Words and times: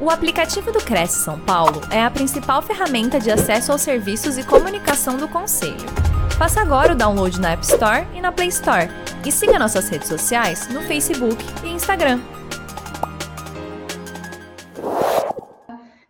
O 0.00 0.10
aplicativo 0.10 0.70
do 0.70 0.78
Cresce 0.78 1.24
São 1.24 1.40
Paulo 1.40 1.80
é 1.92 2.00
a 2.00 2.08
principal 2.08 2.62
ferramenta 2.62 3.18
de 3.18 3.32
acesso 3.32 3.72
aos 3.72 3.80
serviços 3.80 4.38
e 4.38 4.46
comunicação 4.46 5.16
do 5.16 5.26
Conselho. 5.26 5.74
Faça 6.38 6.60
agora 6.60 6.92
o 6.92 6.96
download 6.96 7.40
na 7.40 7.50
App 7.50 7.64
Store 7.64 8.06
e 8.14 8.20
na 8.20 8.30
Play 8.30 8.46
Store. 8.46 8.88
E 9.26 9.32
siga 9.32 9.58
nossas 9.58 9.88
redes 9.88 10.06
sociais 10.06 10.68
no 10.72 10.82
Facebook 10.82 11.36
e 11.64 11.70
Instagram. 11.70 12.20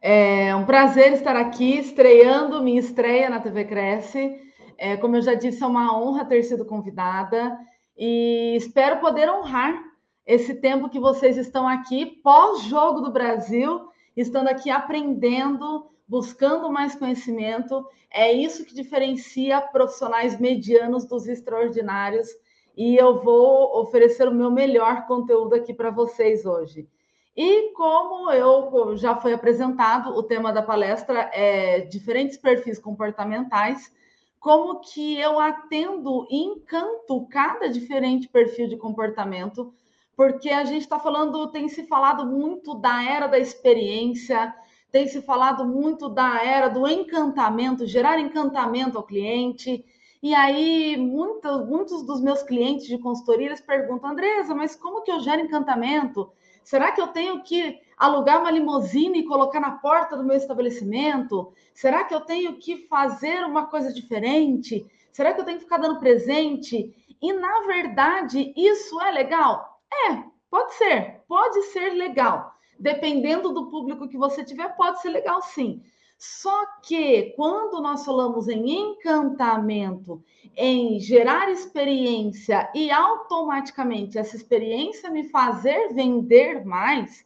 É 0.02 0.54
um 0.54 0.66
prazer 0.66 1.14
estar 1.14 1.34
aqui, 1.34 1.78
estreando 1.78 2.62
minha 2.62 2.80
estreia 2.80 3.30
na 3.30 3.40
TV 3.40 3.64
Cresce. 3.64 4.36
É, 4.76 4.98
como 4.98 5.16
eu 5.16 5.22
já 5.22 5.32
disse, 5.32 5.62
é 5.62 5.66
uma 5.66 5.98
honra 5.98 6.26
ter 6.26 6.42
sido 6.42 6.66
convidada 6.66 7.58
e 7.96 8.54
espero 8.54 8.98
poder 8.98 9.30
honrar 9.30 9.87
esse 10.28 10.56
tempo 10.56 10.90
que 10.90 11.00
vocês 11.00 11.38
estão 11.38 11.66
aqui 11.66 12.04
pós-jogo 12.22 13.00
do 13.00 13.10
Brasil, 13.10 13.88
estando 14.14 14.48
aqui 14.48 14.68
aprendendo, 14.68 15.86
buscando 16.06 16.70
mais 16.70 16.94
conhecimento. 16.94 17.86
É 18.10 18.30
isso 18.30 18.62
que 18.66 18.74
diferencia 18.74 19.58
profissionais 19.62 20.38
medianos 20.38 21.06
dos 21.06 21.26
extraordinários. 21.26 22.28
E 22.76 22.94
eu 22.94 23.22
vou 23.22 23.80
oferecer 23.80 24.28
o 24.28 24.34
meu 24.34 24.50
melhor 24.50 25.06
conteúdo 25.06 25.54
aqui 25.54 25.72
para 25.72 25.90
vocês 25.90 26.44
hoje. 26.44 26.86
E 27.34 27.72
como 27.72 28.30
eu 28.30 28.98
já 28.98 29.16
foi 29.16 29.32
apresentado, 29.32 30.10
o 30.10 30.22
tema 30.22 30.52
da 30.52 30.60
palestra 30.60 31.30
é 31.32 31.80
diferentes 31.80 32.36
perfis 32.36 32.78
comportamentais, 32.78 33.90
como 34.38 34.80
que 34.80 35.18
eu 35.18 35.40
atendo 35.40 36.26
e 36.30 36.36
encanto 36.36 37.26
cada 37.30 37.66
diferente 37.70 38.28
perfil 38.28 38.68
de 38.68 38.76
comportamento 38.76 39.72
porque 40.18 40.50
a 40.50 40.64
gente 40.64 40.82
está 40.82 40.98
falando, 40.98 41.46
tem 41.46 41.68
se 41.68 41.86
falado 41.86 42.26
muito 42.26 42.74
da 42.74 43.04
era 43.04 43.28
da 43.28 43.38
experiência, 43.38 44.52
tem 44.90 45.06
se 45.06 45.22
falado 45.22 45.64
muito 45.64 46.08
da 46.08 46.42
era 46.42 46.66
do 46.66 46.88
encantamento, 46.88 47.86
gerar 47.86 48.18
encantamento 48.18 48.98
ao 48.98 49.04
cliente. 49.04 49.84
E 50.20 50.34
aí, 50.34 50.96
muitos, 50.96 51.64
muitos 51.68 52.04
dos 52.04 52.20
meus 52.20 52.42
clientes 52.42 52.88
de 52.88 52.98
consultoria 52.98 53.54
perguntam, 53.64 54.10
Andresa, 54.10 54.56
mas 54.56 54.74
como 54.74 55.02
que 55.02 55.12
eu 55.12 55.20
gero 55.20 55.42
encantamento? 55.42 56.32
Será 56.64 56.90
que 56.90 57.00
eu 57.00 57.06
tenho 57.06 57.40
que 57.44 57.78
alugar 57.96 58.40
uma 58.40 58.50
limusine 58.50 59.20
e 59.20 59.24
colocar 59.24 59.60
na 59.60 59.70
porta 59.70 60.16
do 60.16 60.24
meu 60.24 60.36
estabelecimento? 60.36 61.52
Será 61.72 62.02
que 62.02 62.12
eu 62.12 62.22
tenho 62.22 62.56
que 62.56 62.88
fazer 62.88 63.44
uma 63.44 63.66
coisa 63.66 63.92
diferente? 63.92 64.84
Será 65.12 65.32
que 65.32 65.40
eu 65.40 65.44
tenho 65.44 65.58
que 65.58 65.64
ficar 65.64 65.78
dando 65.78 66.00
presente? 66.00 66.92
E 67.22 67.32
na 67.32 67.66
verdade, 67.68 68.52
isso 68.56 69.00
é 69.00 69.12
legal? 69.12 69.67
É, 69.92 70.22
pode 70.50 70.74
ser, 70.74 71.22
pode 71.28 71.62
ser 71.64 71.90
legal. 71.90 72.54
Dependendo 72.78 73.52
do 73.52 73.68
público 73.68 74.08
que 74.08 74.16
você 74.16 74.44
tiver, 74.44 74.68
pode 74.76 75.00
ser 75.00 75.10
legal 75.10 75.42
sim. 75.42 75.82
Só 76.18 76.66
que 76.82 77.32
quando 77.36 77.80
nós 77.80 78.04
falamos 78.04 78.48
em 78.48 78.70
encantamento, 78.70 80.22
em 80.56 80.98
gerar 80.98 81.48
experiência 81.48 82.68
e 82.74 82.90
automaticamente 82.90 84.18
essa 84.18 84.34
experiência 84.34 85.10
me 85.10 85.28
fazer 85.28 85.94
vender 85.94 86.64
mais, 86.64 87.24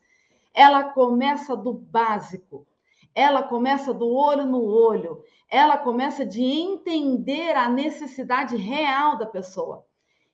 ela 0.52 0.84
começa 0.84 1.56
do 1.56 1.72
básico, 1.72 2.66
ela 3.14 3.42
começa 3.42 3.94
do 3.94 4.08
olho 4.08 4.44
no 4.44 4.62
olho, 4.62 5.24
ela 5.48 5.78
começa 5.78 6.26
de 6.26 6.42
entender 6.42 7.56
a 7.56 7.70
necessidade 7.70 8.56
real 8.56 9.16
da 9.16 9.24
pessoa. 9.24 9.86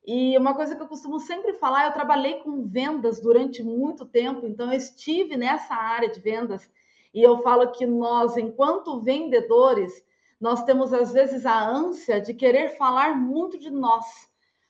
E 0.07 0.37
uma 0.39 0.55
coisa 0.55 0.75
que 0.75 0.83
eu 0.83 0.89
costumo 0.89 1.21
sempre 1.21 1.53
falar, 1.55 1.87
eu 1.87 1.93
trabalhei 1.93 2.41
com 2.41 2.67
vendas 2.67 3.21
durante 3.21 3.63
muito 3.63 4.07
tempo, 4.07 4.47
então 4.47 4.73
eu 4.73 4.79
estive 4.79 5.37
nessa 5.37 5.75
área 5.75 6.09
de 6.09 6.21
vendas 6.21 6.69
e 7.13 7.23
eu 7.23 7.43
falo 7.43 7.73
que 7.73 7.87
nós, 7.87 8.37
enquanto 8.37 9.01
vendedores, 9.01 10.03
nós 10.41 10.63
temos 10.63 10.93
às 10.93 11.13
vezes 11.13 11.45
a 11.45 11.69
ânsia 11.69 12.21
de 12.21 12.33
querer 12.33 12.77
falar 12.77 13.17
muito 13.17 13.59
de 13.59 13.71
nós. 13.71 14.05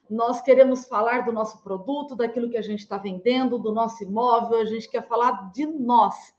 Nós 0.09 0.41
queremos 0.41 0.87
falar 0.87 1.27
do 1.27 1.33
nosso 1.33 1.63
produto, 1.63 2.17
daquilo 2.17 2.49
que 2.49 2.57
a 2.57 2.63
gente 2.63 2.81
está 2.81 2.97
vendendo, 2.97 3.59
do 3.59 3.73
nosso 3.73 4.03
imóvel, 4.03 4.59
a 4.59 4.65
gente 4.65 4.89
quer 4.89 5.07
falar 5.07 5.53
de 5.53 5.67
nós. 5.67 6.35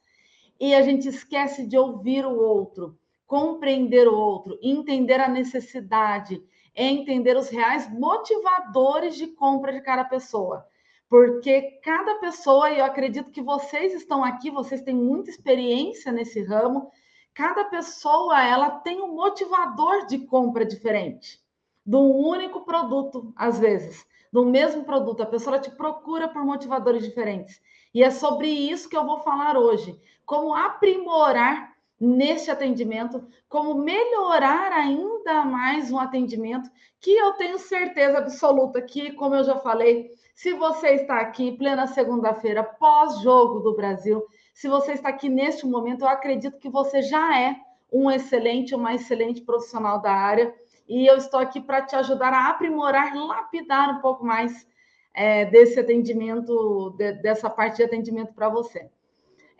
E 0.60 0.74
a 0.74 0.82
gente 0.82 1.08
esquece 1.08 1.68
de 1.68 1.78
ouvir 1.78 2.26
o 2.26 2.36
outro, 2.36 2.98
compreender 3.28 4.08
o 4.08 4.18
outro, 4.18 4.58
entender 4.62 5.22
a 5.22 5.30
necessidade 5.30 6.44
é 6.80 6.86
entender 6.86 7.36
os 7.36 7.50
reais 7.50 7.92
motivadores 7.92 9.18
de 9.18 9.28
compra 9.28 9.74
de 9.74 9.82
cada 9.82 10.06
pessoa. 10.06 10.66
Porque 11.10 11.78
cada 11.84 12.16
pessoa, 12.20 12.70
e 12.72 12.80
eu 12.80 12.86
acredito 12.86 13.32
que 13.32 13.42
vocês 13.42 13.94
estão 13.94 14.24
aqui, 14.24 14.50
vocês 14.50 14.82
têm 14.82 14.96
muita 14.96 15.30
experiência 15.30 16.10
nesse 16.10 16.42
ramo, 16.42 16.90
cada 17.34 17.66
pessoa 17.66 18.42
ela 18.42 18.70
tem 18.80 19.02
um 19.02 19.14
motivador 19.14 20.06
de 20.06 20.20
compra 20.20 20.66
diferente, 20.66 21.42
de 21.86 21.98
um 21.98 22.16
único 22.16 22.62
produto, 22.62 23.34
às 23.36 23.60
vezes, 23.60 24.06
do 24.32 24.46
mesmo 24.46 24.86
produto. 24.86 25.22
A 25.22 25.26
pessoa 25.26 25.60
te 25.60 25.70
procura 25.72 26.30
por 26.30 26.46
motivadores 26.46 27.04
diferentes. 27.04 27.62
E 27.94 28.02
é 28.02 28.10
sobre 28.10 28.48
isso 28.48 28.88
que 28.88 28.96
eu 28.96 29.06
vou 29.06 29.20
falar 29.20 29.58
hoje. 29.58 30.00
Como 30.26 30.56
aprimorar 30.56 31.69
neste 32.00 32.50
atendimento, 32.50 33.28
como 33.48 33.76
melhorar 33.76 34.72
ainda 34.72 35.44
mais 35.44 35.92
um 35.92 36.00
atendimento 36.00 36.70
que 37.00 37.12
eu 37.12 37.34
tenho 37.34 37.58
certeza 37.58 38.18
absoluta 38.18 38.82
que, 38.82 39.12
como 39.14 39.36
eu 39.36 39.44
já 39.44 39.58
falei, 39.58 40.12
se 40.34 40.54
você 40.54 40.92
está 40.92 41.20
aqui 41.20 41.52
plena 41.58 41.88
segunda-feira, 41.88 42.64
pós-jogo 42.64 43.60
do 43.60 43.76
Brasil, 43.76 44.26
se 44.54 44.68
você 44.68 44.94
está 44.94 45.10
aqui 45.10 45.28
neste 45.30 45.66
momento, 45.66 46.02
eu 46.02 46.08
acredito 46.08 46.60
que 46.60 46.70
você 46.70 47.02
já 47.02 47.38
é 47.38 47.56
um 47.92 48.10
excelente, 48.10 48.76
uma 48.76 48.94
excelente 48.94 49.42
profissional 49.42 50.02
da 50.02 50.12
área 50.12 50.54
e 50.88 51.06
eu 51.06 51.18
estou 51.18 51.40
aqui 51.40 51.60
para 51.60 51.82
te 51.82 51.96
ajudar 51.96 52.34
a 52.34 52.50
aprimorar, 52.50 53.16
lapidar 53.16 53.98
um 53.98 54.02
pouco 54.02 54.26
mais 54.26 54.68
é, 55.14 55.46
desse 55.46 55.80
atendimento, 55.80 56.96
de, 56.98 57.14
dessa 57.14 57.50
parte 57.50 57.78
de 57.78 57.84
atendimento 57.84 58.34
para 58.34 58.50
você. 58.50 58.90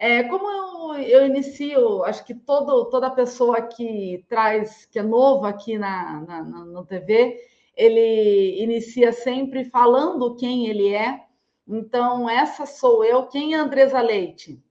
É, 0.02 0.24
como 0.24 0.50
eu, 0.96 1.04
eu, 1.04 1.26
inicio, 1.28 2.06
acho 2.06 2.24
que 2.24 2.34
todo, 2.34 2.86
toda 2.86 3.10
pessoa 3.12 3.62
que 3.62 4.24
traz, 4.30 4.86
que 4.86 4.98
é 4.98 5.04
novo 5.04 5.46
aqui 5.46 5.78
na, 5.78 6.22
na, 6.22 6.42
na, 6.42 6.66
no 6.66 6.86
TV, 6.86 7.38
ele 7.76 8.64
inicia 8.64 9.12
sempre 9.12 9.66
falando 9.66 10.36
quem 10.38 10.68
ele 10.68 10.94
é. 10.94 11.26
Então, 11.68 12.30
essa 12.30 12.66
sou 12.66 13.04
eu. 13.04 13.28
Quem 13.28 13.54
é 13.54 13.58
Andresa 13.58 14.00
Leite? 14.00 14.64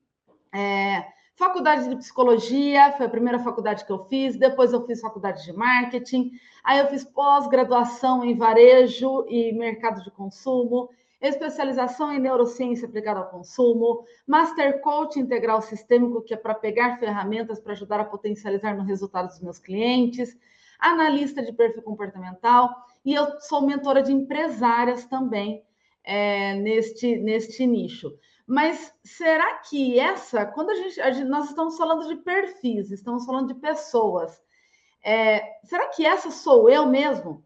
É, 0.50 1.04
faculdade 1.36 1.90
de 1.90 1.96
psicologia, 1.96 2.92
foi 2.92 3.04
a 3.04 3.10
primeira 3.10 3.38
faculdade 3.38 3.84
que 3.84 3.92
eu 3.92 4.06
fiz. 4.06 4.34
Depois, 4.38 4.72
eu 4.72 4.86
fiz 4.86 4.98
faculdade 4.98 5.44
de 5.44 5.52
marketing. 5.52 6.30
Aí, 6.64 6.78
eu 6.78 6.86
fiz 6.86 7.04
pós-graduação 7.04 8.24
em 8.24 8.34
varejo 8.34 9.26
e 9.28 9.52
mercado 9.52 10.02
de 10.02 10.10
consumo 10.10 10.88
especialização 11.20 12.12
em 12.12 12.20
neurociência 12.20 12.86
aplicada 12.86 13.20
ao 13.20 13.30
consumo, 13.30 14.04
Master 14.26 14.80
Coach 14.80 15.18
Integral 15.18 15.60
Sistêmico, 15.60 16.22
que 16.22 16.32
é 16.32 16.36
para 16.36 16.54
pegar 16.54 16.98
ferramentas 16.98 17.60
para 17.60 17.72
ajudar 17.72 18.00
a 18.00 18.04
potencializar 18.04 18.76
no 18.76 18.84
resultado 18.84 19.26
dos 19.26 19.40
meus 19.40 19.58
clientes, 19.58 20.38
analista 20.78 21.42
de 21.42 21.52
perfil 21.52 21.82
comportamental, 21.82 22.72
e 23.04 23.14
eu 23.14 23.40
sou 23.40 23.62
mentora 23.62 24.02
de 24.02 24.12
empresárias 24.12 25.04
também 25.06 25.64
é, 26.04 26.54
neste, 26.54 27.16
neste 27.16 27.66
nicho. 27.66 28.16
Mas 28.46 28.94
será 29.04 29.56
que 29.56 29.98
essa, 29.98 30.46
quando 30.46 30.70
a 30.70 30.74
gente, 30.74 31.00
a 31.00 31.10
gente, 31.10 31.28
nós 31.28 31.48
estamos 31.50 31.76
falando 31.76 32.08
de 32.08 32.16
perfis, 32.16 32.90
estamos 32.90 33.26
falando 33.26 33.48
de 33.48 33.60
pessoas, 33.60 34.40
é, 35.04 35.58
será 35.64 35.88
que 35.88 36.06
essa 36.06 36.30
sou 36.30 36.70
eu 36.70 36.86
mesmo? 36.86 37.44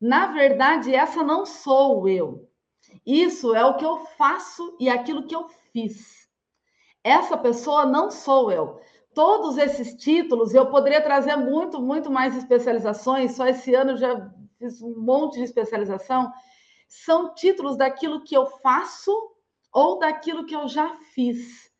Na 0.00 0.26
verdade, 0.28 0.94
essa 0.94 1.22
não 1.22 1.44
sou 1.44 2.08
eu. 2.08 2.49
Isso 3.04 3.54
é 3.54 3.64
o 3.64 3.74
que 3.74 3.84
eu 3.84 3.98
faço 4.18 4.76
e 4.78 4.88
aquilo 4.88 5.26
que 5.26 5.34
eu 5.34 5.48
fiz. 5.72 6.28
Essa 7.02 7.36
pessoa 7.36 7.86
não 7.86 8.10
sou 8.10 8.52
eu. 8.52 8.80
Todos 9.14 9.58
esses 9.58 9.94
títulos, 9.94 10.54
eu 10.54 10.66
poderia 10.66 11.02
trazer 11.02 11.36
muito, 11.36 11.80
muito 11.80 12.10
mais 12.10 12.36
especializações, 12.36 13.34
só 13.34 13.46
esse 13.46 13.74
ano 13.74 13.96
já 13.96 14.30
fiz 14.58 14.80
um 14.80 14.94
monte 15.00 15.38
de 15.38 15.44
especialização. 15.44 16.30
São 16.86 17.34
títulos 17.34 17.76
daquilo 17.76 18.22
que 18.22 18.36
eu 18.36 18.46
faço 18.46 19.12
ou 19.72 19.98
daquilo 19.98 20.44
que 20.44 20.54
eu 20.54 20.68
já 20.68 20.96
fiz. 21.14 21.70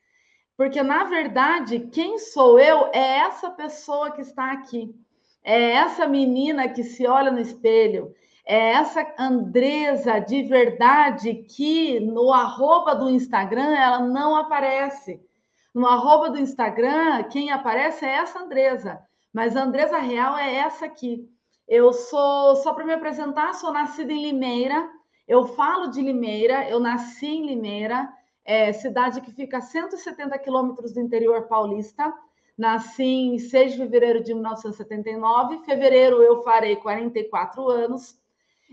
Porque, 0.56 0.83
na 0.83 1.05
verdade, 1.05 1.81
quem 1.93 2.19
sou 2.19 2.59
eu 2.59 2.87
é 2.93 3.19
essa 3.19 3.51
pessoa 3.51 4.11
que 4.11 4.21
está 4.21 4.53
aqui. 4.53 4.95
É 5.43 5.73
essa 5.73 6.06
menina 6.06 6.69
que 6.69 6.85
se 6.85 7.06
olha 7.06 7.31
no 7.31 7.41
espelho, 7.41 8.15
é 8.50 8.73
essa 8.73 9.06
Andresa 9.17 10.19
de 10.19 10.43
verdade 10.43 11.35
que 11.35 12.00
no 12.00 12.32
arroba 12.32 12.97
do 12.97 13.08
Instagram 13.08 13.76
ela 13.76 14.00
não 14.00 14.35
aparece. 14.35 15.25
No 15.73 15.87
arroba 15.87 16.31
do 16.31 16.41
Instagram, 16.41 17.23
quem 17.31 17.52
aparece 17.52 18.05
é 18.05 18.08
essa 18.08 18.41
Andresa, 18.41 19.00
mas 19.32 19.56
a 19.56 19.62
Andresa 19.62 19.99
real 19.99 20.37
é 20.37 20.56
essa 20.56 20.87
aqui. 20.87 21.31
Eu 21.69 21.93
sou, 21.93 22.56
só 22.56 22.75
para 22.75 22.85
me 22.85 22.93
apresentar, 22.93 23.55
sou 23.55 23.73
nascida 23.73 24.12
em 24.12 24.20
Limeira, 24.20 24.91
eu 25.29 25.46
falo 25.46 25.87
de 25.87 26.03
Limeira, 26.03 26.69
eu 26.69 26.81
nasci 26.81 27.29
em 27.29 27.46
Limeira, 27.46 28.12
é, 28.44 28.73
cidade 28.73 29.20
que 29.20 29.31
fica 29.31 29.58
a 29.58 29.62
170 29.62 30.37
quilômetros 30.41 30.93
do 30.93 31.00
interior 31.00 31.43
paulista. 31.46 32.12
Nasci 32.58 33.05
em 33.05 33.38
6 33.38 33.73
de 33.73 33.79
fevereiro 33.79 34.25
de 34.25 34.35
1979. 34.35 35.55
Em 35.55 35.62
fevereiro 35.62 36.20
eu 36.20 36.43
farei 36.43 36.75
44 36.75 37.69
anos. 37.69 38.19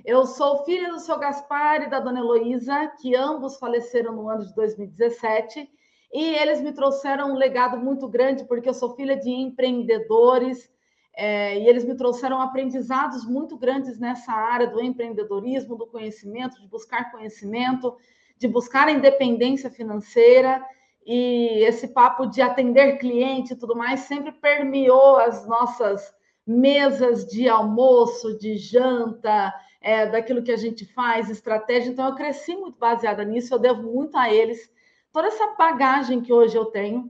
Eu 0.05 0.25
sou 0.25 0.63
filha 0.63 0.91
do 0.91 0.99
seu 0.99 1.17
Gaspar 1.17 1.81
e 1.81 1.89
da 1.89 1.99
dona 1.99 2.19
Heloísa, 2.19 2.87
que 3.01 3.15
ambos 3.15 3.57
faleceram 3.57 4.13
no 4.13 4.29
ano 4.29 4.45
de 4.45 4.53
2017. 4.53 5.69
E 6.13 6.23
eles 6.35 6.61
me 6.61 6.71
trouxeram 6.71 7.31
um 7.31 7.35
legado 7.35 7.77
muito 7.77 8.07
grande, 8.07 8.45
porque 8.45 8.69
eu 8.69 8.73
sou 8.73 8.95
filha 8.95 9.17
de 9.17 9.29
empreendedores, 9.29 10.69
é, 11.15 11.59
e 11.59 11.67
eles 11.67 11.83
me 11.83 11.95
trouxeram 11.95 12.39
aprendizados 12.39 13.25
muito 13.25 13.57
grandes 13.57 13.99
nessa 13.99 14.31
área 14.31 14.67
do 14.67 14.81
empreendedorismo, 14.81 15.75
do 15.75 15.87
conhecimento, 15.87 16.61
de 16.61 16.67
buscar 16.67 17.11
conhecimento, 17.11 17.97
de 18.37 18.47
buscar 18.47 18.87
a 18.87 18.91
independência 18.91 19.69
financeira. 19.69 20.63
E 21.05 21.63
esse 21.65 21.87
papo 21.87 22.27
de 22.27 22.41
atender 22.41 22.97
cliente 22.97 23.53
e 23.53 23.55
tudo 23.55 23.75
mais 23.75 24.01
sempre 24.01 24.31
permeou 24.31 25.17
as 25.17 25.45
nossas 25.47 26.13
mesas 26.45 27.25
de 27.25 27.49
almoço, 27.49 28.37
de 28.37 28.55
janta, 28.57 29.53
é, 29.87 30.05
daquilo 30.05 30.43
que 30.43 30.51
a 30.51 30.57
gente 30.57 30.85
faz, 30.85 31.29
estratégia. 31.29 31.89
Então, 31.89 32.09
eu 32.09 32.15
cresci 32.15 32.53
muito 32.57 32.77
baseada 32.77 33.23
nisso, 33.23 33.53
eu 33.53 33.59
devo 33.59 33.83
muito 33.83 34.17
a 34.17 34.29
eles. 34.29 34.69
Toda 35.13 35.27
essa 35.29 35.55
bagagem 35.55 36.19
que 36.19 36.33
hoje 36.33 36.57
eu 36.57 36.65
tenho. 36.65 37.09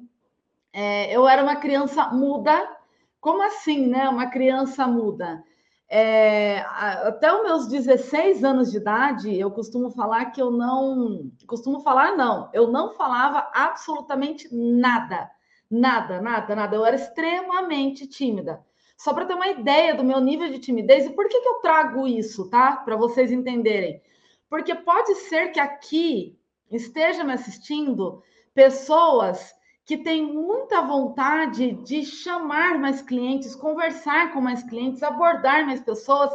É, 0.71 1.11
eu 1.11 1.27
era 1.27 1.41
uma 1.41 1.55
criança 1.55 2.09
muda, 2.09 2.77
como 3.19 3.41
assim, 3.41 3.87
né? 3.87 4.07
Uma 4.07 4.27
criança 4.27 4.85
muda. 4.85 5.43
É, 5.89 6.59
até 6.59 7.33
os 7.33 7.43
meus 7.43 7.67
16 7.67 8.43
anos 8.43 8.69
de 8.69 8.77
idade, 8.77 9.35
eu 9.35 9.49
costumo 9.49 9.89
falar 9.89 10.25
que 10.25 10.39
eu 10.39 10.51
não. 10.51 11.31
Costumo 11.47 11.79
falar, 11.79 12.15
não. 12.15 12.47
Eu 12.53 12.67
não 12.67 12.93
falava 12.93 13.49
absolutamente 13.55 14.53
nada. 14.53 15.31
Nada, 15.67 16.21
nada, 16.21 16.55
nada. 16.55 16.75
Eu 16.75 16.85
era 16.85 16.95
extremamente 16.95 18.05
tímida. 18.05 18.63
Só 18.97 19.13
para 19.13 19.25
ter 19.25 19.35
uma 19.35 19.47
ideia 19.47 19.93
do 19.93 20.03
meu 20.03 20.19
nível 20.19 20.49
de 20.49 20.57
timidez, 20.57 21.05
e 21.05 21.11
por 21.11 21.29
que, 21.29 21.39
que 21.39 21.47
eu 21.47 21.59
trago 21.61 22.07
isso, 22.07 22.49
tá? 22.49 22.77
Para 22.77 22.95
vocês 22.95 23.31
entenderem. 23.31 24.01
Porque 24.49 24.73
pode 24.73 25.13
ser 25.15 25.51
que 25.51 25.59
aqui 25.59 26.37
esteja 26.71 27.23
me 27.23 27.33
assistindo 27.33 28.23
pessoas 28.55 29.55
que 29.85 29.97
tem 29.97 30.21
muita 30.25 30.81
vontade 30.81 31.73
de 31.73 32.03
chamar 32.03 32.77
mais 32.79 33.01
clientes, 33.01 33.55
conversar 33.55 34.33
com 34.33 34.41
mais 34.41 34.63
clientes, 34.63 35.03
abordar 35.03 35.65
mais 35.65 35.79
pessoas, 35.79 36.33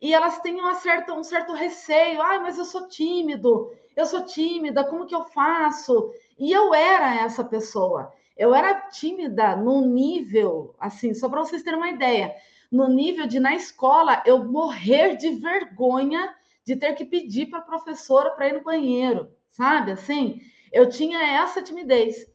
e 0.00 0.12
elas 0.12 0.40
têm 0.40 0.60
uma 0.60 0.74
certa, 0.74 1.14
um 1.14 1.22
certo 1.22 1.52
receio. 1.54 2.20
Ah, 2.20 2.40
mas 2.40 2.58
eu 2.58 2.64
sou 2.64 2.88
tímido, 2.88 3.72
eu 3.96 4.04
sou 4.04 4.26
tímida, 4.26 4.84
como 4.84 5.06
que 5.06 5.14
eu 5.14 5.24
faço? 5.24 6.12
E 6.38 6.52
eu 6.52 6.74
era 6.74 7.14
essa 7.22 7.44
pessoa. 7.44 8.12
Eu 8.36 8.54
era 8.54 8.88
tímida 8.88 9.54
no 9.54 9.80
nível, 9.80 10.74
assim, 10.78 11.14
só 11.14 11.28
para 11.28 11.40
vocês 11.40 11.62
terem 11.62 11.78
uma 11.78 11.90
ideia, 11.90 12.34
no 12.70 12.88
nível 12.88 13.26
de 13.26 13.38
na 13.38 13.54
escola 13.54 14.22
eu 14.26 14.44
morrer 14.44 15.16
de 15.16 15.30
vergonha 15.30 16.34
de 16.66 16.74
ter 16.74 16.94
que 16.94 17.04
pedir 17.04 17.46
para 17.46 17.60
a 17.60 17.62
professora 17.62 18.30
para 18.30 18.48
ir 18.48 18.54
no 18.54 18.64
banheiro, 18.64 19.30
sabe? 19.50 19.92
Assim, 19.92 20.40
eu 20.72 20.88
tinha 20.88 21.42
essa 21.42 21.62
timidez. 21.62 22.26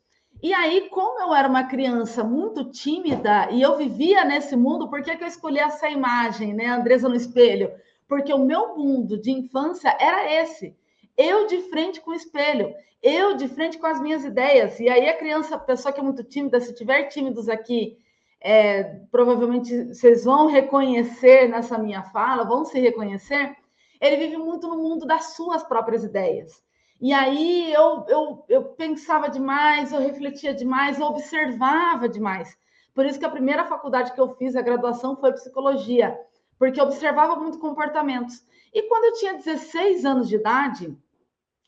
E 0.41 0.53
aí, 0.53 0.87
como 0.89 1.19
eu 1.19 1.35
era 1.35 1.49
uma 1.49 1.65
criança 1.65 2.23
muito 2.23 2.71
tímida 2.71 3.51
e 3.51 3.61
eu 3.61 3.75
vivia 3.75 4.23
nesse 4.23 4.55
mundo, 4.55 4.89
por 4.89 5.03
que, 5.03 5.17
que 5.17 5.23
eu 5.23 5.27
escolhi 5.27 5.59
essa 5.59 5.89
imagem, 5.89 6.53
né, 6.53 6.67
Andresa 6.67 7.09
no 7.09 7.15
espelho? 7.15 7.71
Porque 8.07 8.33
o 8.33 8.45
meu 8.45 8.77
mundo 8.77 9.19
de 9.19 9.31
infância 9.31 9.95
era 9.99 10.31
esse. 10.41 10.78
Eu 11.21 11.47
de 11.47 11.63
frente 11.63 11.99
com 11.99 12.11
o 12.11 12.15
espelho, 12.15 12.73
eu 13.03 13.35
de 13.35 13.49
frente 13.49 13.77
com 13.77 13.85
as 13.85 13.99
minhas 13.99 14.23
ideias. 14.23 14.79
E 14.79 14.87
aí 14.87 15.09
a 15.09 15.17
criança, 15.17 15.55
a 15.55 15.59
pessoa 15.59 15.91
que 15.91 15.99
é 15.99 16.03
muito 16.03 16.23
tímida, 16.23 16.61
se 16.61 16.73
tiver 16.73 17.09
tímidos 17.09 17.49
aqui, 17.49 17.97
é, 18.39 18.83
provavelmente 19.11 19.87
vocês 19.87 20.23
vão 20.23 20.47
reconhecer 20.47 21.49
nessa 21.49 21.77
minha 21.77 22.03
fala, 22.03 22.45
vão 22.45 22.63
se 22.63 22.79
reconhecer. 22.79 23.53
Ele 23.99 24.15
vive 24.15 24.37
muito 24.37 24.65
no 24.69 24.77
mundo 24.77 25.05
das 25.05 25.33
suas 25.33 25.61
próprias 25.61 26.05
ideias. 26.05 26.63
E 27.01 27.11
aí 27.11 27.69
eu, 27.73 28.05
eu, 28.07 28.45
eu 28.47 28.63
pensava 28.63 29.29
demais, 29.29 29.91
eu 29.91 29.99
refletia 29.99 30.53
demais, 30.53 31.01
eu 31.01 31.05
observava 31.05 32.07
demais. 32.07 32.57
Por 32.93 33.05
isso 33.05 33.19
que 33.19 33.25
a 33.25 33.29
primeira 33.29 33.65
faculdade 33.65 34.13
que 34.13 34.21
eu 34.21 34.35
fiz, 34.35 34.55
a 34.55 34.61
graduação, 34.61 35.17
foi 35.17 35.33
psicologia, 35.33 36.17
porque 36.57 36.79
eu 36.79 36.85
observava 36.85 37.35
muito 37.35 37.59
comportamentos. 37.59 38.41
E 38.73 38.83
quando 38.83 39.03
eu 39.03 39.13
tinha 39.15 39.33
16 39.33 40.05
anos 40.05 40.29
de 40.29 40.35
idade, 40.35 40.97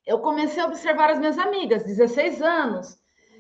eu 0.06 0.20
comecei 0.20 0.62
a 0.62 0.68
observar 0.68 1.10
as 1.10 1.20
minhas 1.20 1.38
amigas, 1.38 1.84
16 1.84 2.42
anos, 2.42 2.98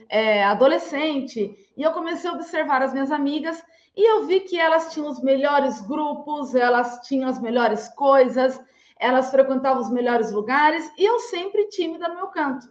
é, 0.10 0.44
adolescente, 0.44 1.56
e 1.76 1.82
eu 1.82 1.92
comecei 1.92 2.30
a 2.30 2.34
observar 2.34 2.82
as 2.82 2.94
minhas 2.94 3.12
amigas 3.12 3.64
e 3.96 4.10
eu 4.10 4.26
vi 4.26 4.42
que 4.42 4.60
elas 4.60 4.94
tinham 4.94 5.10
os 5.10 5.22
melhores 5.22 5.82
grupos, 5.82 6.56
elas 6.56 7.00
tinham 7.08 7.30
as 7.30 7.42
melhores 7.42 7.90
coisas, 7.90 8.60
elas 9.00 9.32
frequentavam 9.32 9.82
os 9.82 9.90
melhores 9.90 10.32
lugares 10.32 10.90
e 10.98 11.04
eu 11.04 11.20
sempre 11.20 11.68
tímida 11.70 12.08
no 12.08 12.16
meu 12.16 12.28
canto. 12.28 12.68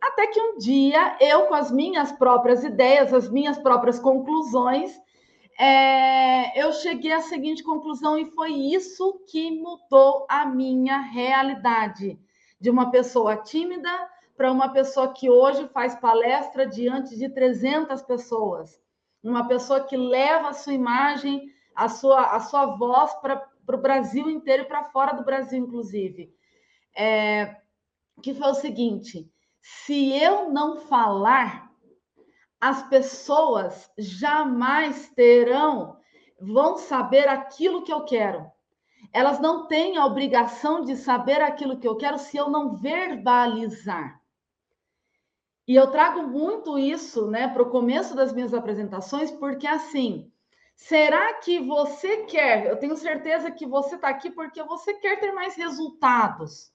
Até 0.00 0.26
que 0.26 0.40
um 0.40 0.58
dia, 0.58 1.16
eu, 1.20 1.46
com 1.46 1.54
as 1.54 1.70
minhas 1.70 2.12
próprias 2.12 2.64
ideias, 2.64 3.14
as 3.14 3.28
minhas 3.28 3.56
próprias 3.58 3.98
conclusões, 3.98 5.00
é, 5.58 6.60
eu 6.60 6.72
cheguei 6.72 7.12
à 7.12 7.20
seguinte 7.20 7.62
conclusão 7.62 8.18
e 8.18 8.26
foi 8.32 8.52
isso 8.52 9.22
que 9.28 9.50
mudou 9.50 10.26
a 10.28 10.44
minha 10.44 10.98
realidade. 10.98 12.18
De 12.62 12.70
uma 12.70 12.92
pessoa 12.92 13.36
tímida 13.36 13.90
para 14.36 14.52
uma 14.52 14.68
pessoa 14.68 15.12
que 15.12 15.28
hoje 15.28 15.66
faz 15.74 15.96
palestra 15.96 16.64
diante 16.64 17.18
de 17.18 17.28
300 17.28 18.00
pessoas. 18.02 18.80
Uma 19.20 19.48
pessoa 19.48 19.80
que 19.84 19.96
leva 19.96 20.50
a 20.50 20.52
sua 20.52 20.72
imagem, 20.72 21.48
a 21.74 21.88
sua, 21.88 22.36
a 22.36 22.38
sua 22.38 22.66
voz 22.76 23.12
para 23.14 23.50
o 23.68 23.76
Brasil 23.76 24.30
inteiro 24.30 24.62
e 24.62 24.66
para 24.66 24.84
fora 24.84 25.12
do 25.12 25.24
Brasil, 25.24 25.58
inclusive. 25.58 26.32
É, 26.96 27.56
que 28.22 28.32
foi 28.32 28.48
o 28.48 28.54
seguinte: 28.54 29.28
se 29.60 30.16
eu 30.16 30.48
não 30.48 30.76
falar, 30.76 31.68
as 32.60 32.88
pessoas 32.88 33.90
jamais 33.98 35.08
terão, 35.16 35.96
vão 36.40 36.78
saber 36.78 37.26
aquilo 37.26 37.82
que 37.82 37.92
eu 37.92 38.04
quero. 38.04 38.48
Elas 39.12 39.38
não 39.40 39.66
têm 39.66 39.96
a 39.96 40.06
obrigação 40.06 40.84
de 40.84 40.96
saber 40.96 41.40
aquilo 41.40 41.78
que 41.78 41.86
eu 41.86 41.96
quero 41.96 42.18
se 42.18 42.36
eu 42.36 42.48
não 42.48 42.74
verbalizar. 42.74 44.20
E 45.68 45.74
eu 45.74 45.90
trago 45.90 46.22
muito 46.22 46.78
isso 46.78 47.30
né, 47.30 47.46
para 47.48 47.62
o 47.62 47.70
começo 47.70 48.14
das 48.14 48.32
minhas 48.32 48.52
apresentações, 48.52 49.30
porque 49.30 49.66
assim, 49.66 50.32
Será 50.82 51.34
que 51.34 51.60
você 51.60 52.24
quer? 52.24 52.66
Eu 52.66 52.76
tenho 52.76 52.96
certeza 52.96 53.52
que 53.52 53.64
você 53.64 53.94
está 53.94 54.08
aqui 54.08 54.30
porque 54.30 54.62
você 54.64 54.94
quer 54.94 55.20
ter 55.20 55.30
mais 55.30 55.54
resultados, 55.54 56.72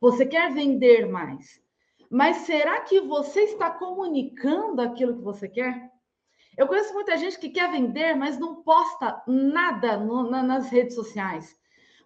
você 0.00 0.26
quer 0.26 0.52
vender 0.52 1.06
mais. 1.06 1.62
Mas 2.10 2.38
será 2.38 2.80
que 2.80 3.00
você 3.00 3.42
está 3.42 3.70
comunicando 3.70 4.82
aquilo 4.82 5.16
que 5.16 5.22
você 5.22 5.48
quer? 5.48 5.88
Eu 6.56 6.66
conheço 6.66 6.92
muita 6.94 7.16
gente 7.16 7.38
que 7.38 7.48
quer 7.48 7.70
vender, 7.70 8.14
mas 8.16 8.38
não 8.38 8.62
posta 8.62 9.22
nada 9.26 9.96
no, 9.98 10.28
na, 10.28 10.42
nas 10.42 10.68
redes 10.68 10.94
sociais. 10.94 11.56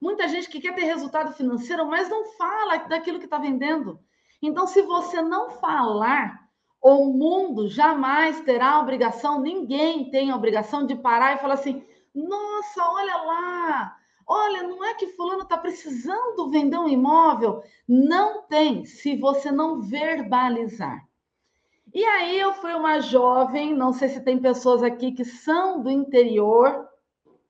Muita 0.01 0.29
gente 0.29 0.49
que 0.49 0.61
quer 0.61 0.75
ter 0.75 0.85
resultado 0.85 1.33
financeiro, 1.35 1.87
mas 1.87 2.09
não 2.09 2.27
fala 2.33 2.77
daquilo 2.79 3.19
que 3.19 3.25
está 3.25 3.39
vendendo. 3.39 3.99
Então, 4.41 4.67
se 4.67 4.83
você 4.83 5.21
não 5.21 5.51
falar, 5.51 6.49
o 6.81 7.07
mundo 7.07 7.69
jamais 7.69 8.41
terá 8.43 8.73
a 8.73 8.81
obrigação, 8.81 9.41
ninguém 9.41 10.11
tem 10.11 10.31
a 10.31 10.37
obrigação 10.37 10.87
de 10.87 10.95
parar 10.95 11.35
e 11.35 11.39
falar 11.39 11.55
assim: 11.55 11.85
nossa, 12.15 12.83
olha 12.83 13.17
lá, 13.17 13.97
olha, 14.27 14.63
não 14.63 14.85
é 14.85 14.95
que 14.95 15.09
fulano 15.09 15.43
está 15.43 15.57
precisando 15.57 16.51
vender 16.51 16.79
um 16.79 16.89
imóvel? 16.89 17.63
Não 17.87 18.43
tem, 18.43 18.85
se 18.85 19.17
você 19.17 19.51
não 19.51 19.81
verbalizar. 19.81 21.07
E 21.93 22.05
aí 22.05 22.39
eu 22.39 22.53
fui 22.53 22.75
uma 22.75 23.01
jovem, 23.01 23.75
não 23.75 23.93
sei 23.93 24.09
se 24.11 24.21
tem 24.21 24.39
pessoas 24.39 24.83
aqui 24.83 25.13
que 25.13 25.25
são 25.25 25.83
do 25.83 25.91
interior 25.91 26.87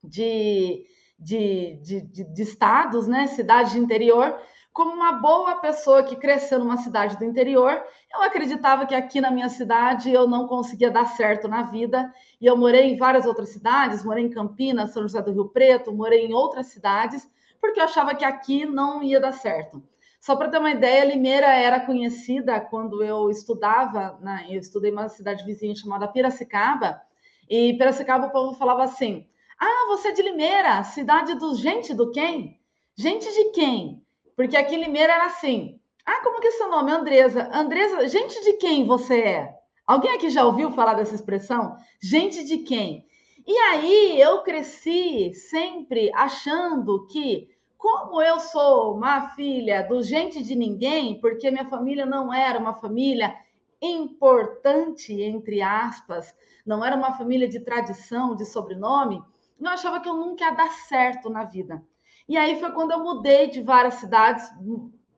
de, 0.03 0.87
de, 1.19 1.75
de, 1.83 2.01
de, 2.01 2.25
de 2.25 2.43
estados, 2.43 3.09
né? 3.09 3.27
Cidade 3.27 3.73
de 3.73 3.79
interior, 3.79 4.39
como 4.73 4.93
uma 4.93 5.13
boa 5.15 5.57
pessoa 5.57 6.05
que 6.05 6.15
cresceu 6.15 6.61
numa 6.61 6.77
cidade 6.77 7.17
do 7.19 7.25
interior, 7.25 7.83
eu 8.15 8.23
acreditava 8.23 8.87
que 8.87 8.95
aqui 8.95 9.21
na 9.21 9.31
minha 9.31 9.49
cidade 9.49 10.13
eu 10.13 10.29
não 10.29 10.47
conseguia 10.47 10.89
dar 10.91 11.07
certo 11.07 11.49
na 11.49 11.63
vida. 11.65 12.15
E 12.41 12.47
eu 12.47 12.57
morei 12.57 12.93
em 12.93 12.97
várias 12.97 13.27
outras 13.27 13.49
cidades, 13.49 14.05
morei 14.05 14.25
em 14.25 14.31
Campinas, 14.31 14.93
São 14.93 15.03
José 15.03 15.21
do 15.21 15.33
Rio 15.33 15.49
Preto, 15.49 15.93
morei 15.93 16.27
em 16.27 16.33
outras 16.33 16.69
cidades, 16.69 17.29
porque 17.61 17.81
eu 17.81 17.85
achava 17.85 18.15
que 18.15 18.25
aqui 18.25 18.65
não 18.65 19.03
ia 19.03 19.19
dar 19.19 19.33
certo. 19.33 19.83
Só 20.21 20.37
para 20.37 20.49
ter 20.49 20.59
uma 20.59 20.71
ideia, 20.71 21.05
Limeira 21.05 21.49
era 21.49 21.81
conhecida 21.81 22.61
quando 22.61 23.03
eu 23.03 23.31
estudava, 23.31 24.17
né? 24.21 24.47
eu 24.49 24.61
estudei 24.61 24.91
em 24.91 24.95
uma 24.95 25.09
cidade 25.09 25.45
vizinha 25.45 25.75
chamada 25.75 26.07
Piracicaba, 26.07 27.01
e 27.49 27.75
Piracicaba 27.75 28.27
o 28.27 28.31
povo 28.31 28.55
falava 28.55 28.85
assim: 28.85 29.27
Ah, 29.61 29.87
você 29.89 30.09
é 30.09 30.13
de 30.13 30.23
Limeira, 30.23 30.85
cidade 30.85 31.35
do 31.35 31.53
gente 31.57 31.93
do 31.93 32.13
quem? 32.13 32.61
Gente 32.97 33.27
de 33.33 33.51
quem? 33.51 34.01
Porque 34.37 34.57
aqui 34.57 34.77
em 34.77 34.85
Limeira 34.85 35.15
era 35.15 35.27
assim: 35.27 35.81
Ah, 36.07 36.21
como 36.23 36.41
que 36.41 36.47
é 36.47 36.51
seu 36.53 36.71
nome? 36.71 36.93
Andresa. 36.93 37.51
Andresa, 37.53 38.07
gente 38.07 38.41
de 38.45 38.53
quem 38.53 38.87
você 38.87 39.21
é? 39.21 39.55
Alguém 39.85 40.13
aqui 40.13 40.31
já 40.31 40.45
ouviu 40.45 40.71
falar 40.71 40.95
dessa 40.95 41.17
expressão? 41.17 41.77
Gente 42.01 42.45
de 42.45 42.59
quem? 42.59 43.05
E 43.45 43.57
aí 43.57 44.21
eu 44.21 44.43
cresci 44.43 45.33
sempre 45.35 46.13
achando 46.15 47.07
que, 47.09 47.49
como 47.77 48.23
eu 48.23 48.39
sou 48.39 48.95
uma 48.95 49.31
filha 49.31 49.83
do 49.83 50.03
gente 50.05 50.41
de 50.41 50.55
ninguém, 50.55 51.19
porque 51.19 51.51
minha 51.51 51.69
família 51.69 52.07
não 52.07 52.33
era 52.33 52.61
uma 52.61 52.75
família 52.75 53.35
importante, 53.83 55.21
entre 55.21 55.63
aspas, 55.63 56.33
não 56.65 56.85
era 56.85 56.95
uma 56.95 57.15
família 57.15 57.49
de 57.49 57.59
tradição, 57.59 58.37
de 58.37 58.45
sobrenome, 58.45 59.21
eu 59.67 59.69
achava 59.69 60.01
que 60.01 60.09
eu 60.09 60.15
nunca 60.15 60.45
ia 60.45 60.51
dar 60.51 60.71
certo 60.71 61.29
na 61.29 61.45
vida. 61.45 61.83
E 62.29 62.37
aí 62.37 62.61
foi 62.61 62.71
quando 62.73 62.93
eu 62.93 63.03
mudei 63.03 63.49
de 63.49 63.63
várias 63.63 63.95
cidades, 63.95 64.49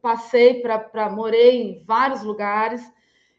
passei 0.00 0.60
para 0.62 1.10
morei 1.10 1.62
em 1.62 1.84
vários 1.84 2.22
lugares, 2.22 2.82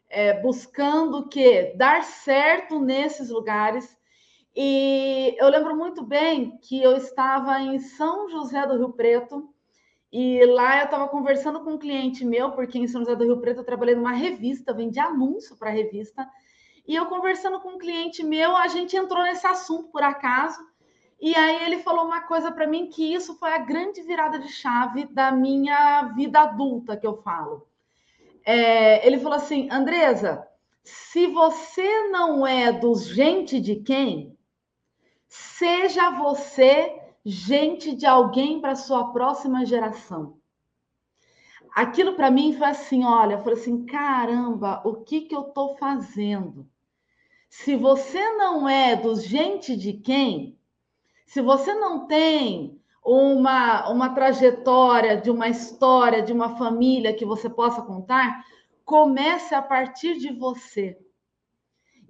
é, 0.08 0.40
buscando 0.40 1.28
que 1.28 1.74
dar 1.74 2.02
certo 2.02 2.78
nesses 2.78 3.30
lugares. 3.30 3.96
E 4.54 5.34
eu 5.38 5.48
lembro 5.48 5.74
muito 5.74 6.04
bem 6.04 6.58
que 6.58 6.82
eu 6.82 6.96
estava 6.96 7.58
em 7.60 7.78
São 7.78 8.28
José 8.28 8.66
do 8.66 8.76
Rio 8.76 8.92
Preto 8.92 9.48
e 10.12 10.44
lá 10.44 10.80
eu 10.80 10.84
estava 10.84 11.08
conversando 11.08 11.64
com 11.64 11.72
um 11.72 11.78
cliente 11.78 12.22
meu, 12.22 12.52
porque 12.52 12.78
em 12.78 12.86
São 12.86 13.00
José 13.00 13.16
do 13.16 13.24
Rio 13.24 13.40
Preto 13.40 13.60
eu 13.60 13.64
trabalhei 13.64 13.94
numa 13.94 14.12
revista, 14.12 14.74
vendi 14.74 15.00
anúncio 15.00 15.56
para 15.56 15.70
a 15.70 15.72
revista. 15.72 16.28
E 16.86 16.94
eu 16.94 17.06
conversando 17.06 17.60
com 17.60 17.70
um 17.70 17.78
cliente 17.78 18.22
meu, 18.22 18.54
a 18.54 18.68
gente 18.68 18.94
entrou 18.94 19.22
nesse 19.22 19.46
assunto 19.46 19.88
por 19.88 20.02
acaso. 20.02 20.60
E 21.22 21.36
aí 21.36 21.64
ele 21.66 21.78
falou 21.78 22.04
uma 22.04 22.22
coisa 22.22 22.50
para 22.50 22.66
mim 22.66 22.88
que 22.88 23.14
isso 23.14 23.36
foi 23.36 23.52
a 23.52 23.58
grande 23.58 24.02
virada 24.02 24.40
de 24.40 24.48
chave 24.48 25.04
da 25.04 25.30
minha 25.30 26.02
vida 26.16 26.40
adulta 26.40 26.96
que 26.96 27.06
eu 27.06 27.22
falo. 27.22 27.64
É, 28.44 29.06
ele 29.06 29.20
falou 29.20 29.36
assim, 29.36 29.68
Andresa, 29.70 30.44
se 30.82 31.28
você 31.28 32.08
não 32.08 32.44
é 32.44 32.72
dos 32.72 33.06
gente 33.06 33.60
de 33.60 33.76
quem, 33.76 34.36
seja 35.28 36.10
você 36.10 37.00
gente 37.24 37.94
de 37.94 38.04
alguém 38.04 38.60
para 38.60 38.74
sua 38.74 39.12
próxima 39.12 39.64
geração. 39.64 40.40
Aquilo 41.72 42.14
para 42.14 42.32
mim 42.32 42.52
foi 42.58 42.66
assim, 42.66 43.04
olha, 43.04 43.38
foi 43.38 43.52
assim, 43.52 43.86
caramba, 43.86 44.82
o 44.84 44.96
que 45.04 45.20
que 45.20 45.36
eu 45.36 45.42
estou 45.42 45.76
fazendo? 45.76 46.68
Se 47.48 47.76
você 47.76 48.32
não 48.32 48.68
é 48.68 48.96
dos 48.96 49.22
gente 49.22 49.76
de 49.76 49.92
quem, 49.92 50.58
se 51.32 51.40
você 51.40 51.72
não 51.72 52.06
tem 52.06 52.78
uma, 53.02 53.88
uma 53.88 54.10
trajetória 54.10 55.16
de 55.16 55.30
uma 55.30 55.48
história 55.48 56.20
de 56.20 56.30
uma 56.30 56.58
família 56.58 57.14
que 57.14 57.24
você 57.24 57.48
possa 57.48 57.80
contar, 57.80 58.44
comece 58.84 59.54
a 59.54 59.62
partir 59.62 60.18
de 60.18 60.30
você. 60.30 60.98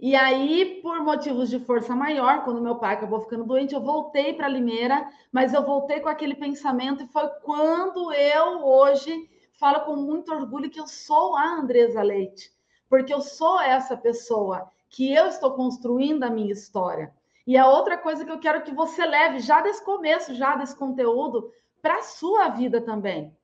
E 0.00 0.16
aí, 0.16 0.80
por 0.82 1.04
motivos 1.04 1.48
de 1.48 1.60
força 1.60 1.94
maior, 1.94 2.42
quando 2.42 2.60
meu 2.60 2.74
pai 2.74 2.94
acabou 2.94 3.20
ficando 3.20 3.44
doente, 3.44 3.74
eu 3.74 3.80
voltei 3.80 4.34
para 4.34 4.48
Limeira, 4.48 5.08
mas 5.30 5.54
eu 5.54 5.64
voltei 5.64 6.00
com 6.00 6.08
aquele 6.08 6.34
pensamento 6.34 7.04
e 7.04 7.06
foi 7.06 7.28
quando 7.44 8.12
eu 8.12 8.66
hoje 8.66 9.30
falo 9.52 9.84
com 9.84 9.94
muito 9.94 10.32
orgulho 10.32 10.68
que 10.68 10.80
eu 10.80 10.88
sou 10.88 11.36
a 11.36 11.44
Andresa 11.44 12.02
Leite, 12.02 12.50
porque 12.90 13.14
eu 13.14 13.20
sou 13.20 13.60
essa 13.60 13.96
pessoa 13.96 14.68
que 14.90 15.14
eu 15.14 15.28
estou 15.28 15.52
construindo 15.52 16.24
a 16.24 16.30
minha 16.30 16.52
história. 16.52 17.14
E 17.46 17.56
a 17.56 17.66
outra 17.66 17.98
coisa 17.98 18.24
que 18.24 18.30
eu 18.30 18.38
quero 18.38 18.62
que 18.62 18.72
você 18.72 19.04
leve 19.04 19.40
já 19.40 19.60
desse 19.60 19.84
começo, 19.84 20.34
já 20.34 20.56
desse 20.56 20.76
conteúdo, 20.76 21.50
para 21.80 21.96
a 21.96 22.02
sua 22.02 22.48
vida 22.48 22.80
também. 22.80 23.36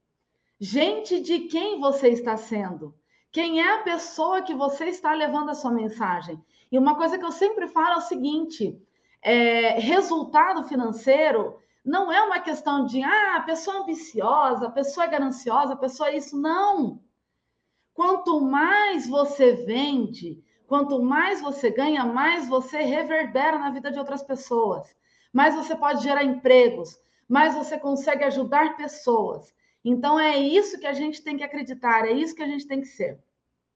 Gente 0.61 1.21
de 1.21 1.40
quem 1.40 1.81
você 1.81 2.09
está 2.09 2.37
sendo? 2.37 2.95
Quem 3.31 3.61
é 3.61 3.75
a 3.75 3.83
pessoa 3.83 4.43
que 4.43 4.55
você 4.55 4.87
está 4.87 5.12
levando 5.12 5.50
a 5.50 5.55
sua 5.55 5.71
mensagem? 5.71 6.43
E 6.71 6.78
uma 6.78 6.97
coisa 6.97 7.19
que 7.19 7.25
eu 7.25 7.33
sempre 7.33 7.67
falo 7.69 7.95
é 7.95 7.97
o 7.99 8.00
seguinte: 8.02 8.81
é, 9.23 9.78
resultado 9.78 10.67
financeiro 10.67 11.59
não 11.85 12.12
é 12.12 12.23
uma 12.23 12.40
questão 12.40 12.85
de 12.85 13.02
ah, 13.02 13.43
pessoa 13.47 13.78
é 13.78 13.81
ambiciosa, 13.81 14.71
pessoa 14.71 15.07
é 15.07 15.11
gananciosa, 15.11 15.76
pessoa 15.76 16.11
é 16.11 16.17
isso. 16.17 16.38
Não. 16.40 17.02
Quanto 17.95 18.40
mais 18.40 19.09
você 19.09 19.52
vende, 19.52 20.43
quanto 20.68 21.02
mais 21.02 21.40
você 21.40 21.70
ganha, 21.70 22.04
mais 22.04 22.46
você 22.46 22.82
reverbera 22.82 23.58
na 23.58 23.70
vida 23.70 23.90
de 23.90 23.98
outras 23.98 24.22
pessoas. 24.22 24.87
Mais 25.32 25.54
você 25.54 25.75
pode 25.75 26.04
gerar 26.04 26.22
empregos, 26.22 27.00
mais 27.26 27.54
você 27.54 27.78
consegue 27.78 28.22
ajudar 28.25 28.76
pessoas. 28.76 29.52
Então 29.82 30.20
é 30.20 30.37
isso 30.37 30.78
que 30.78 30.87
a 30.87 30.92
gente 30.92 31.22
tem 31.22 31.38
que 31.38 31.42
acreditar, 31.42 32.06
é 32.06 32.12
isso 32.12 32.34
que 32.34 32.42
a 32.42 32.46
gente 32.46 32.66
tem 32.66 32.82
que 32.82 32.87
ser. 32.87 33.18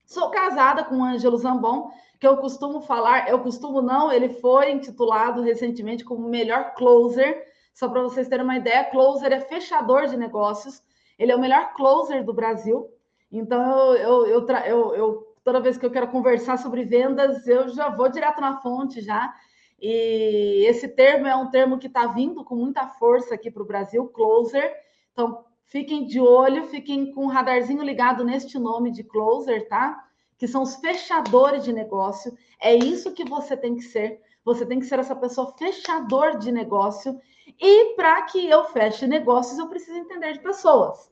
Sou 0.05 0.31
casada 0.31 0.85
com 0.85 0.99
o 0.99 1.05
Ângelo 1.05 1.39
Zambon, 1.39 1.91
que 2.21 2.27
eu 2.27 2.37
costumo 2.37 2.83
falar, 2.83 3.27
eu 3.29 3.39
costumo 3.41 3.81
não, 3.81 4.13
ele 4.13 4.29
foi 4.29 4.71
intitulado 4.71 5.41
recentemente 5.41 6.05
como 6.05 6.29
melhor 6.29 6.75
closer. 6.75 7.43
Só 7.73 7.89
para 7.89 8.03
vocês 8.03 8.29
terem 8.29 8.45
uma 8.45 8.59
ideia, 8.59 8.85
closer 8.85 9.33
é 9.33 9.41
fechador 9.41 10.07
de 10.09 10.17
negócios. 10.19 10.83
Ele 11.19 11.33
é 11.33 11.37
o 11.37 11.41
melhor 11.41 11.73
closer 11.73 12.23
do 12.23 12.35
Brasil. 12.35 12.91
Então, 13.31 13.95
eu, 13.95 14.27
eu, 14.27 14.47
eu, 14.47 14.95
eu 14.95 15.32
toda 15.45 15.61
vez 15.61 15.77
que 15.77 15.87
eu 15.87 15.91
quero 15.91 16.09
conversar 16.09 16.59
sobre 16.59 16.85
vendas, 16.85 17.47
eu 17.47 17.69
já 17.69 17.89
vou 17.89 18.09
direto 18.09 18.41
na 18.41 18.61
fonte 18.61 19.01
já. 19.01 19.35
E 19.81 20.65
esse 20.69 20.89
termo 20.89 21.27
é 21.27 21.35
um 21.35 21.51
termo 21.51 21.79
que 21.79 21.89
está 21.89 22.07
vindo 22.07 22.45
com 22.45 22.55
muita 22.55 22.87
força 22.87 23.35
aqui 23.35 23.51
para 23.51 23.63
o 23.63 23.67
Brasil, 23.67 24.07
closer. 24.09 24.73
Então, 25.13 25.45
Fiquem 25.73 26.05
de 26.05 26.21
olho, 26.21 26.67
fiquem 26.67 27.15
com 27.15 27.25
o 27.25 27.29
radarzinho 27.29 27.83
ligado 27.83 28.23
neste 28.27 28.59
nome 28.59 28.91
de 28.91 29.03
closer, 29.03 29.67
tá? 29.71 30.07
Que 30.37 30.47
são 30.47 30.65
os 30.65 30.77
fechadores 30.77 31.65
de 31.65 31.73
negócio. 31.73 32.37
É 32.61 32.75
isso 32.75 33.15
que 33.15 33.25
você 33.25 33.57
tem 33.57 33.77
que 33.77 33.81
ser. 33.81 34.21
Você 34.45 34.67
tem 34.67 34.79
que 34.79 34.85
ser 34.85 34.99
essa 34.99 35.17
pessoa 35.17 35.55
fechador 35.57 36.37
de 36.37 36.53
negócio. 36.53 37.19
E 37.59 37.95
para 37.95 38.21
que 38.21 38.47
eu 38.51 38.67
feche 38.67 39.07
negócios, 39.07 39.59
eu 39.59 39.67
preciso 39.67 39.97
entender 39.97 40.35
de 40.35 40.41
pessoas. 40.41 41.11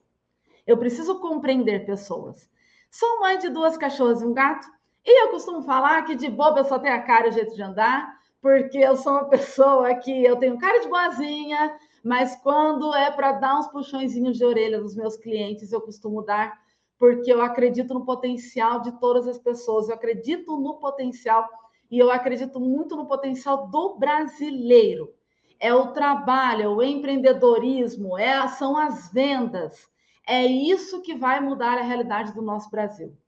Eu 0.66 0.76
preciso 0.76 1.18
compreender 1.20 1.86
pessoas. 1.86 2.46
Sou 2.90 3.20
mãe 3.20 3.38
de 3.38 3.48
duas 3.48 3.76
cachorras 3.76 4.20
e 4.20 4.26
um 4.26 4.34
gato. 4.34 4.66
E 5.04 5.24
eu 5.24 5.30
costumo 5.30 5.62
falar 5.62 6.02
que 6.02 6.16
de 6.16 6.28
boba 6.28 6.60
eu 6.60 6.64
só 6.64 6.78
tenho 6.78 6.94
a 6.94 7.00
cara 7.00 7.28
e 7.28 7.30
o 7.30 7.32
jeito 7.32 7.54
de 7.54 7.62
andar, 7.62 8.18
porque 8.42 8.78
eu 8.78 8.96
sou 8.96 9.12
uma 9.12 9.24
pessoa 9.30 9.94
que 9.94 10.24
eu 10.24 10.36
tenho 10.36 10.58
cara 10.58 10.80
de 10.80 10.88
boazinha, 10.88 11.78
mas 12.04 12.34
quando 12.42 12.92
é 12.94 13.10
para 13.10 13.32
dar 13.32 13.60
uns 13.60 13.68
puxõezinhos 13.68 14.36
de 14.36 14.44
orelha 14.44 14.80
nos 14.80 14.96
meus 14.96 15.16
clientes, 15.16 15.72
eu 15.72 15.80
costumo 15.80 16.22
dar, 16.22 16.58
porque 16.98 17.32
eu 17.32 17.40
acredito 17.40 17.94
no 17.94 18.04
potencial 18.04 18.80
de 18.80 18.92
todas 18.98 19.28
as 19.28 19.38
pessoas, 19.38 19.88
eu 19.88 19.94
acredito 19.94 20.56
no 20.56 20.80
potencial 20.80 21.48
e 21.90 21.98
eu 21.98 22.10
acredito 22.10 22.58
muito 22.58 22.96
no 22.96 23.06
potencial 23.06 23.68
do 23.68 23.96
brasileiro. 23.98 25.12
É 25.60 25.72
o 25.72 25.92
trabalho, 25.92 26.62
é 26.62 26.68
o 26.68 26.82
empreendedorismo, 26.82 28.18
é, 28.18 28.48
são 28.48 28.76
as 28.76 29.12
vendas. 29.12 29.88
É 30.30 30.46
isso 30.46 31.02
que 31.02 31.12
vai 31.12 31.40
mudar 31.40 31.76
a 31.76 31.82
realidade 31.82 32.32
do 32.32 32.40
nosso 32.40 32.70
Brasil. 32.70 33.18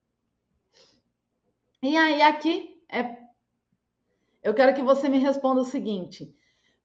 E 1.83 1.97
aí, 1.97 2.23
aqui, 2.23 2.81
é... 2.89 3.19
eu 4.41 4.55
quero 4.55 4.73
que 4.73 4.83
você 4.83 5.09
me 5.09 5.19
responda 5.19 5.63
o 5.63 5.65
seguinte: 5.65 6.33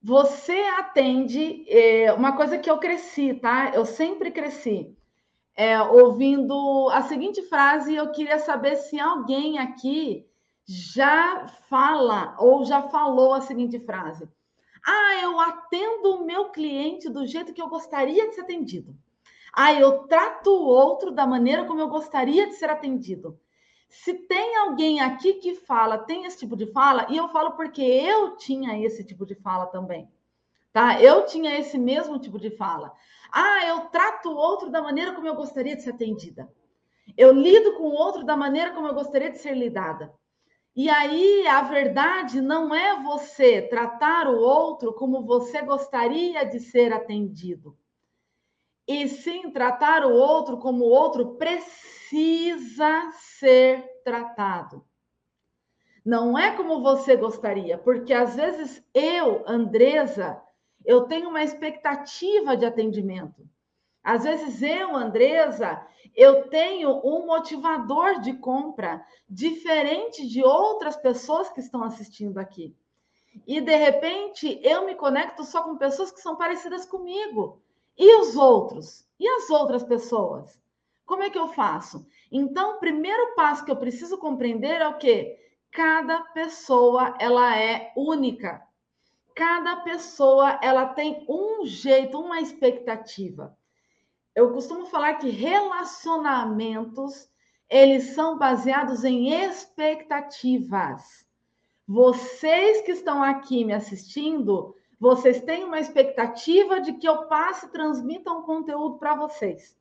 você 0.01 0.59
atende 0.79 1.63
é, 1.69 2.11
uma 2.13 2.35
coisa 2.35 2.57
que 2.57 2.67
eu 2.67 2.79
cresci, 2.79 3.35
tá? 3.35 3.69
Eu 3.75 3.85
sempre 3.85 4.31
cresci. 4.31 4.97
É, 5.55 5.79
ouvindo 5.79 6.89
a 6.91 7.03
seguinte 7.03 7.43
frase, 7.43 7.93
eu 7.93 8.11
queria 8.11 8.39
saber 8.39 8.75
se 8.77 8.99
alguém 8.99 9.59
aqui 9.59 10.27
já 10.65 11.47
fala 11.69 12.35
ou 12.39 12.65
já 12.65 12.81
falou 12.89 13.35
a 13.35 13.41
seguinte 13.41 13.79
frase. 13.79 14.27
Ah, 14.83 15.21
eu 15.21 15.39
atendo 15.39 16.15
o 16.15 16.25
meu 16.25 16.49
cliente 16.49 17.07
do 17.07 17.23
jeito 17.27 17.53
que 17.53 17.61
eu 17.61 17.69
gostaria 17.69 18.27
de 18.27 18.33
ser 18.33 18.41
atendido. 18.41 18.97
Ah, 19.59 19.73
eu 19.73 20.03
trato 20.03 20.51
o 20.51 20.67
outro 20.67 21.09
da 21.09 21.25
maneira 21.25 21.65
como 21.65 21.81
eu 21.81 21.87
gostaria 21.87 22.45
de 22.45 22.53
ser 22.53 22.69
atendido. 22.69 23.39
Se 23.89 24.13
tem 24.13 24.55
alguém 24.55 24.99
aqui 24.99 25.33
que 25.33 25.55
fala, 25.55 25.97
tem 25.97 26.25
esse 26.25 26.37
tipo 26.37 26.55
de 26.55 26.67
fala, 26.67 27.07
e 27.09 27.17
eu 27.17 27.27
falo 27.29 27.53
porque 27.53 27.81
eu 27.81 28.37
tinha 28.37 28.79
esse 28.85 29.03
tipo 29.03 29.25
de 29.25 29.33
fala 29.33 29.65
também. 29.65 30.07
Tá? 30.71 31.01
Eu 31.01 31.25
tinha 31.25 31.57
esse 31.57 31.75
mesmo 31.75 32.19
tipo 32.19 32.37
de 32.37 32.51
fala. 32.51 32.93
Ah, 33.31 33.65
eu 33.65 33.79
trato 33.87 34.29
o 34.29 34.35
outro 34.35 34.69
da 34.69 34.79
maneira 34.79 35.15
como 35.15 35.27
eu 35.27 35.33
gostaria 35.33 35.75
de 35.75 35.81
ser 35.81 35.89
atendida. 35.89 36.47
Eu 37.17 37.31
lido 37.31 37.73
com 37.77 37.85
o 37.85 37.95
outro 37.95 38.23
da 38.23 38.37
maneira 38.37 38.75
como 38.75 38.87
eu 38.87 38.93
gostaria 38.93 39.31
de 39.31 39.39
ser 39.39 39.55
lidada. 39.55 40.13
E 40.75 40.87
aí 40.87 41.47
a 41.47 41.63
verdade 41.63 42.41
não 42.41 42.75
é 42.75 43.01
você 43.01 43.63
tratar 43.63 44.27
o 44.27 44.37
outro 44.37 44.93
como 44.93 45.25
você 45.25 45.63
gostaria 45.63 46.43
de 46.43 46.59
ser 46.59 46.93
atendido. 46.93 47.75
E 48.87 49.07
sim 49.07 49.51
tratar 49.51 50.05
o 50.05 50.13
outro 50.13 50.57
como 50.57 50.85
o 50.85 50.89
outro 50.89 51.35
precisa 51.35 53.11
ser 53.39 53.83
tratado. 54.03 54.85
Não 56.05 56.37
é 56.37 56.55
como 56.55 56.81
você 56.81 57.17
gostaria, 57.17 57.77
porque 57.77 58.13
às 58.13 58.35
vezes 58.35 58.81
eu, 58.93 59.43
Andresa, 59.45 60.41
eu 60.85 61.01
tenho 61.03 61.27
uma 61.27 61.43
expectativa 61.43 62.55
de 62.55 62.65
atendimento. 62.65 63.45
Às 64.01 64.23
vezes 64.23 64.61
eu, 64.61 64.95
Andresa, 64.95 65.85
eu 66.15 66.47
tenho 66.47 67.01
um 67.03 67.25
motivador 67.25 68.21
de 68.21 68.31
compra 68.33 69.05
diferente 69.29 70.25
de 70.25 70.41
outras 70.41 70.95
pessoas 70.95 71.49
que 71.49 71.59
estão 71.59 71.83
assistindo 71.83 72.37
aqui. 72.37 72.73
E 73.45 73.59
de 73.59 73.75
repente 73.75 74.61
eu 74.63 74.85
me 74.85 74.95
conecto 74.95 75.43
só 75.43 75.61
com 75.61 75.77
pessoas 75.77 76.09
que 76.09 76.21
são 76.21 76.37
parecidas 76.37 76.85
comigo. 76.85 77.61
E 77.97 78.19
os 78.19 78.35
outros? 78.35 79.07
E 79.19 79.27
as 79.27 79.49
outras 79.49 79.83
pessoas? 79.83 80.61
Como 81.05 81.23
é 81.23 81.29
que 81.29 81.39
eu 81.39 81.47
faço? 81.47 82.05
Então, 82.31 82.75
o 82.75 82.79
primeiro 82.79 83.33
passo 83.35 83.65
que 83.65 83.71
eu 83.71 83.77
preciso 83.77 84.17
compreender 84.17 84.81
é 84.81 84.87
o 84.87 84.97
quê? 84.97 85.39
Cada 85.71 86.21
pessoa 86.21 87.15
ela 87.19 87.57
é 87.57 87.91
única. 87.95 88.61
Cada 89.33 89.77
pessoa 89.77 90.59
ela 90.61 90.87
tem 90.87 91.25
um 91.27 91.65
jeito, 91.65 92.19
uma 92.19 92.41
expectativa. 92.41 93.57
Eu 94.35 94.51
costumo 94.51 94.85
falar 94.85 95.15
que 95.15 95.29
relacionamentos 95.29 97.29
eles 97.69 98.13
são 98.13 98.37
baseados 98.37 99.03
em 99.03 99.33
expectativas. 99.33 101.25
Vocês 101.87 102.81
que 102.81 102.91
estão 102.91 103.23
aqui 103.23 103.65
me 103.65 103.73
assistindo, 103.73 104.75
vocês 104.99 105.41
têm 105.41 105.63
uma 105.63 105.79
expectativa 105.79 106.79
de 106.79 106.93
que 106.93 107.07
eu 107.07 107.25
passe 107.27 107.65
e 107.65 107.69
transmita 107.69 108.31
um 108.31 108.41
conteúdo 108.41 108.97
para 108.97 109.15
vocês. 109.15 109.75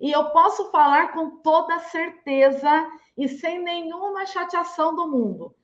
E 0.00 0.10
eu 0.10 0.30
posso 0.30 0.70
falar 0.70 1.12
com 1.12 1.36
toda 1.38 1.78
certeza 1.80 2.90
e 3.16 3.28
sem 3.28 3.62
nenhuma 3.62 4.26
chateação 4.26 4.94
do 4.94 5.06
mundo. 5.06 5.54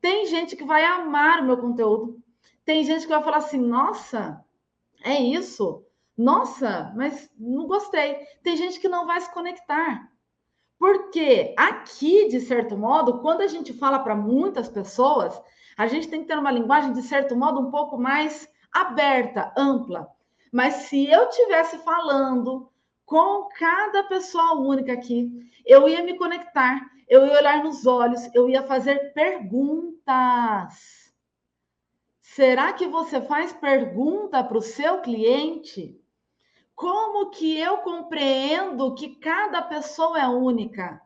Tem 0.00 0.26
gente 0.26 0.56
que 0.56 0.64
vai 0.64 0.84
amar 0.84 1.40
o 1.40 1.44
meu 1.44 1.58
conteúdo. 1.58 2.18
Tem 2.64 2.84
gente 2.84 3.02
que 3.02 3.12
vai 3.12 3.22
falar 3.22 3.38
assim: 3.38 3.58
nossa, 3.58 4.44
é 5.02 5.20
isso? 5.20 5.84
Nossa, 6.16 6.92
mas 6.94 7.30
não 7.38 7.66
gostei. 7.66 8.16
Tem 8.42 8.56
gente 8.56 8.78
que 8.78 8.88
não 8.88 9.06
vai 9.06 9.20
se 9.20 9.32
conectar. 9.32 10.10
Porque 10.78 11.54
aqui, 11.58 12.28
de 12.28 12.40
certo 12.40 12.76
modo, 12.76 13.20
quando 13.20 13.42
a 13.42 13.46
gente 13.46 13.72
fala 13.72 13.98
para 13.98 14.14
muitas 14.14 14.68
pessoas, 14.68 15.38
a 15.76 15.86
gente 15.86 16.08
tem 16.08 16.22
que 16.22 16.28
ter 16.28 16.38
uma 16.38 16.50
linguagem, 16.50 16.92
de 16.92 17.02
certo 17.02 17.36
modo, 17.36 17.60
um 17.60 17.70
pouco 17.70 17.98
mais 17.98 18.48
aberta, 18.72 19.52
ampla. 19.56 20.08
Mas 20.52 20.74
se 20.74 21.10
eu 21.10 21.28
tivesse 21.30 21.78
falando 21.78 22.70
com 23.04 23.48
cada 23.58 24.04
pessoa 24.04 24.54
única 24.54 24.92
aqui, 24.92 25.30
eu 25.64 25.88
ia 25.88 26.02
me 26.02 26.16
conectar, 26.16 26.80
eu 27.08 27.26
ia 27.26 27.38
olhar 27.38 27.64
nos 27.64 27.86
olhos, 27.86 28.28
eu 28.34 28.48
ia 28.48 28.62
fazer 28.62 29.12
perguntas. 29.12 31.00
Será 32.22 32.72
que 32.72 32.86
você 32.86 33.20
faz 33.20 33.52
pergunta 33.52 34.42
para 34.44 34.58
o 34.58 34.62
seu 34.62 35.00
cliente? 35.00 36.00
Como 36.74 37.30
que 37.30 37.58
eu 37.58 37.78
compreendo 37.78 38.94
que 38.94 39.16
cada 39.16 39.60
pessoa 39.62 40.18
é 40.18 40.26
única? 40.26 41.02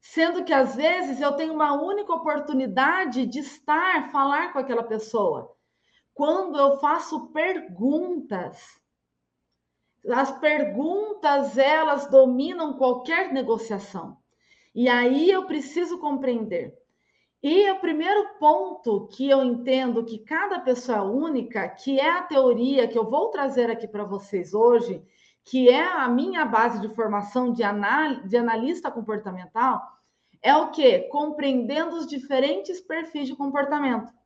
Sendo 0.00 0.44
que 0.44 0.52
às 0.52 0.74
vezes 0.74 1.20
eu 1.20 1.32
tenho 1.32 1.54
uma 1.54 1.72
única 1.72 2.12
oportunidade 2.12 3.26
de 3.26 3.38
estar, 3.38 4.10
falar 4.10 4.52
com 4.52 4.58
aquela 4.58 4.82
pessoa. 4.82 5.56
Quando 6.20 6.58
eu 6.58 6.76
faço 6.76 7.28
perguntas, 7.28 8.78
as 10.06 10.30
perguntas 10.38 11.56
elas 11.56 12.10
dominam 12.10 12.74
qualquer 12.74 13.32
negociação. 13.32 14.18
E 14.74 14.86
aí 14.86 15.30
eu 15.30 15.46
preciso 15.46 15.96
compreender 15.96 16.78
e 17.42 17.70
o 17.70 17.80
primeiro 17.80 18.34
ponto 18.38 19.08
que 19.08 19.30
eu 19.30 19.42
entendo 19.42 20.04
que 20.04 20.18
cada 20.18 20.60
pessoa 20.60 20.98
é 20.98 21.00
única, 21.00 21.66
que 21.70 21.98
é 21.98 22.10
a 22.10 22.22
teoria 22.22 22.86
que 22.86 22.98
eu 22.98 23.08
vou 23.08 23.30
trazer 23.30 23.70
aqui 23.70 23.88
para 23.88 24.04
vocês 24.04 24.52
hoje, 24.52 25.02
que 25.42 25.70
é 25.70 25.82
a 25.82 26.06
minha 26.06 26.44
base 26.44 26.82
de 26.82 26.94
formação 26.94 27.50
de, 27.50 27.62
anal 27.62 28.16
de 28.26 28.36
analista 28.36 28.90
comportamental, 28.90 29.80
é 30.42 30.54
o 30.54 30.70
que? 30.70 30.98
Compreendendo 31.08 31.96
os 31.96 32.06
diferentes 32.06 32.78
perfis 32.78 33.26
de 33.26 33.34
comportamento. 33.34 34.19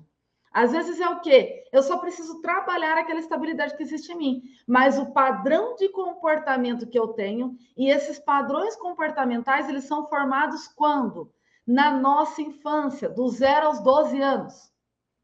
Às 0.52 0.70
vezes 0.70 1.00
é 1.00 1.08
o 1.08 1.20
quê? 1.20 1.64
Eu 1.72 1.82
só 1.82 1.96
preciso 1.96 2.42
trabalhar 2.42 2.98
aquela 2.98 3.20
estabilidade 3.20 3.74
que 3.74 3.82
existe 3.82 4.12
em 4.12 4.18
mim, 4.18 4.42
mas 4.68 4.98
o 4.98 5.14
padrão 5.14 5.76
de 5.76 5.88
comportamento 5.88 6.86
que 6.86 6.98
eu 6.98 7.08
tenho 7.08 7.56
e 7.74 7.88
esses 7.88 8.18
padrões 8.18 8.76
comportamentais, 8.76 9.70
eles 9.70 9.84
são 9.84 10.06
formados 10.10 10.68
quando? 10.68 11.32
Na 11.66 11.92
nossa 11.92 12.42
infância, 12.42 13.08
do 13.08 13.28
zero 13.28 13.68
aos 13.68 13.80
12 13.80 14.20
anos. 14.20 14.72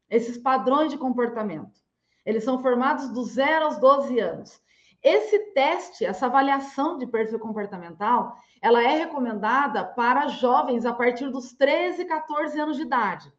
Esses 0.09 0.37
padrões 0.37 0.91
de 0.91 0.97
comportamento. 0.97 1.79
Eles 2.25 2.43
são 2.43 2.61
formados 2.61 3.09
do 3.09 3.23
zero 3.23 3.65
aos 3.65 3.77
12 3.79 4.19
anos. 4.19 4.61
Esse 5.01 5.39
teste, 5.53 6.05
essa 6.05 6.25
avaliação 6.25 6.97
de 6.97 7.07
perfil 7.07 7.39
comportamental, 7.39 8.35
ela 8.61 8.83
é 8.83 8.97
recomendada 8.97 9.83
para 9.83 10.27
jovens 10.27 10.85
a 10.85 10.93
partir 10.93 11.29
dos 11.29 11.53
13, 11.53 12.05
14 12.05 12.59
anos 12.59 12.77
de 12.77 12.83
idade. 12.83 13.31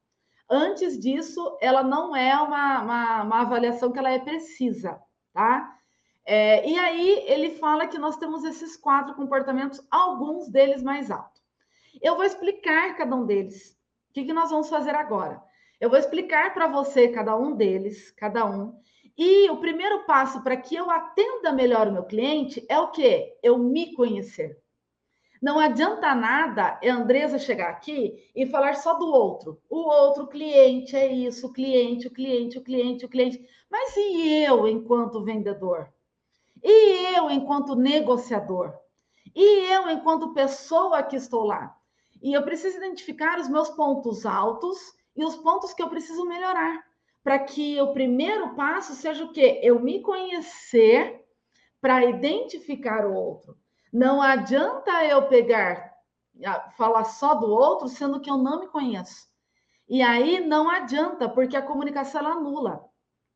Antes 0.49 0.99
disso, 0.99 1.57
ela 1.61 1.83
não 1.83 2.17
é 2.17 2.35
uma, 2.37 2.83
uma, 2.83 3.23
uma 3.23 3.41
avaliação 3.43 3.93
que 3.93 3.99
ela 3.99 4.11
é 4.11 4.19
precisa, 4.19 5.01
tá? 5.33 5.77
É, 6.27 6.69
e 6.69 6.79
aí 6.79 7.25
ele 7.27 7.57
fala 7.57 7.87
que 7.87 7.99
nós 7.99 8.17
temos 8.17 8.43
esses 8.45 8.77
quatro 8.77 9.15
comportamentos, 9.15 9.81
alguns 9.91 10.49
deles 10.49 10.83
mais 10.83 11.11
altos. 11.11 11.30
Eu 12.01 12.17
vou 12.17 12.25
explicar 12.25 12.97
cada 12.97 13.15
um 13.15 13.27
deles. 13.27 13.77
O 14.11 14.13
que, 14.13 14.25
que 14.25 14.33
nós 14.33 14.51
vamos 14.51 14.69
fazer 14.69 14.95
agora? 14.95 15.43
Eu 15.81 15.89
vou 15.89 15.99
explicar 15.99 16.53
para 16.53 16.67
você 16.67 17.09
cada 17.09 17.37
um 17.37 17.55
deles, 17.55 18.11
cada 18.13 18.45
um, 18.45 18.79
e 19.17 19.51
o 19.51 19.59
primeiro 19.59 20.05
passo 20.05 20.43
para 20.43 20.57
que 20.57 20.75
eu 20.75 20.91
atenda 20.91 21.53
melhor 21.53 21.89
o 21.89 21.93
meu 21.93 22.05
cliente 22.05 22.65
é 22.69 22.79
o 22.79 22.91
quê? 22.91 23.37
Eu 23.43 23.59
me 23.59 23.95
conhecer. 23.95 24.59
Não 25.43 25.59
adianta 25.59 26.15
nada 26.15 26.79
a 26.83 26.93
Andresa 26.93 27.39
chegar 27.39 27.71
aqui 27.71 28.31
e 28.35 28.47
falar 28.47 28.77
só 28.77 28.95
do 28.95 29.07
outro. 29.07 29.61
O 29.71 29.79
outro 29.79 30.27
cliente 30.27 30.95
é 30.95 31.07
isso, 31.07 31.47
o 31.47 31.53
cliente, 31.53 32.07
o 32.07 32.11
cliente, 32.11 32.59
o 32.59 32.63
cliente, 32.63 33.05
o 33.05 33.09
cliente. 33.09 33.47
Mas 33.71 33.97
e 33.97 34.45
eu 34.45 34.67
enquanto 34.69 35.25
vendedor? 35.25 35.91
E 36.63 37.17
eu, 37.17 37.31
enquanto 37.31 37.75
negociador? 37.75 38.75
E 39.35 39.73
eu, 39.73 39.89
enquanto 39.89 40.35
pessoa 40.35 41.03
que 41.03 41.17
estou 41.17 41.45
lá? 41.45 41.75
E 42.23 42.33
eu 42.33 42.43
preciso 42.43 42.77
identificar 42.77 43.39
os 43.39 43.49
meus 43.49 43.71
pontos 43.71 44.27
altos 44.27 44.79
e 45.17 45.25
os 45.25 45.37
pontos 45.37 45.73
que 45.73 45.83
eu 45.83 45.89
preciso 45.89 46.25
melhorar. 46.27 46.83
Para 47.23 47.39
que 47.39 47.81
o 47.81 47.93
primeiro 47.93 48.55
passo 48.55 48.95
seja 48.95 49.25
o 49.25 49.33
quê? 49.33 49.61
Eu 49.63 49.81
me 49.81 50.01
conhecer 50.01 51.25
para 51.81 52.05
identificar 52.05 53.07
o 53.07 53.15
outro. 53.15 53.57
Não 53.93 54.23
adianta 54.23 55.05
eu 55.05 55.29
pegar, 55.29 55.93
falar 56.77 57.05
só 57.05 57.35
do 57.35 57.51
outro, 57.51 57.89
sendo 57.89 58.21
que 58.21 58.31
eu 58.31 58.37
não 58.37 58.61
me 58.61 58.69
conheço. 58.69 59.29
E 59.89 60.03
aí 60.03 60.41
não 60.41 60.71
adianta, 60.71 61.29
porque 61.29 61.57
a 61.57 61.63
comunicação 61.63 62.21
ela 62.21 62.33
anula. 62.33 62.85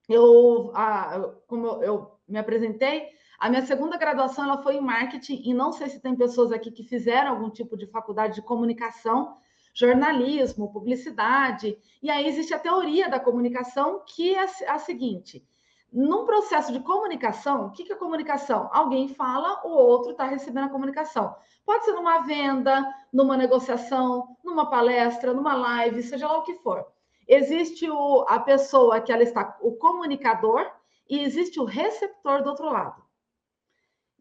Eu, 0.09 0.71
a, 0.75 1.33
como 1.47 1.67
eu, 1.67 1.83
eu 1.83 2.21
me 2.29 2.39
apresentei, 2.39 3.09
a 3.39 3.49
minha 3.49 3.65
segunda 3.67 3.97
graduação 3.97 4.45
ela 4.45 4.63
foi 4.63 4.77
em 4.77 4.81
marketing, 4.81 5.43
e 5.45 5.53
não 5.53 5.73
sei 5.73 5.89
se 5.89 6.01
tem 6.01 6.15
pessoas 6.15 6.53
aqui 6.53 6.71
que 6.71 6.85
fizeram 6.85 7.31
algum 7.31 7.51
tipo 7.51 7.77
de 7.77 7.87
faculdade 7.87 8.37
de 8.37 8.43
comunicação, 8.43 9.37
jornalismo, 9.75 10.73
publicidade. 10.73 11.77
E 12.03 12.11
aí 12.11 12.27
existe 12.27 12.55
a 12.55 12.59
teoria 12.59 13.09
da 13.09 13.19
comunicação, 13.19 14.03
que 14.07 14.35
é 14.35 14.47
a 14.69 14.79
seguinte: 14.79 15.47
num 15.95 16.25
processo 16.25 16.73
de 16.73 16.81
comunicação, 16.81 17.67
o 17.67 17.71
que 17.71 17.93
é 17.93 17.95
comunicação? 17.95 18.69
Alguém 18.73 19.07
fala, 19.07 19.61
o 19.65 19.71
outro 19.71 20.11
está 20.11 20.25
recebendo 20.25 20.65
a 20.65 20.71
comunicação. 20.71 21.37
Pode 21.65 21.85
ser 21.85 21.93
numa 21.93 22.19
venda, 22.19 22.85
numa 23.13 23.37
negociação, 23.37 24.37
numa 24.43 24.69
palestra, 24.69 25.33
numa 25.33 25.55
live, 25.55 26.03
seja 26.03 26.27
lá 26.27 26.39
o 26.39 26.43
que 26.43 26.57
for. 26.57 26.85
Existe 27.29 27.89
o, 27.89 28.25
a 28.29 28.41
pessoa 28.41 29.01
que 29.01 29.13
ela 29.13 29.23
está, 29.23 29.57
o 29.61 29.77
comunicador, 29.77 30.69
e 31.09 31.21
existe 31.21 31.61
o 31.61 31.65
receptor 31.65 32.43
do 32.43 32.51
outro 32.51 32.67
lado. 32.67 33.04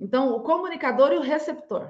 Então, 0.04 0.36
o 0.36 0.42
comunicador 0.42 1.14
e 1.14 1.18
o 1.18 1.22
receptor. 1.22 1.90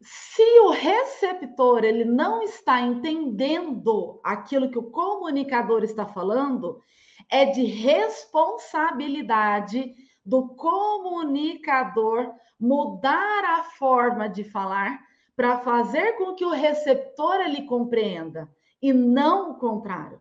Se 0.00 0.42
o 0.60 0.70
receptor 0.70 1.84
ele 1.84 2.06
não 2.06 2.42
está 2.42 2.80
entendendo 2.80 4.18
aquilo 4.24 4.70
que 4.70 4.78
o 4.78 4.90
comunicador 4.90 5.84
está 5.84 6.06
falando, 6.06 6.80
é 7.30 7.44
de 7.44 7.64
responsabilidade 7.64 9.94
do 10.24 10.54
comunicador 10.54 12.32
mudar 12.58 13.44
a 13.44 13.64
forma 13.64 14.26
de 14.26 14.42
falar 14.42 14.98
para 15.36 15.58
fazer 15.58 16.12
com 16.12 16.34
que 16.34 16.46
o 16.46 16.50
receptor 16.50 17.42
ele 17.42 17.66
compreenda 17.66 18.50
e 18.80 18.90
não 18.90 19.50
o 19.50 19.58
contrário. 19.58 20.18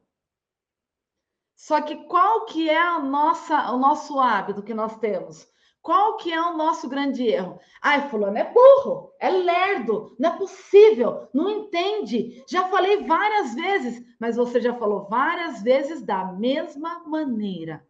Só 1.56 1.80
que 1.80 1.96
qual 2.08 2.46
que 2.46 2.70
é 2.70 2.78
a 2.78 3.00
nossa, 3.00 3.72
o 3.72 3.78
nosso 3.78 4.20
hábito 4.20 4.62
que 4.62 4.74
nós 4.74 4.98
temos? 4.98 5.53
Qual 5.84 6.16
que 6.16 6.32
é 6.32 6.42
o 6.42 6.56
nosso 6.56 6.88
grande 6.88 7.28
erro? 7.28 7.60
Ai, 7.82 8.10
fulano 8.10 8.38
é 8.38 8.54
burro, 8.54 9.12
é 9.20 9.30
lerdo, 9.30 10.16
não 10.18 10.30
é 10.30 10.38
possível, 10.38 11.28
não 11.34 11.50
entende. 11.50 12.42
Já 12.50 12.70
falei 12.70 13.04
várias 13.04 13.54
vezes, 13.54 14.02
mas 14.18 14.38
você 14.38 14.62
já 14.62 14.74
falou 14.76 15.10
várias 15.10 15.62
vezes 15.62 16.02
da 16.02 16.24
mesma 16.32 17.04
maneira. 17.06 17.86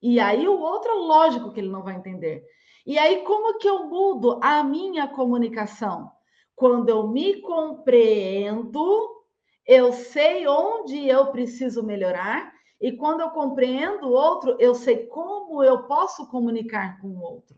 E 0.00 0.18
aí 0.18 0.48
o 0.48 0.58
outro, 0.58 0.94
lógico 0.96 1.52
que 1.52 1.60
ele 1.60 1.68
não 1.68 1.82
vai 1.82 1.96
entender. 1.96 2.42
E 2.86 2.98
aí 2.98 3.22
como 3.24 3.58
que 3.58 3.68
eu 3.68 3.84
mudo 3.84 4.40
a 4.42 4.64
minha 4.64 5.06
comunicação? 5.06 6.10
Quando 6.54 6.88
eu 6.88 7.06
me 7.08 7.42
compreendo, 7.42 9.22
eu 9.66 9.92
sei 9.92 10.48
onde 10.48 11.06
eu 11.06 11.26
preciso 11.26 11.84
melhorar 11.84 12.55
e 12.80 12.92
quando 12.92 13.20
eu 13.20 13.30
compreendo 13.30 14.06
o 14.06 14.12
outro, 14.12 14.56
eu 14.58 14.74
sei 14.74 15.06
como 15.06 15.62
eu 15.62 15.84
posso 15.84 16.28
comunicar 16.28 17.00
com 17.00 17.08
o 17.08 17.20
outro. 17.20 17.56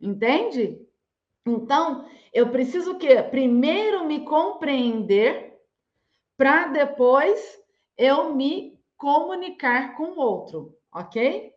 Entende? 0.00 0.80
Então, 1.46 2.08
eu 2.32 2.50
preciso 2.50 2.96
que 2.98 3.22
primeiro 3.24 4.04
me 4.04 4.24
compreender 4.24 5.58
para 6.36 6.68
depois 6.68 7.62
eu 7.96 8.34
me 8.34 8.78
comunicar 8.96 9.96
com 9.96 10.12
o 10.12 10.18
outro, 10.18 10.76
ok? 10.92 11.54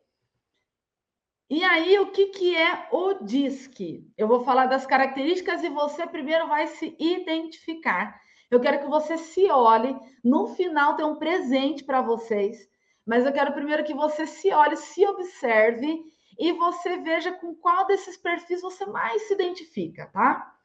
E 1.50 1.64
aí, 1.64 1.98
o 1.98 2.12
que, 2.12 2.28
que 2.28 2.56
é 2.56 2.88
o 2.92 3.16
DISC? 3.16 4.08
Eu 4.16 4.28
vou 4.28 4.44
falar 4.44 4.68
das 4.68 4.86
características 4.86 5.64
e 5.64 5.70
você 5.70 6.06
primeiro 6.06 6.48
vai 6.48 6.68
se 6.68 6.96
identificar 7.00 8.22
eu 8.52 8.60
quero 8.60 8.80
que 8.80 8.88
você 8.88 9.18
se 9.18 9.50
olhe. 9.50 9.96
No 10.24 10.48
final 10.56 10.96
tem 10.96 11.06
um 11.06 11.16
presente 11.16 11.84
para 11.84 12.02
vocês, 12.02 12.68
mas 13.06 13.26
eu 13.26 13.34
quero 13.34 13.54
primeiro 13.54 13.84
que 13.84 13.94
você 13.94 14.26
se 14.26 14.52
olhe, 14.52 14.76
se 14.76 15.06
observe 15.06 16.04
e 16.38 16.54
você 16.54 16.98
veja 16.98 17.32
com 17.32 17.54
qual 17.56 17.86
desses 17.86 18.18
perfis 18.18 18.62
você 18.62 18.86
mais 18.86 19.28
se 19.28 19.34
identifica, 19.34 20.08
tá? 20.08 20.56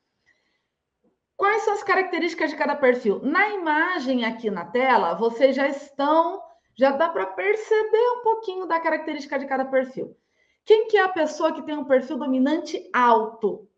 Quais 1.37 1.63
são 1.63 1.75
as 1.75 1.83
características 1.83 2.51
de 2.51 2.57
cada 2.57 2.77
perfil? 2.77 3.21
Na 3.23 3.49
imagem 3.49 4.25
aqui 4.25 4.51
na 4.51 4.65
tela, 4.65 5.15
vocês 5.15 5.57
já 5.57 5.67
estão, 5.67 6.41
já 6.77 6.93
dá 6.93 7.09
para 7.09 7.27
perceber 7.27 8.11
um 8.19 8.23
pouquinho 8.23 8.67
da 8.67 8.79
característica 8.79 9.39
de 9.39 9.47
cada 9.47 9.65
perfil. 9.65 10.17
Quem 10.65 10.87
que 10.87 10.97
é 10.97 11.03
a 11.03 11.09
pessoa 11.09 11.53
que 11.53 11.63
tem 11.63 11.77
um 11.77 11.85
perfil 11.85 12.17
dominante 12.17 12.89
alto? 12.93 13.69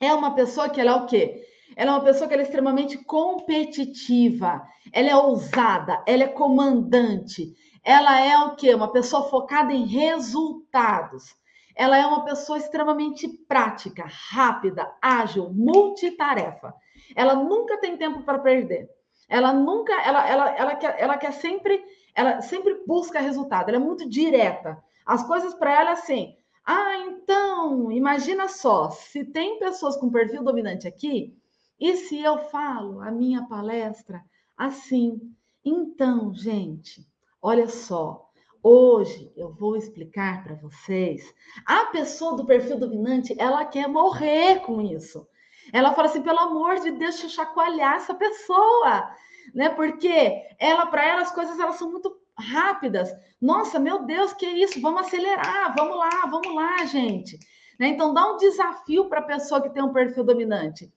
É 0.00 0.14
uma 0.14 0.34
pessoa 0.34 0.70
que 0.70 0.80
ela 0.80 0.92
é 0.92 0.94
o 0.94 1.06
quê? 1.06 1.45
Ela 1.74 1.92
é 1.92 1.94
uma 1.94 2.04
pessoa 2.04 2.28
que 2.28 2.34
é 2.34 2.42
extremamente 2.42 2.98
competitiva, 2.98 4.62
ela 4.92 5.08
é 5.08 5.16
ousada, 5.16 6.02
ela 6.06 6.24
é 6.24 6.28
comandante, 6.28 7.54
ela 7.82 8.20
é 8.20 8.36
o 8.38 8.54
quê? 8.54 8.74
Uma 8.74 8.92
pessoa 8.92 9.28
focada 9.28 9.72
em 9.72 9.86
resultados. 9.86 11.34
Ela 11.74 11.98
é 11.98 12.06
uma 12.06 12.24
pessoa 12.24 12.58
extremamente 12.58 13.28
prática, 13.46 14.04
rápida, 14.06 14.90
ágil, 15.00 15.50
multitarefa. 15.52 16.74
Ela 17.14 17.34
nunca 17.34 17.78
tem 17.78 17.96
tempo 17.96 18.22
para 18.22 18.38
perder. 18.38 18.88
Ela 19.28 19.52
nunca, 19.52 19.92
ela, 20.02 20.28
ela, 20.28 20.50
ela, 20.56 20.74
quer, 20.74 20.96
ela 20.98 21.18
quer 21.18 21.32
sempre, 21.32 21.84
ela 22.14 22.40
sempre 22.40 22.82
busca 22.86 23.20
resultado. 23.20 23.68
Ela 23.68 23.76
é 23.76 23.80
muito 23.80 24.08
direta. 24.08 24.82
As 25.04 25.24
coisas 25.26 25.54
para 25.54 25.72
ela 25.72 25.90
é 25.90 25.92
assim. 25.92 26.34
Ah, 26.64 26.96
então, 26.98 27.92
imagina 27.92 28.48
só, 28.48 28.90
se 28.90 29.24
tem 29.24 29.58
pessoas 29.58 29.96
com 29.96 30.10
perfil 30.10 30.42
dominante 30.42 30.88
aqui, 30.88 31.36
e 31.78 31.96
se 31.96 32.20
eu 32.20 32.38
falo 32.50 33.00
a 33.00 33.10
minha 33.10 33.46
palestra 33.46 34.22
assim? 34.56 35.20
Então, 35.64 36.32
gente, 36.34 37.06
olha 37.42 37.68
só. 37.68 38.30
Hoje 38.62 39.32
eu 39.36 39.52
vou 39.52 39.76
explicar 39.76 40.42
para 40.42 40.54
vocês. 40.56 41.32
A 41.64 41.86
pessoa 41.86 42.36
do 42.36 42.46
perfil 42.46 42.78
dominante, 42.78 43.34
ela 43.38 43.64
quer 43.64 43.88
morrer 43.88 44.60
com 44.60 44.80
isso. 44.80 45.26
Ela 45.72 45.92
fala 45.94 46.08
assim: 46.08 46.22
pelo 46.22 46.38
amor 46.38 46.76
de 46.76 46.90
Deus, 46.90 46.98
deixa 46.98 47.26
eu 47.26 47.30
chacoalhar 47.30 47.96
essa 47.96 48.14
pessoa, 48.14 49.08
né? 49.54 49.68
Porque 49.68 50.42
ela, 50.58 50.86
para 50.86 51.04
ela, 51.04 51.20
as 51.22 51.32
coisas 51.32 51.58
elas 51.58 51.76
são 51.76 51.90
muito 51.90 52.16
rápidas. 52.38 53.12
Nossa, 53.40 53.78
meu 53.78 54.04
Deus, 54.04 54.32
que 54.32 54.46
isso? 54.46 54.80
Vamos 54.80 55.02
acelerar, 55.02 55.74
vamos 55.76 55.96
lá, 55.96 56.26
vamos 56.30 56.54
lá, 56.54 56.84
gente. 56.86 57.38
Né? 57.78 57.88
Então, 57.88 58.14
dá 58.14 58.32
um 58.32 58.36
desafio 58.36 59.08
para 59.08 59.20
a 59.20 59.26
pessoa 59.26 59.60
que 59.60 59.70
tem 59.70 59.82
um 59.82 59.92
perfil 59.92 60.24
dominante. 60.24 60.92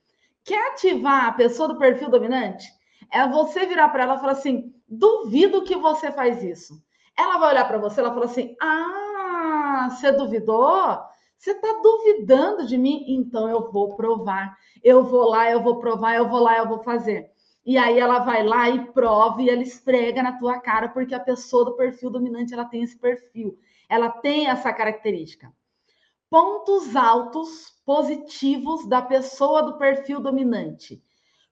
Quer 0.50 0.72
ativar 0.72 1.28
a 1.28 1.32
pessoa 1.34 1.68
do 1.68 1.78
perfil 1.78 2.10
dominante? 2.10 2.74
É 3.14 3.28
você 3.28 3.68
virar 3.68 3.90
para 3.90 4.02
ela 4.02 4.16
e 4.16 4.20
falar 4.20 4.32
assim: 4.32 4.74
duvido 4.88 5.62
que 5.62 5.76
você 5.76 6.12
faz 6.12 6.42
isso. 6.42 6.74
Ela 7.16 7.38
vai 7.38 7.52
olhar 7.52 7.68
para 7.68 7.78
você, 7.78 8.00
ela 8.00 8.12
fala 8.12 8.26
assim: 8.26 8.56
ah, 8.60 9.90
você 9.92 10.12
duvidou? 10.12 10.98
Você 11.38 11.52
está 11.52 11.80
duvidando 11.84 12.66
de 12.66 12.80
mim? 12.80 13.06
Então 13.10 13.48
eu 13.48 13.72
vou 13.72 13.96
provar. 13.96 14.58
Eu 14.84 15.04
vou 15.04 15.30
lá, 15.30 15.52
eu 15.52 15.62
vou 15.62 15.78
provar, 15.78 16.16
eu 16.16 16.28
vou 16.28 16.40
lá, 16.40 16.58
eu 16.58 16.68
vou 16.68 16.80
fazer. 16.80 17.30
E 17.64 17.78
aí 17.78 18.00
ela 18.00 18.18
vai 18.18 18.42
lá 18.42 18.72
e 18.72 18.88
prova 18.88 19.40
e 19.44 19.52
ela 19.52 19.62
esfrega 19.62 20.24
na 20.24 20.40
tua 20.40 20.60
cara, 20.60 20.90
porque 20.90 21.14
a 21.14 21.20
pessoa 21.20 21.64
do 21.64 21.76
perfil 21.76 22.10
dominante 22.10 22.56
ela 22.56 22.66
tem 22.66 22.82
esse 22.82 22.98
perfil, 22.98 23.56
ela 23.88 24.10
tem 24.10 24.48
essa 24.48 24.74
característica 24.74 25.54
pontos 26.30 26.96
altos 26.96 27.74
positivos 27.86 28.88
da 28.88 29.02
pessoa 29.02 29.64
do 29.64 29.78
perfil 29.78 30.20
dominante. 30.20 31.02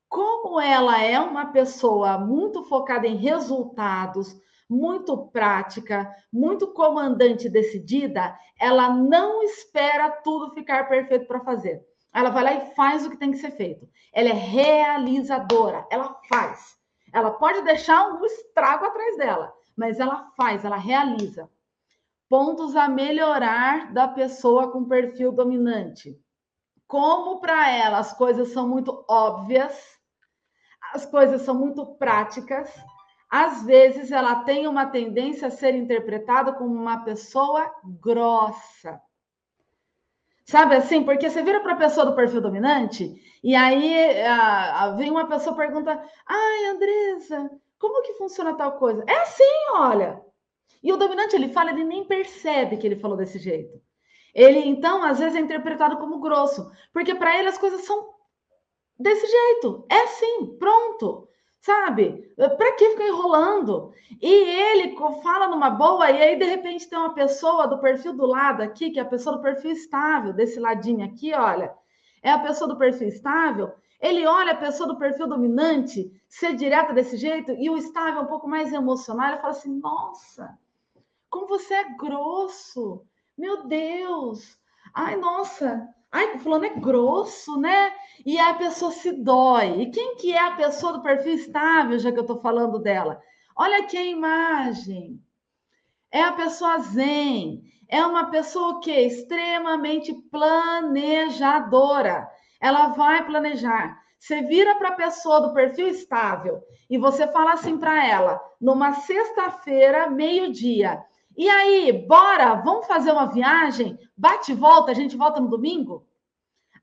Como 0.07 0.59
ela 0.59 1.01
é 1.01 1.19
uma 1.19 1.47
pessoa 1.47 2.17
muito 2.19 2.63
focada 2.65 3.07
em 3.07 3.15
resultados, 3.15 4.39
muito 4.69 5.17
prática, 5.29 6.13
muito 6.31 6.67
comandante 6.73 7.49
decidida, 7.49 8.37
ela 8.59 8.89
não 8.89 9.41
espera 9.43 10.11
tudo 10.11 10.53
ficar 10.53 10.87
perfeito 10.87 11.25
para 11.25 11.43
fazer. 11.43 11.81
Ela 12.13 12.29
vai 12.29 12.43
lá 12.43 12.53
e 12.53 12.75
faz 12.75 13.05
o 13.05 13.09
que 13.09 13.17
tem 13.17 13.31
que 13.31 13.37
ser 13.37 13.51
feito. 13.51 13.87
Ela 14.13 14.29
é 14.29 14.33
realizadora, 14.33 15.85
ela 15.89 16.19
faz. 16.29 16.77
Ela 17.13 17.31
pode 17.31 17.61
deixar 17.63 18.09
um 18.09 18.23
estrago 18.25 18.85
atrás 18.85 19.17
dela, 19.17 19.53
mas 19.75 19.99
ela 19.99 20.31
faz, 20.35 20.63
ela 20.63 20.77
realiza 20.77 21.49
pontos 22.29 22.75
a 22.75 22.87
melhorar 22.87 23.93
da 23.93 24.07
pessoa 24.07 24.71
com 24.71 24.85
perfil 24.85 25.31
dominante. 25.31 26.19
Como 26.87 27.39
para 27.39 27.69
ela 27.71 27.99
as 27.99 28.13
coisas 28.13 28.49
são 28.49 28.67
muito 28.67 29.05
óbvias, 29.09 29.77
as 30.93 31.05
coisas 31.05 31.41
são 31.41 31.55
muito 31.55 31.85
práticas, 31.97 32.73
às 33.29 33.63
vezes 33.63 34.11
ela 34.11 34.43
tem 34.43 34.67
uma 34.67 34.85
tendência 34.85 35.47
a 35.47 35.51
ser 35.51 35.75
interpretada 35.75 36.53
como 36.53 36.73
uma 36.73 37.03
pessoa 37.03 37.69
grossa. 38.01 39.01
Sabe 40.45 40.75
assim? 40.75 41.03
Porque 41.03 41.29
você 41.29 41.43
vira 41.43 41.59
para 41.59 41.73
a 41.73 41.77
pessoa 41.77 42.05
do 42.05 42.15
perfil 42.15 42.39
dominante 42.39 43.13
e 43.43 43.53
aí 43.53 44.21
a, 44.21 44.83
a, 44.83 44.91
vem 44.91 45.11
uma 45.11 45.27
pessoa 45.27 45.55
pergunta: 45.55 46.01
Ai, 46.25 46.65
Andresa, 46.67 47.51
como 47.77 48.01
que 48.03 48.13
funciona 48.13 48.55
tal 48.55 48.77
coisa? 48.77 49.03
É 49.07 49.21
assim, 49.21 49.43
olha. 49.73 50.26
E 50.83 50.91
o 50.93 50.97
dominante 50.97 51.35
ele 51.35 51.49
fala, 51.49 51.71
ele 51.71 51.83
nem 51.83 52.05
percebe 52.05 52.77
que 52.77 52.85
ele 52.85 52.99
falou 52.99 53.17
desse 53.17 53.39
jeito. 53.39 53.81
Ele 54.33 54.59
então 54.59 55.03
às 55.03 55.19
vezes 55.19 55.35
é 55.35 55.39
interpretado 55.39 55.97
como 55.97 56.19
grosso, 56.19 56.71
porque 56.93 57.15
para 57.15 57.37
ele 57.37 57.49
as 57.49 57.57
coisas 57.57 57.81
são 57.81 58.13
desse 58.99 59.25
jeito. 59.25 59.85
É 59.89 60.01
assim, 60.03 60.57
pronto. 60.57 61.27
Sabe? 61.59 62.33
Para 62.35 62.73
que 62.73 62.91
ficar 62.91 63.07
enrolando? 63.07 63.91
E 64.21 64.31
ele 64.31 64.95
fala 65.23 65.47
numa 65.47 65.69
boa, 65.69 66.09
e 66.09 66.21
aí 66.21 66.35
de 66.37 66.45
repente 66.45 66.87
tem 66.87 66.97
uma 66.97 67.13
pessoa 67.13 67.67
do 67.67 67.79
perfil 67.79 68.13
do 68.13 68.25
lado 68.25 68.61
aqui, 68.61 68.91
que 68.91 68.99
é 68.99 69.01
a 69.01 69.05
pessoa 69.05 69.35
do 69.35 69.41
perfil 69.41 69.71
estável, 69.71 70.31
desse 70.31 70.59
ladinho 70.59 71.03
aqui, 71.03 71.33
olha. 71.33 71.73
É 72.21 72.31
a 72.31 72.39
pessoa 72.39 72.67
do 72.67 72.77
perfil 72.77 73.07
estável. 73.07 73.73
Ele 73.99 74.25
olha 74.25 74.53
a 74.53 74.57
pessoa 74.57 74.87
do 74.87 74.97
perfil 74.97 75.27
dominante 75.27 76.11
ser 76.29 76.55
direta 76.55 76.93
desse 76.93 77.17
jeito, 77.17 77.51
e 77.51 77.69
o 77.69 77.77
estável 77.77 78.21
um 78.21 78.27
pouco 78.27 78.47
mais 78.47 78.71
emocional, 78.71 79.27
ele 79.27 79.37
fala 79.37 79.49
assim: 79.49 79.79
nossa, 79.79 80.57
como 81.29 81.47
você 81.47 81.73
é 81.73 81.95
grosso! 81.95 83.05
Meu 83.37 83.67
Deus! 83.67 84.57
Ai, 84.93 85.15
nossa, 85.15 85.87
Ai, 86.11 86.35
o 86.35 86.39
fulano 86.39 86.65
é 86.65 86.69
grosso, 86.69 87.59
né? 87.59 87.91
E 88.25 88.39
a 88.39 88.53
pessoa 88.53 88.91
se 88.91 89.11
dói. 89.11 89.81
E 89.81 89.91
quem 89.91 90.15
que 90.15 90.33
é 90.33 90.39
a 90.39 90.55
pessoa 90.55 90.93
do 90.93 91.01
perfil 91.01 91.33
estável, 91.33 91.99
já 91.99 92.11
que 92.11 92.17
eu 92.17 92.21
estou 92.21 92.39
falando 92.39 92.79
dela? 92.79 93.21
Olha 93.55 93.79
aqui 93.79 93.97
a 93.97 94.05
imagem. 94.05 95.21
É 96.11 96.21
a 96.21 96.31
pessoa 96.31 96.79
zen. 96.79 97.61
É 97.89 98.05
uma 98.05 98.29
pessoa 98.31 98.79
que 98.79 98.91
extremamente 98.91 100.13
planejadora. 100.31 102.27
Ela 102.61 102.87
vai 102.89 103.25
planejar. 103.25 104.01
Você 104.17 104.41
vira 104.41 104.75
para 104.75 104.89
a 104.89 104.95
pessoa 104.95 105.41
do 105.41 105.53
perfil 105.53 105.87
estável 105.87 106.61
e 106.89 106.97
você 106.97 107.27
fala 107.27 107.53
assim 107.53 107.77
para 107.77 108.03
ela, 108.05 108.41
numa 108.59 108.93
sexta-feira, 108.93 110.09
meio-dia. 110.09 110.99
E 111.37 111.47
aí, 111.47 111.91
bora, 111.91 112.55
vamos 112.55 112.87
fazer 112.87 113.11
uma 113.11 113.27
viagem? 113.27 113.95
Bate 114.17 114.53
e 114.53 114.55
volta, 114.55 114.89
a 114.89 114.95
gente 114.95 115.15
volta 115.15 115.39
no 115.39 115.47
domingo? 115.47 116.03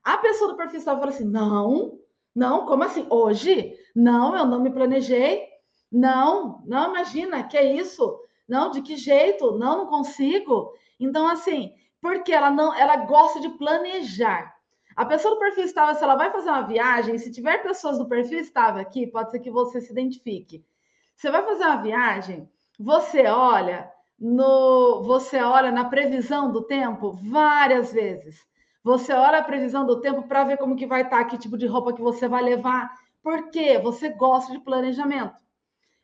A 0.01 0.17
pessoa 0.17 0.51
do 0.51 0.55
perfil 0.55 0.79
estava 0.79 0.97
falando 1.01 1.13
assim: 1.13 1.29
não, 1.29 1.99
não, 2.33 2.65
como 2.65 2.81
assim? 2.85 3.05
Hoje? 3.09 3.75
Não, 3.93 4.33
eu 4.33 4.45
não 4.45 4.61
me 4.61 4.69
planejei. 4.69 5.45
Não, 5.91 6.63
não, 6.65 6.91
imagina, 6.91 7.43
que 7.43 7.57
é 7.57 7.75
isso? 7.75 8.17
Não, 8.47 8.71
de 8.71 8.81
que 8.81 8.95
jeito? 8.95 9.57
Não, 9.57 9.79
não 9.79 9.87
consigo. 9.87 10.71
Então, 10.97 11.27
assim, 11.27 11.73
porque 11.99 12.31
ela 12.31 12.49
não, 12.49 12.73
ela 12.73 12.95
gosta 12.95 13.41
de 13.41 13.49
planejar. 13.49 14.55
A 14.95 15.05
pessoa 15.05 15.33
do 15.33 15.39
perfil 15.39 15.65
estável, 15.65 15.95
se 15.95 16.03
ela 16.03 16.15
vai 16.15 16.31
fazer 16.31 16.49
uma 16.49 16.61
viagem, 16.61 17.17
se 17.17 17.29
tiver 17.29 17.61
pessoas 17.61 17.97
do 17.97 18.07
perfil 18.07 18.39
estável 18.39 18.81
aqui, 18.81 19.05
pode 19.05 19.31
ser 19.31 19.39
que 19.39 19.51
você 19.51 19.81
se 19.81 19.91
identifique. 19.91 20.65
Você 21.13 21.29
vai 21.29 21.43
fazer 21.43 21.65
uma 21.65 21.81
viagem, 21.81 22.49
você 22.79 23.27
olha 23.27 23.93
no, 24.19 25.03
você 25.03 25.41
olha 25.41 25.71
na 25.71 25.85
previsão 25.85 26.51
do 26.51 26.63
tempo 26.63 27.13
várias 27.29 27.91
vezes. 27.91 28.39
Você 28.83 29.13
olha 29.13 29.39
a 29.39 29.43
previsão 29.43 29.85
do 29.85 29.99
tempo 29.99 30.27
para 30.27 30.43
ver 30.43 30.57
como 30.57 30.75
que 30.75 30.85
vai 30.85 31.01
estar, 31.01 31.17
tá, 31.17 31.25
que 31.25 31.37
tipo 31.37 31.57
de 31.57 31.65
roupa 31.65 31.93
que 31.93 32.01
você 32.01 32.27
vai 32.27 32.43
levar, 32.43 32.93
porque 33.21 33.79
você 33.79 34.09
gosta 34.09 34.53
de 34.53 34.59
planejamento. 34.59 35.35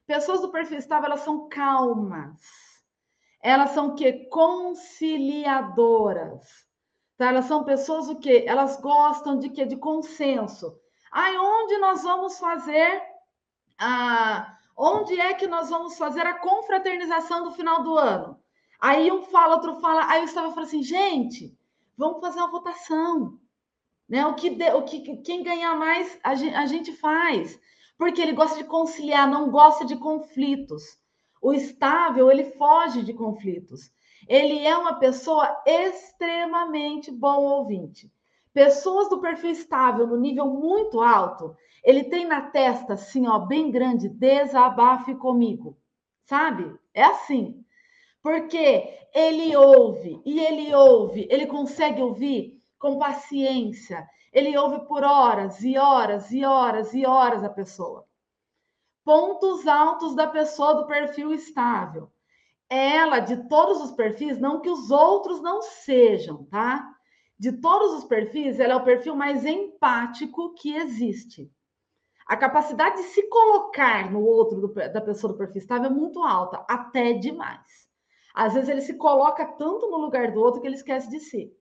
Pessoas 0.07 0.41
do 0.41 0.51
perfil 0.51 0.79
estável, 0.79 1.05
elas 1.05 1.21
são 1.21 1.47
calmas. 1.47 2.41
Elas 3.41 3.69
são 3.71 3.89
o 3.89 3.95
quê? 3.95 4.27
Conciliadoras. 4.29 6.47
Tá? 7.17 7.27
Elas 7.27 7.45
são 7.45 7.63
pessoas 7.63 8.09
o 8.09 8.19
quê? 8.19 8.43
Elas 8.47 8.81
gostam 8.81 9.39
de 9.39 9.49
quê? 9.49 9.65
De 9.65 9.77
consenso. 9.77 10.75
Aí 11.11 11.37
onde 11.37 11.77
nós 11.77 12.03
vamos 12.03 12.39
fazer 12.39 13.01
a 13.79 14.57
Onde 14.75 15.19
é 15.19 15.33
que 15.33 15.47
nós 15.47 15.69
vamos 15.69 15.97
fazer 15.97 16.21
a 16.21 16.39
confraternização 16.39 17.43
do 17.43 17.51
final 17.51 17.83
do 17.83 17.97
ano? 17.97 18.39
Aí 18.79 19.11
um 19.11 19.23
fala, 19.23 19.55
outro 19.55 19.79
fala. 19.79 20.05
Aí 20.09 20.21
eu 20.21 20.25
estava 20.25 20.49
falando 20.49 20.67
assim, 20.67 20.83
gente, 20.83 21.55
vamos 21.97 22.19
fazer 22.19 22.39
uma 22.39 22.51
votação. 22.51 23.37
Né? 24.09 24.25
O 24.25 24.33
que, 24.33 24.49
de, 24.49 24.71
o 24.71 24.81
que 24.83 25.17
quem 25.17 25.43
ganhar 25.43 25.75
mais 25.75 26.19
a 26.23 26.35
gente, 26.35 26.55
a 26.55 26.65
gente 26.65 26.91
faz, 26.93 27.59
porque 27.97 28.21
ele 28.21 28.33
gosta 28.33 28.57
de 28.57 28.63
conciliar, 28.63 29.29
não 29.29 29.51
gosta 29.51 29.85
de 29.85 29.95
conflitos. 29.95 30.97
O 31.41 31.53
estável 31.53 32.31
ele 32.31 32.51
foge 32.51 33.03
de 33.03 33.13
conflitos. 33.13 33.91
Ele 34.27 34.65
é 34.65 34.75
uma 34.77 34.95
pessoa 34.95 35.61
extremamente 35.65 37.11
bom 37.11 37.43
ouvinte. 37.43 38.11
Pessoas 38.53 39.09
do 39.09 39.21
perfil 39.21 39.51
estável 39.51 40.05
no 40.05 40.17
nível 40.17 40.45
muito 40.45 40.99
alto, 40.99 41.55
ele 41.83 42.03
tem 42.03 42.25
na 42.25 42.41
testa, 42.41 42.93
assim, 42.93 43.27
ó, 43.27 43.39
bem 43.39 43.71
grande, 43.71 44.07
desabafe 44.07 45.15
comigo. 45.15 45.77
Sabe? 46.25 46.75
É 46.93 47.03
assim. 47.03 47.65
Porque 48.21 48.99
ele 49.13 49.55
ouve, 49.55 50.21
e 50.25 50.39
ele 50.39 50.73
ouve, 50.73 51.27
ele 51.29 51.47
consegue 51.47 52.01
ouvir 52.01 52.61
com 52.77 52.99
paciência. 52.99 54.07
Ele 54.31 54.57
ouve 54.57 54.85
por 54.87 55.03
horas 55.03 55.63
e 55.63 55.77
horas 55.77 56.31
e 56.31 56.45
horas 56.45 56.93
e 56.93 57.05
horas 57.05 57.43
a 57.43 57.49
pessoa. 57.49 58.05
Pontos 59.03 59.67
altos 59.67 60.15
da 60.15 60.27
pessoa 60.27 60.75
do 60.75 60.85
perfil 60.85 61.33
estável. 61.33 62.11
Ela, 62.69 63.19
de 63.19 63.49
todos 63.49 63.81
os 63.81 63.91
perfis, 63.91 64.39
não 64.39 64.61
que 64.61 64.69
os 64.69 64.91
outros 64.91 65.41
não 65.41 65.61
sejam, 65.61 66.45
tá? 66.45 66.89
De 67.37 67.51
todos 67.53 67.93
os 67.95 68.05
perfis, 68.05 68.59
ela 68.59 68.73
é 68.73 68.75
o 68.75 68.83
perfil 68.83 69.15
mais 69.15 69.45
empático 69.45 70.53
que 70.53 70.75
existe. 70.75 71.51
A 72.27 72.37
capacidade 72.37 72.97
de 72.97 73.03
se 73.03 73.27
colocar 73.29 74.11
no 74.11 74.23
outro 74.23 74.61
do, 74.61 74.73
da 74.73 75.01
pessoa 75.01 75.33
do 75.33 75.37
perfil 75.37 75.57
estável 75.57 75.89
é 75.89 75.93
muito 75.93 76.21
alta, 76.23 76.63
até 76.69 77.13
demais. 77.13 77.89
Às 78.33 78.53
vezes 78.53 78.69
ele 78.69 78.81
se 78.81 78.93
coloca 78.93 79.45
tanto 79.45 79.89
no 79.89 79.97
lugar 79.97 80.31
do 80.31 80.39
outro 80.39 80.61
que 80.61 80.67
ele 80.67 80.75
esquece 80.75 81.09
de 81.09 81.19
si. 81.19 81.51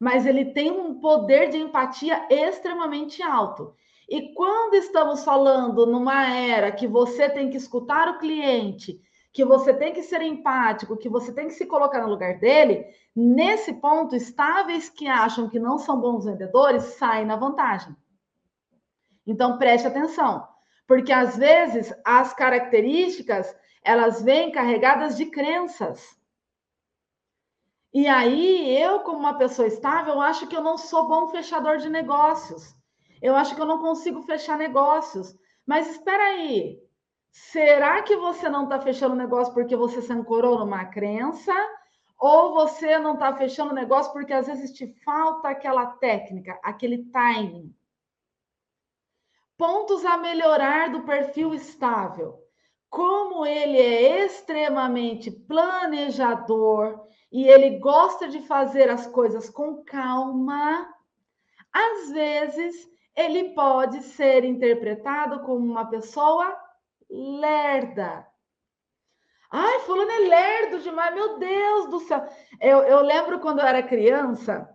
Mas 0.00 0.26
ele 0.26 0.46
tem 0.46 0.70
um 0.70 1.00
poder 1.00 1.48
de 1.48 1.58
empatia 1.58 2.26
extremamente 2.30 3.22
alto. 3.22 3.74
E 4.08 4.32
quando 4.32 4.74
estamos 4.74 5.22
falando 5.22 5.86
numa 5.86 6.26
era 6.34 6.72
que 6.72 6.86
você 6.86 7.28
tem 7.28 7.50
que 7.50 7.56
escutar 7.56 8.08
o 8.08 8.18
cliente, 8.18 9.00
que 9.32 9.44
você 9.44 9.74
tem 9.74 9.92
que 9.92 10.02
ser 10.02 10.22
empático, 10.22 10.96
que 10.96 11.08
você 11.08 11.32
tem 11.32 11.46
que 11.46 11.52
se 11.52 11.66
colocar 11.66 12.00
no 12.02 12.08
lugar 12.08 12.38
dele, 12.38 12.86
nesse 13.14 13.74
ponto, 13.74 14.16
estáveis 14.16 14.88
que 14.88 15.06
acham 15.06 15.48
que 15.48 15.58
não 15.58 15.78
são 15.78 16.00
bons 16.00 16.24
vendedores 16.24 16.82
saem 16.96 17.26
na 17.26 17.36
vantagem. 17.36 17.94
Então 19.28 19.58
preste 19.58 19.86
atenção, 19.86 20.48
porque 20.86 21.12
às 21.12 21.36
vezes 21.36 21.94
as 22.02 22.32
características 22.32 23.54
elas 23.84 24.22
vêm 24.22 24.50
carregadas 24.50 25.18
de 25.18 25.26
crenças. 25.26 26.16
E 27.92 28.06
aí 28.06 28.74
eu, 28.80 29.00
como 29.00 29.18
uma 29.18 29.36
pessoa 29.36 29.68
estável, 29.68 30.20
acho 30.20 30.46
que 30.46 30.56
eu 30.56 30.62
não 30.62 30.78
sou 30.78 31.06
bom 31.06 31.28
fechador 31.28 31.76
de 31.76 31.90
negócios. 31.90 32.74
Eu 33.20 33.36
acho 33.36 33.54
que 33.54 33.60
eu 33.60 33.66
não 33.66 33.78
consigo 33.78 34.22
fechar 34.22 34.56
negócios. 34.56 35.34
Mas 35.66 35.90
espera 35.90 36.22
aí, 36.22 36.78
será 37.30 38.00
que 38.02 38.16
você 38.16 38.48
não 38.48 38.64
está 38.64 38.80
fechando 38.80 39.14
negócio 39.14 39.52
porque 39.52 39.76
você 39.76 40.00
se 40.00 40.12
ancorou 40.12 40.58
numa 40.58 40.86
crença? 40.86 41.52
Ou 42.18 42.54
você 42.54 42.98
não 42.98 43.14
está 43.14 43.34
fechando 43.36 43.74
negócio 43.74 44.12
porque 44.12 44.32
às 44.32 44.46
vezes 44.46 44.72
te 44.72 44.86
falta 45.04 45.48
aquela 45.48 45.86
técnica, 45.86 46.58
aquele 46.62 47.04
timing? 47.10 47.74
Pontos 49.58 50.04
a 50.04 50.16
melhorar 50.16 50.88
do 50.88 51.02
perfil 51.02 51.52
estável. 51.52 52.38
Como 52.88 53.44
ele 53.44 53.76
é 53.76 54.24
extremamente 54.24 55.30
planejador 55.30 57.06
e 57.30 57.46
ele 57.46 57.78
gosta 57.80 58.28
de 58.28 58.40
fazer 58.46 58.88
as 58.88 59.06
coisas 59.08 59.50
com 59.50 59.84
calma, 59.84 60.88
às 61.72 62.10
vezes 62.10 62.88
ele 63.16 63.52
pode 63.52 64.00
ser 64.04 64.44
interpretado 64.44 65.40
como 65.40 65.66
uma 65.66 65.90
pessoa 65.90 66.56
lerda. 67.10 68.24
Ai, 69.50 69.80
fulano 69.80 70.10
é 70.10 70.18
lerdo 70.18 70.78
demais, 70.80 71.14
meu 71.14 71.38
Deus 71.38 71.88
do 71.88 71.98
céu. 72.00 72.24
Eu, 72.60 72.78
eu 72.84 73.00
lembro 73.00 73.40
quando 73.40 73.58
eu 73.58 73.66
era 73.66 73.82
criança, 73.82 74.68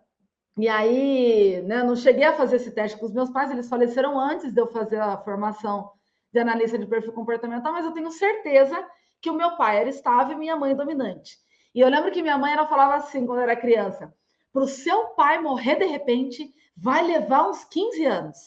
e 0.57 0.67
aí, 0.67 1.61
né, 1.63 1.81
não 1.81 1.95
cheguei 1.95 2.25
a 2.25 2.33
fazer 2.33 2.57
esse 2.57 2.71
teste 2.71 2.97
com 2.97 3.05
os 3.05 3.13
meus 3.13 3.29
pais, 3.29 3.49
eles 3.49 3.67
faleceram 3.67 4.19
antes 4.19 4.51
de 4.53 4.61
eu 4.61 4.67
fazer 4.67 4.99
a 4.99 5.17
formação 5.17 5.91
de 6.31 6.39
analista 6.39 6.77
de 6.77 6.85
perfil 6.85 7.13
comportamental, 7.13 7.73
mas 7.73 7.85
eu 7.85 7.91
tenho 7.91 8.11
certeza 8.11 8.85
que 9.21 9.29
o 9.29 9.33
meu 9.33 9.55
pai 9.55 9.79
era 9.79 9.89
estável 9.89 10.35
e 10.35 10.39
minha 10.39 10.55
mãe 10.55 10.75
dominante. 10.75 11.37
E 11.73 11.79
eu 11.79 11.89
lembro 11.89 12.11
que 12.11 12.21
minha 12.21 12.37
mãe 12.37 12.53
ela 12.53 12.67
falava 12.67 12.95
assim 12.95 13.25
quando 13.25 13.41
era 13.41 13.55
criança: 13.55 14.13
para 14.51 14.63
o 14.63 14.67
seu 14.67 15.07
pai 15.09 15.39
morrer 15.39 15.77
de 15.77 15.85
repente, 15.85 16.53
vai 16.77 17.03
levar 17.03 17.49
uns 17.49 17.63
15 17.65 18.05
anos. 18.05 18.37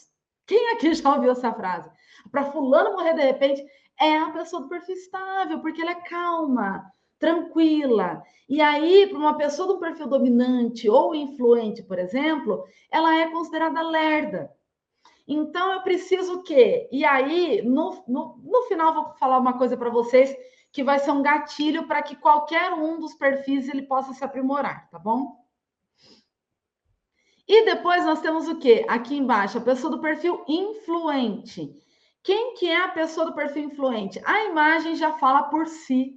Quem 0.45 0.71
aqui 0.71 0.93
já 0.93 1.13
ouviu 1.13 1.31
essa 1.31 1.51
frase? 1.53 1.89
Para 2.31 2.51
fulano 2.51 2.93
morrer 2.93 3.13
de 3.13 3.21
repente, 3.21 3.65
é 3.99 4.17
a 4.17 4.29
pessoa 4.29 4.61
do 4.61 4.69
perfil 4.69 4.95
estável, 4.95 5.59
porque 5.59 5.81
ela 5.81 5.91
é 5.91 5.95
calma, 5.95 6.89
tranquila. 7.19 8.21
E 8.47 8.61
aí, 8.61 9.07
para 9.07 9.17
uma 9.17 9.37
pessoa 9.37 9.67
do 9.67 9.79
perfil 9.79 10.07
dominante 10.07 10.89
ou 10.89 11.13
influente, 11.13 11.83
por 11.83 11.99
exemplo, 11.99 12.63
ela 12.91 13.15
é 13.15 13.29
considerada 13.29 13.81
lerda. 13.81 14.51
Então, 15.27 15.73
eu 15.73 15.81
preciso 15.81 16.35
o 16.35 16.43
quê? 16.43 16.87
E 16.91 17.03
aí, 17.03 17.61
no, 17.61 18.03
no, 18.07 18.39
no 18.43 18.63
final, 18.63 18.93
vou 18.93 19.13
falar 19.15 19.37
uma 19.39 19.57
coisa 19.57 19.75
para 19.75 19.89
vocês 19.89 20.33
que 20.71 20.83
vai 20.83 20.99
ser 20.99 21.11
um 21.11 21.21
gatilho 21.21 21.87
para 21.87 22.01
que 22.01 22.15
qualquer 22.15 22.73
um 22.73 22.99
dos 22.99 23.13
perfis 23.15 23.67
ele 23.67 23.81
possa 23.81 24.13
se 24.13 24.23
aprimorar, 24.23 24.89
tá 24.89 24.97
bom? 24.97 25.35
E 27.47 27.65
depois 27.65 28.05
nós 28.05 28.21
temos 28.21 28.47
o 28.47 28.59
quê? 28.59 28.85
Aqui 28.87 29.15
embaixo, 29.15 29.57
a 29.57 29.61
pessoa 29.61 29.89
do 29.89 30.01
perfil 30.01 30.43
influente. 30.47 31.73
Quem 32.21 32.55
que 32.55 32.67
é 32.67 32.83
a 32.83 32.89
pessoa 32.89 33.25
do 33.25 33.33
perfil 33.33 33.63
influente? 33.63 34.21
A 34.25 34.43
imagem 34.43 34.95
já 34.95 35.13
fala 35.13 35.43
por 35.43 35.65
si. 35.67 36.15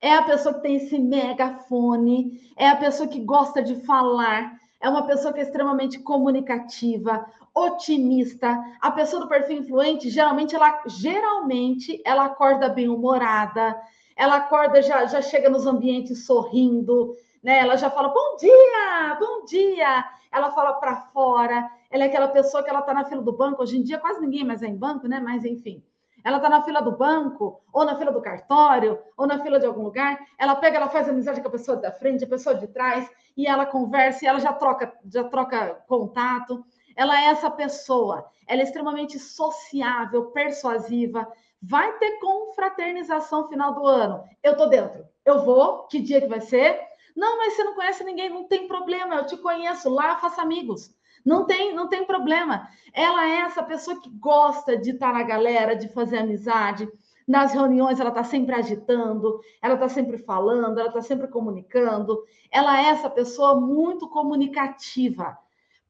É 0.00 0.14
a 0.14 0.22
pessoa 0.22 0.54
que 0.54 0.60
tem 0.60 0.76
esse 0.76 0.98
megafone, 0.98 2.40
é 2.56 2.68
a 2.68 2.76
pessoa 2.76 3.08
que 3.08 3.20
gosta 3.20 3.62
de 3.62 3.76
falar, 3.86 4.58
é 4.80 4.88
uma 4.88 5.06
pessoa 5.06 5.32
que 5.32 5.40
é 5.40 5.42
extremamente 5.42 5.98
comunicativa, 5.98 7.24
otimista. 7.54 8.62
A 8.80 8.90
pessoa 8.90 9.22
do 9.22 9.28
perfil 9.28 9.58
influente, 9.58 10.10
geralmente 10.10 10.54
ela 10.54 10.82
geralmente 10.86 12.02
ela 12.04 12.26
acorda 12.26 12.68
bem 12.68 12.88
humorada, 12.88 13.80
ela 14.16 14.36
acorda 14.36 14.82
já 14.82 15.06
já 15.06 15.22
chega 15.22 15.48
nos 15.48 15.66
ambientes 15.66 16.26
sorrindo, 16.26 17.16
né? 17.42 17.58
Ela 17.60 17.76
já 17.76 17.90
fala 17.90 18.08
bom 18.08 18.36
dia, 18.36 19.16
bom 19.18 19.44
dia. 19.46 20.04
Ela 20.30 20.50
fala 20.50 20.74
para 20.74 20.96
fora. 20.96 21.70
Ela 21.90 22.04
é 22.04 22.06
aquela 22.08 22.28
pessoa 22.28 22.62
que 22.62 22.68
ela 22.68 22.82
tá 22.82 22.92
na 22.92 23.04
fila 23.04 23.22
do 23.22 23.32
banco. 23.32 23.62
Hoje 23.62 23.78
em 23.78 23.82
dia 23.82 23.98
quase 23.98 24.20
ninguém 24.20 24.44
mais 24.44 24.62
é 24.62 24.66
em 24.66 24.76
banco, 24.76 25.06
né? 25.06 25.20
Mas 25.20 25.44
enfim, 25.44 25.82
ela 26.24 26.38
está 26.38 26.48
na 26.48 26.62
fila 26.62 26.80
do 26.80 26.92
banco, 26.92 27.60
ou 27.70 27.84
na 27.84 27.96
fila 27.98 28.10
do 28.10 28.22
cartório, 28.22 28.98
ou 29.16 29.26
na 29.26 29.42
fila 29.42 29.60
de 29.60 29.66
algum 29.66 29.82
lugar, 29.82 30.18
ela 30.38 30.56
pega, 30.56 30.78
ela 30.78 30.88
faz 30.88 31.06
amizade 31.08 31.42
com 31.42 31.48
a 31.48 31.52
pessoa 31.52 31.76
da 31.76 31.92
frente, 31.92 32.24
a 32.24 32.28
pessoa 32.28 32.54
de 32.54 32.66
trás, 32.66 33.08
e 33.36 33.46
ela 33.46 33.66
conversa, 33.66 34.24
e 34.24 34.28
ela 34.28 34.40
já 34.40 34.52
troca, 34.52 34.92
já 35.04 35.24
troca 35.24 35.84
contato. 35.86 36.64
Ela 36.96 37.20
é 37.20 37.26
essa 37.26 37.50
pessoa, 37.50 38.24
ela 38.48 38.62
é 38.62 38.64
extremamente 38.64 39.18
sociável, 39.18 40.30
persuasiva, 40.30 41.30
vai 41.62 41.92
ter 41.98 42.18
confraternização 42.20 43.48
final 43.48 43.74
do 43.74 43.86
ano. 43.86 44.24
Eu 44.42 44.56
tô 44.56 44.66
dentro. 44.66 45.06
Eu 45.24 45.44
vou, 45.44 45.86
que 45.88 46.00
dia 46.00 46.20
que 46.20 46.26
vai 46.26 46.40
ser? 46.40 46.80
Não, 47.14 47.38
mas 47.38 47.54
você 47.54 47.64
não 47.64 47.74
conhece 47.74 48.02
ninguém, 48.02 48.28
não 48.28 48.44
tem 48.44 48.66
problema, 48.66 49.14
eu 49.16 49.26
te 49.26 49.36
conheço, 49.36 49.88
lá 49.88 50.16
faça 50.16 50.42
amigos. 50.42 50.94
Não 51.24 51.46
tem, 51.46 51.74
não 51.74 51.88
tem 51.88 52.04
problema. 52.04 52.68
Ela 52.92 53.26
é 53.26 53.36
essa 53.40 53.62
pessoa 53.62 54.00
que 54.00 54.10
gosta 54.10 54.76
de 54.76 54.90
estar 54.90 55.12
na 55.12 55.22
galera, 55.22 55.74
de 55.74 55.88
fazer 55.88 56.18
amizade. 56.18 56.86
Nas 57.26 57.54
reuniões, 57.54 57.98
ela 57.98 58.10
está 58.10 58.22
sempre 58.22 58.54
agitando, 58.54 59.40
ela 59.62 59.74
está 59.74 59.88
sempre 59.88 60.18
falando, 60.18 60.78
ela 60.78 60.88
está 60.88 61.00
sempre 61.00 61.28
comunicando. 61.28 62.22
Ela 62.50 62.78
é 62.78 62.90
essa 62.90 63.08
pessoa 63.08 63.58
muito 63.58 64.08
comunicativa. 64.08 65.38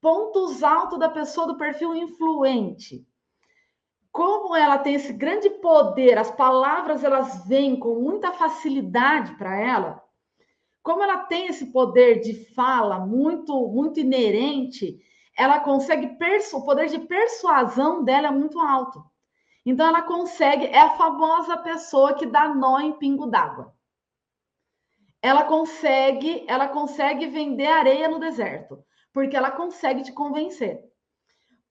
Pontos 0.01 0.63
altos 0.63 0.99
da 0.99 1.09
pessoa 1.09 1.49
do 1.49 1.57
perfil 1.57 1.95
influente. 1.97 3.05
Como 4.13 4.55
ela 4.55 4.79
tem 4.79 4.95
esse 4.95 5.13
grande 5.13 5.51
poder, 5.51 6.17
as 6.17 6.31
palavras 6.31 7.03
elas 7.03 7.45
vêm 7.49 7.77
com 7.77 7.97
muita 7.97 8.33
facilidade 8.33 9.35
para 9.35 9.59
ela. 9.59 10.04
Como 10.85 11.03
ela 11.03 11.21
tem 11.25 11.47
esse 11.47 11.73
poder 11.73 12.21
de 12.21 12.45
fala 12.55 12.99
muito 12.99 13.69
muito 13.69 13.99
inerente, 13.99 15.01
ela 15.35 15.59
consegue 15.59 16.15
o 16.53 16.63
poder 16.63 16.89
de 16.89 16.99
persuasão 16.99 18.05
dela 18.05 18.29
é 18.29 18.31
muito 18.31 18.61
alto. 18.61 19.03
Então 19.65 19.87
ela 19.87 20.03
consegue, 20.03 20.67
é 20.67 20.81
a 20.81 20.91
famosa 20.91 21.57
pessoa 21.57 22.13
que 22.13 22.27
dá 22.27 22.55
nó 22.55 22.79
em 22.81 22.93
pingo 22.93 23.27
d'água. 23.27 23.75
Ela 25.23 25.45
consegue, 25.45 26.45
ela 26.47 26.69
consegue 26.69 27.29
vender 27.29 27.67
areia 27.67 28.07
no 28.07 28.21
deserto, 28.21 28.85
porque 29.11 29.35
ela 29.35 29.51
consegue 29.51 30.03
te 30.03 30.13
convencer. 30.13 30.85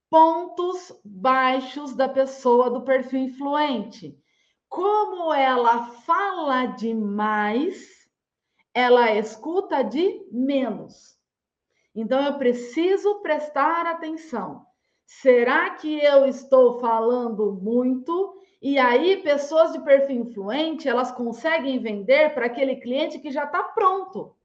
Pontos 0.09 0.91
baixos 1.05 1.95
da 1.95 2.09
pessoa 2.09 2.67
do 2.67 2.81
perfil 2.81 3.19
influente. 3.19 4.17
Como 4.67 5.31
ela 5.31 5.85
fala 6.01 6.65
demais, 6.65 7.92
ela 8.73 9.13
escuta 9.13 9.83
de 9.83 10.25
menos. 10.31 11.17
Então 11.95 12.21
eu 12.23 12.37
preciso 12.37 13.21
prestar 13.21 13.85
atenção. 13.85 14.65
Será 15.05 15.69
que 15.71 16.03
eu 16.03 16.25
estou 16.25 16.79
falando 16.79 17.53
muito? 17.53 18.41
E 18.61 18.79
aí, 18.79 19.17
pessoas 19.17 19.73
de 19.73 19.79
perfil 19.81 20.21
influente, 20.21 20.87
elas 20.87 21.11
conseguem 21.11 21.79
vender 21.79 22.33
para 22.33 22.45
aquele 22.45 22.77
cliente 22.77 23.19
que 23.19 23.29
já 23.29 23.43
está 23.43 23.61
pronto. 23.61 24.35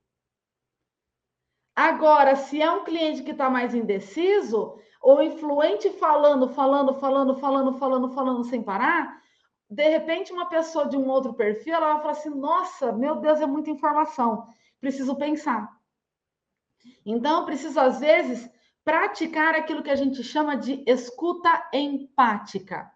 Agora, 1.74 2.34
se 2.34 2.60
é 2.60 2.70
um 2.70 2.82
cliente 2.82 3.22
que 3.22 3.30
está 3.30 3.48
mais 3.48 3.72
indeciso, 3.72 4.76
ou 5.00 5.22
influente 5.22 5.88
falando, 5.90 6.48
falando, 6.48 6.94
falando, 6.94 7.36
falando, 7.36 7.72
falando, 7.78 8.08
falando 8.10 8.44
sem 8.44 8.62
parar, 8.62 9.22
de 9.70 9.88
repente 9.88 10.32
uma 10.32 10.46
pessoa 10.46 10.86
de 10.86 10.96
um 10.96 11.08
outro 11.08 11.34
perfil, 11.34 11.74
ela 11.74 11.94
vai 11.94 12.00
falar 12.00 12.12
assim: 12.12 12.30
nossa, 12.30 12.92
meu 12.92 13.16
Deus, 13.16 13.40
é 13.40 13.46
muita 13.46 13.70
informação, 13.70 14.48
preciso 14.80 15.16
pensar. 15.16 15.68
Então, 17.04 17.40
eu 17.40 17.46
preciso, 17.46 17.78
às 17.78 18.00
vezes, 18.00 18.48
praticar 18.84 19.54
aquilo 19.54 19.82
que 19.82 19.90
a 19.90 19.96
gente 19.96 20.22
chama 20.22 20.56
de 20.56 20.82
escuta 20.86 21.68
empática. 21.72 22.90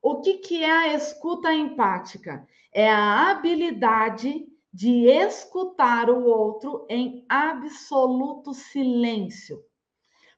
O 0.00 0.20
que, 0.20 0.34
que 0.38 0.62
é 0.62 0.70
a 0.70 0.94
escuta 0.94 1.52
empática? 1.52 2.46
É 2.72 2.88
a 2.88 3.30
habilidade 3.30 4.46
de 4.72 5.06
escutar 5.08 6.10
o 6.10 6.24
outro 6.26 6.86
em 6.88 7.24
absoluto 7.28 8.52
silêncio. 8.52 9.64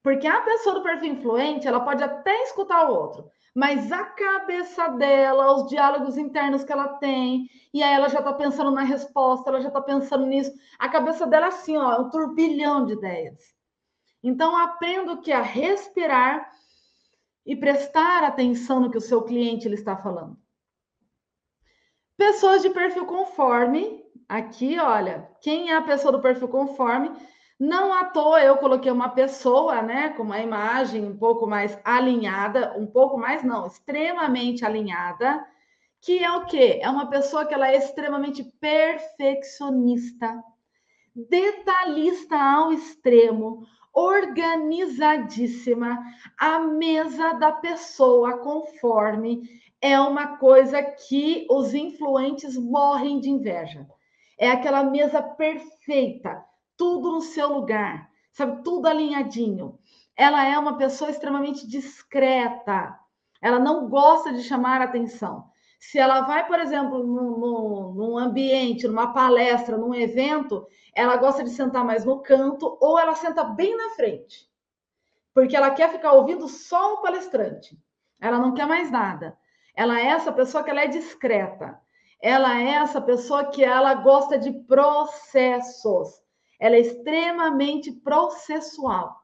Porque 0.02 0.26
a 0.26 0.40
pessoa 0.40 0.76
do 0.76 0.82
perfil 0.82 1.12
influente, 1.12 1.66
ela 1.66 1.80
pode 1.80 2.02
até 2.02 2.44
escutar 2.44 2.88
o 2.88 2.94
outro, 2.94 3.30
mas 3.58 3.90
a 3.90 4.04
cabeça 4.04 4.86
dela, 4.86 5.52
os 5.56 5.68
diálogos 5.68 6.16
internos 6.16 6.62
que 6.62 6.72
ela 6.72 6.90
tem, 6.98 7.50
e 7.74 7.82
aí 7.82 7.92
ela 7.92 8.08
já 8.08 8.20
está 8.20 8.32
pensando 8.32 8.70
na 8.70 8.84
resposta, 8.84 9.50
ela 9.50 9.60
já 9.60 9.66
está 9.66 9.80
pensando 9.80 10.24
nisso. 10.26 10.52
A 10.78 10.88
cabeça 10.88 11.26
dela 11.26 11.46
é 11.46 11.48
assim, 11.48 11.76
ó, 11.76 12.02
um 12.02 12.08
turbilhão 12.08 12.86
de 12.86 12.92
ideias. 12.92 13.52
Então, 14.22 14.56
aprenda 14.56 15.10
o 15.10 15.20
que 15.20 15.32
é 15.32 15.42
respirar 15.42 16.48
e 17.44 17.56
prestar 17.56 18.22
atenção 18.22 18.78
no 18.78 18.92
que 18.92 18.98
o 18.98 19.00
seu 19.00 19.22
cliente 19.22 19.66
ele 19.66 19.74
está 19.74 19.96
falando. 19.96 20.38
Pessoas 22.16 22.62
de 22.62 22.70
perfil 22.70 23.06
conforme, 23.06 24.04
aqui, 24.28 24.78
olha, 24.78 25.28
quem 25.40 25.72
é 25.72 25.76
a 25.76 25.82
pessoa 25.82 26.12
do 26.12 26.22
perfil 26.22 26.46
conforme? 26.46 27.10
Não 27.58 27.92
à 27.92 28.04
toa 28.04 28.40
eu 28.40 28.56
coloquei 28.58 28.92
uma 28.92 29.08
pessoa, 29.08 29.82
né, 29.82 30.10
com 30.10 30.22
uma 30.22 30.38
imagem 30.38 31.04
um 31.04 31.16
pouco 31.16 31.44
mais 31.44 31.76
alinhada, 31.84 32.78
um 32.78 32.86
pouco 32.86 33.18
mais 33.18 33.42
não, 33.42 33.66
extremamente 33.66 34.64
alinhada, 34.64 35.44
que 36.00 36.22
é 36.22 36.30
o 36.30 36.46
quê? 36.46 36.78
É 36.80 36.88
uma 36.88 37.10
pessoa 37.10 37.44
que 37.44 37.52
ela 37.52 37.68
é 37.68 37.76
extremamente 37.76 38.44
perfeccionista, 38.60 40.40
detalhista 41.16 42.36
ao 42.36 42.72
extremo, 42.72 43.66
organizadíssima. 43.92 45.98
A 46.38 46.60
mesa 46.60 47.32
da 47.32 47.50
pessoa 47.50 48.38
conforme 48.38 49.42
é 49.80 49.98
uma 49.98 50.36
coisa 50.36 50.80
que 50.80 51.44
os 51.50 51.74
influentes 51.74 52.56
morrem 52.56 53.18
de 53.18 53.28
inveja. 53.28 53.84
É 54.38 54.48
aquela 54.48 54.84
mesa 54.84 55.20
perfeita 55.20 56.46
tudo 56.78 57.12
no 57.12 57.20
seu 57.20 57.52
lugar, 57.52 58.10
sabe? 58.32 58.62
Tudo 58.62 58.86
alinhadinho. 58.86 59.78
Ela 60.16 60.46
é 60.46 60.58
uma 60.58 60.78
pessoa 60.78 61.10
extremamente 61.10 61.68
discreta. 61.68 62.98
Ela 63.42 63.58
não 63.58 63.88
gosta 63.88 64.32
de 64.32 64.42
chamar 64.42 64.80
atenção. 64.80 65.50
Se 65.78 65.98
ela 65.98 66.22
vai, 66.22 66.46
por 66.46 66.58
exemplo, 66.58 67.04
num, 67.04 67.92
num, 67.92 68.18
ambiente, 68.18 68.88
numa 68.88 69.12
palestra, 69.12 69.76
num 69.76 69.94
evento, 69.94 70.66
ela 70.94 71.16
gosta 71.16 71.44
de 71.44 71.50
sentar 71.50 71.84
mais 71.84 72.04
no 72.04 72.20
canto 72.20 72.78
ou 72.80 72.98
ela 72.98 73.14
senta 73.14 73.44
bem 73.44 73.76
na 73.76 73.90
frente, 73.90 74.50
porque 75.32 75.56
ela 75.56 75.70
quer 75.70 75.92
ficar 75.92 76.12
ouvindo 76.12 76.48
só 76.48 76.94
o 76.94 77.02
palestrante. 77.02 77.78
Ela 78.20 78.38
não 78.38 78.54
quer 78.54 78.66
mais 78.66 78.90
nada. 78.90 79.38
Ela 79.72 80.00
é 80.00 80.06
essa 80.06 80.32
pessoa 80.32 80.64
que 80.64 80.70
ela 80.70 80.80
é 80.80 80.88
discreta. 80.88 81.80
Ela 82.20 82.60
é 82.60 82.70
essa 82.70 83.00
pessoa 83.00 83.44
que 83.44 83.62
ela 83.62 83.94
gosta 83.94 84.36
de 84.36 84.50
processos. 84.50 86.20
Ela 86.58 86.76
é 86.76 86.80
extremamente 86.80 87.92
processual. 87.92 89.22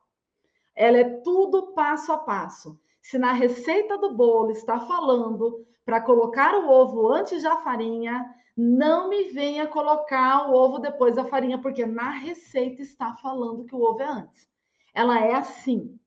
Ela 0.74 0.98
é 0.98 1.04
tudo 1.20 1.72
passo 1.72 2.12
a 2.12 2.18
passo. 2.18 2.78
Se 3.00 3.18
na 3.18 3.32
receita 3.32 3.98
do 3.98 4.14
bolo 4.14 4.50
está 4.50 4.80
falando 4.80 5.66
para 5.84 6.00
colocar 6.00 6.54
o 6.54 6.70
ovo 6.70 7.12
antes 7.12 7.42
da 7.42 7.58
farinha, 7.58 8.34
não 8.56 9.08
me 9.08 9.24
venha 9.24 9.66
colocar 9.66 10.48
o 10.48 10.54
ovo 10.54 10.78
depois 10.78 11.14
da 11.14 11.24
farinha, 11.24 11.58
porque 11.58 11.84
na 11.84 12.10
receita 12.10 12.82
está 12.82 13.14
falando 13.16 13.64
que 13.64 13.74
o 13.74 13.82
ovo 13.82 14.00
é 14.00 14.06
antes. 14.06 14.48
Ela 14.94 15.20
é 15.20 15.34
assim. 15.34 15.98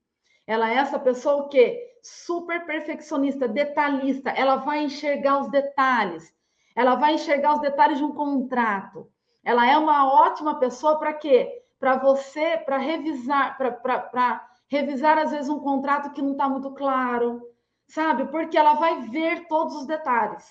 Ela 0.45 0.71
é 0.71 0.75
essa 0.75 0.97
pessoa 0.97 1.43
o 1.43 1.49
quê? 1.49 1.99
Super 2.01 2.65
perfeccionista, 2.65 3.47
detalhista. 3.47 4.29
Ela 4.29 4.55
vai 4.55 4.83
enxergar 4.83 5.39
os 5.41 5.51
detalhes. 5.51 6.33
ela 6.75 6.95
vai 6.95 7.15
enxergar 7.15 7.55
os 7.55 7.61
detalhes 7.61 7.97
de 7.97 8.03
um 8.03 8.13
contrato. 8.13 9.11
Ela 9.47 9.65
é 9.65 9.77
uma 9.77 10.11
ótima 10.11 10.59
pessoa 10.59 10.99
para 10.99 11.13
quê? 11.13 11.63
Para 11.79 11.95
você, 11.95 12.57
para 12.57 12.77
revisar, 12.77 13.57
para 13.57 14.45
revisar 14.67 15.17
às 15.17 15.31
vezes 15.31 15.47
um 15.47 15.61
contrato 15.61 16.11
que 16.11 16.21
não 16.21 16.33
está 16.33 16.49
muito 16.49 16.69
claro, 16.71 17.41
sabe? 17.87 18.25
Porque 18.25 18.57
ela 18.57 18.73
vai 18.73 19.03
ver 19.03 19.47
todos 19.47 19.73
os 19.73 19.85
detalhes. 19.85 20.45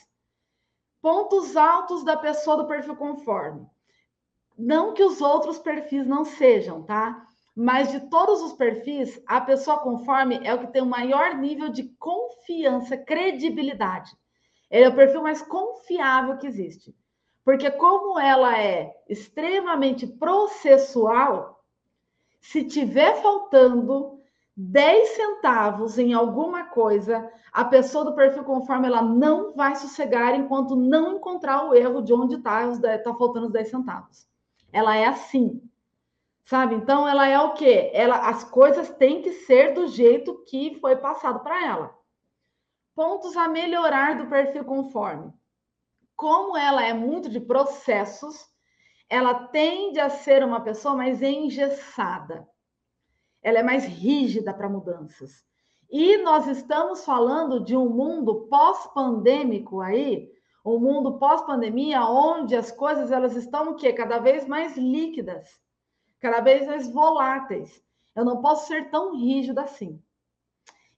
Pontos 1.03 1.59
altos 1.59 2.05
da 2.05 2.17
pessoa 2.17 2.57
do 2.57 2.67
perfil 2.67 2.97
conforme. 2.97 3.67
Não 4.57 4.95
que 4.95 5.05
os 5.05 5.21
outros 5.21 5.59
perfis 5.59 6.07
não 6.07 6.25
sejam, 6.25 6.83
tá? 6.83 7.23
Mas 7.55 7.93
de 7.93 8.01
todos 8.09 8.41
os 8.41 8.55
perfis, 8.55 9.23
a 9.27 9.43
pessoa 9.43 9.79
conforme 9.79 10.41
é 10.43 10.55
o 10.55 10.59
que 10.59 10.73
tem 10.73 10.81
o 10.81 10.87
maior 10.87 11.35
nível 11.35 11.69
de 11.69 11.85
confiança, 11.99 12.97
credibilidade. 12.97 14.17
Ele 14.71 14.85
é 14.85 14.89
o 14.89 14.97
perfil 14.97 15.23
mais 15.23 15.43
confiável 15.43 16.39
que 16.39 16.47
existe. 16.47 16.97
Porque 17.47 17.71
como 17.71 18.19
ela 18.19 18.61
é 18.61 18.93
extremamente 19.09 20.05
processual, 20.05 21.65
se 22.41 22.65
tiver 22.65 23.23
faltando 23.23 24.21
10 24.57 25.11
centavos 25.11 25.97
em 25.97 26.13
alguma 26.13 26.65
coisa, 26.65 27.33
a 27.53 27.65
pessoa 27.65 28.05
do 28.05 28.17
perfil 28.17 28.43
conforme 28.43 28.89
ela 28.89 29.01
não 29.01 29.55
vai 29.55 29.77
sossegar 29.77 30.35
enquanto 30.35 30.75
não 30.75 31.19
encontrar 31.19 31.69
o 31.69 31.73
erro 31.73 32.03
de 32.03 32.13
onde 32.13 32.35
está 32.35 32.77
tá 32.99 33.15
faltando 33.15 33.47
os 33.47 33.53
10 33.53 33.71
centavos. 33.71 34.27
Ela 34.73 34.97
é 34.97 35.07
assim. 35.07 35.63
Sabe? 36.45 36.75
Então 36.75 37.07
ela 37.07 37.29
é 37.29 37.39
o 37.39 37.55
quê? 37.55 37.93
Ela 37.95 38.29
as 38.29 38.43
coisas 38.43 38.91
têm 38.91 39.23
que 39.23 39.31
ser 39.31 39.73
do 39.73 39.87
jeito 39.87 40.43
que 40.49 40.81
foi 40.81 40.97
passado 40.97 41.39
para 41.45 41.65
ela. 41.65 41.97
Pontos 42.93 43.37
a 43.37 43.47
melhorar 43.47 44.19
do 44.19 44.27
perfil 44.27 44.65
conforme. 44.65 45.33
Como 46.17 46.57
ela 46.57 46.83
é 46.83 46.95
muito 46.95 47.29
de 47.29 47.39
processos, 47.39 48.49
ela 49.09 49.35
tende 49.49 50.01
a 50.01 50.09
ser 50.09 50.43
uma 50.43 50.61
pessoa 50.61 50.97
mais 50.97 51.23
engessada. 51.23 52.49
Ela 53.43 53.59
é 53.59 53.63
mais 53.63 53.85
rígida 53.85 54.53
para 54.53 54.69
mudanças. 54.69 55.45
E 55.91 56.17
nós 56.19 56.49
estamos 56.49 57.05
falando 57.05 57.63
de 57.63 57.77
um 57.77 57.89
mundo 57.89 58.47
pós-pandêmico 58.49 59.81
aí, 59.81 60.33
um 60.65 60.81
mundo 60.81 61.17
pós-pandemia 61.19 62.05
onde 62.05 62.57
as 62.57 62.73
coisas 62.73 63.13
elas 63.13 63.37
estão 63.37 63.71
o 63.71 63.77
quê? 63.77 63.93
Cada 63.93 64.19
vez 64.19 64.49
mais 64.49 64.77
líquidas, 64.77 65.49
cada 66.19 66.41
vez 66.41 66.67
mais 66.67 66.91
voláteis. 66.91 67.81
Eu 68.17 68.25
não 68.25 68.41
posso 68.41 68.67
ser 68.67 68.91
tão 68.91 69.15
rígida 69.15 69.63
assim. 69.63 70.03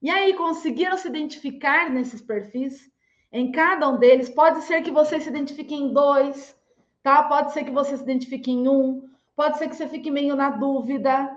E 0.00 0.08
aí, 0.08 0.32
conseguiram 0.34 0.96
se 0.96 1.08
identificar 1.08 1.90
nesses 1.90 2.22
perfis? 2.22 2.90
Em 3.32 3.52
cada 3.52 3.88
um 3.88 3.98
deles, 3.98 4.28
pode 4.28 4.62
ser 4.62 4.82
que 4.82 4.90
você 4.90 5.20
se 5.20 5.28
identifique 5.28 5.74
em 5.74 5.92
dois, 5.92 6.56
tá? 7.02 7.22
Pode 7.22 7.52
ser 7.52 7.64
que 7.64 7.70
você 7.70 7.96
se 7.96 8.02
identifique 8.02 8.50
em 8.50 8.68
um, 8.68 9.08
pode 9.36 9.58
ser 9.58 9.68
que 9.68 9.76
você 9.76 9.88
fique 9.88 10.10
meio 10.10 10.34
na 10.34 10.50
dúvida. 10.50 11.36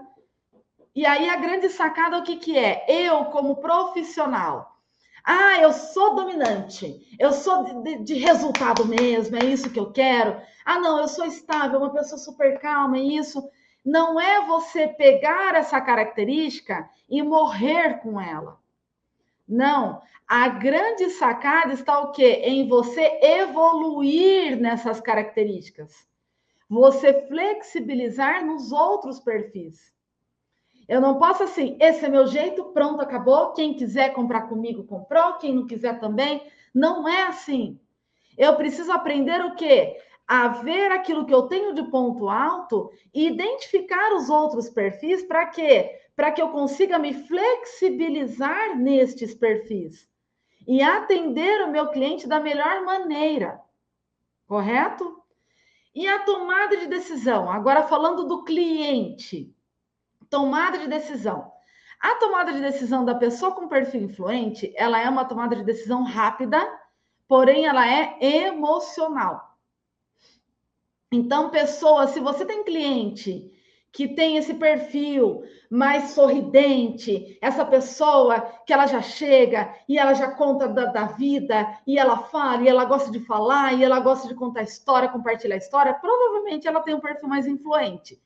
E 0.95 1.05
aí, 1.05 1.29
a 1.29 1.37
grande 1.37 1.69
sacada, 1.69 2.17
o 2.17 2.23
que, 2.23 2.37
que 2.37 2.57
é? 2.57 2.85
Eu, 2.87 3.25
como 3.25 3.57
profissional, 3.57 4.77
ah, 5.23 5.59
eu 5.59 5.71
sou 5.71 6.15
dominante, 6.15 7.15
eu 7.19 7.31
sou 7.31 7.83
de, 7.83 7.97
de, 7.99 8.13
resultado 8.15 8.85
mesmo, 8.85 9.35
é 9.37 9.45
isso 9.45 9.69
que 9.69 9.79
eu 9.79 9.91
quero. 9.91 10.41
Ah, 10.65 10.79
não, 10.79 10.99
eu 10.99 11.07
sou 11.07 11.25
estável, 11.25 11.79
uma 11.79 11.93
pessoa 11.93 12.17
super 12.17 12.59
calma, 12.59 12.97
é 12.97 13.01
isso 13.01 13.41
não 13.83 14.19
é 14.19 14.45
você 14.45 14.87
pegar 14.87 15.55
essa 15.55 15.81
característica 15.81 16.87
e 17.09 17.21
morrer 17.23 17.99
com 18.01 18.21
ela. 18.21 18.60
Não, 19.51 20.01
a 20.25 20.47
grande 20.47 21.09
sacada 21.09 21.73
está 21.73 21.99
o 21.99 22.13
quê? 22.13 22.41
Em 22.45 22.69
você 22.69 23.19
evoluir 23.21 24.57
nessas 24.57 25.01
características. 25.01 26.07
Você 26.69 27.27
flexibilizar 27.27 28.45
nos 28.45 28.71
outros 28.71 29.19
perfis. 29.19 29.91
Eu 30.87 31.01
não 31.01 31.19
posso 31.19 31.43
assim, 31.43 31.75
esse 31.81 32.05
é 32.05 32.07
meu 32.07 32.27
jeito, 32.27 32.63
pronto, 32.71 33.01
acabou. 33.01 33.51
Quem 33.51 33.73
quiser 33.73 34.13
comprar 34.13 34.43
comigo, 34.43 34.85
comprou. 34.85 35.33
Quem 35.33 35.53
não 35.53 35.67
quiser 35.67 35.99
também. 35.99 36.41
Não 36.73 37.05
é 37.05 37.23
assim. 37.23 37.77
Eu 38.37 38.55
preciso 38.55 38.89
aprender 38.89 39.43
o 39.43 39.55
quê? 39.55 39.97
a 40.31 40.47
ver 40.47 40.93
aquilo 40.93 41.25
que 41.25 41.33
eu 41.33 41.41
tenho 41.43 41.73
de 41.73 41.83
ponto 41.91 42.29
alto 42.29 42.89
e 43.13 43.27
identificar 43.27 44.15
os 44.15 44.29
outros 44.29 44.69
perfis 44.69 45.23
para 45.23 45.47
quê? 45.47 45.99
Para 46.15 46.31
que 46.31 46.41
eu 46.41 46.49
consiga 46.49 46.99
me 46.99 47.13
flexibilizar 47.13 48.77
nestes 48.77 49.33
perfis 49.33 50.07
e 50.67 50.81
atender 50.81 51.61
o 51.63 51.71
meu 51.71 51.89
cliente 51.89 52.27
da 52.27 52.39
melhor 52.39 52.83
maneira. 52.83 53.59
Correto? 54.47 55.21
E 55.93 56.07
a 56.07 56.19
tomada 56.19 56.77
de 56.77 56.87
decisão, 56.87 57.49
agora 57.49 57.83
falando 57.83 58.25
do 58.25 58.43
cliente. 58.43 59.53
Tomada 60.29 60.77
de 60.77 60.87
decisão. 60.87 61.51
A 61.99 62.15
tomada 62.15 62.53
de 62.53 62.61
decisão 62.61 63.05
da 63.05 63.13
pessoa 63.13 63.51
com 63.51 63.67
perfil 63.67 64.01
influente, 64.01 64.73
ela 64.75 64.99
é 64.99 65.09
uma 65.09 65.25
tomada 65.25 65.55
de 65.55 65.63
decisão 65.63 66.03
rápida, 66.03 66.59
porém 67.27 67.65
ela 67.65 67.87
é 67.87 68.17
emocional. 68.19 69.55
Então, 71.11 71.49
pessoa, 71.49 72.07
se 72.07 72.19
você 72.19 72.45
tem 72.45 72.63
cliente 72.63 73.50
que 73.91 74.07
tem 74.07 74.37
esse 74.37 74.53
perfil 74.53 75.43
mais 75.69 76.11
sorridente, 76.11 77.37
essa 77.41 77.65
pessoa 77.65 78.39
que 78.65 78.71
ela 78.71 78.87
já 78.87 79.01
chega 79.01 79.73
e 79.87 79.97
ela 79.97 80.13
já 80.13 80.31
conta 80.31 80.67
da, 80.67 80.85
da, 80.85 81.05
vida, 81.07 81.77
e 81.85 81.99
ela 81.99 82.17
fala, 82.17 82.63
e 82.63 82.69
ela 82.69 82.85
gosta 82.85 83.11
de 83.11 83.19
falar, 83.19 83.73
e 83.73 83.83
ela 83.83 83.99
gosta 83.99 84.27
de 84.27 84.35
contar 84.35 84.63
história, 84.63 85.09
compartilhar 85.09 85.57
história, 85.57 85.93
provavelmente 85.93 86.67
ela 86.67 86.81
tem 86.81 86.95
um 86.95 87.01
perfil 87.01 87.27
mais 87.27 87.45
influente. 87.45 88.21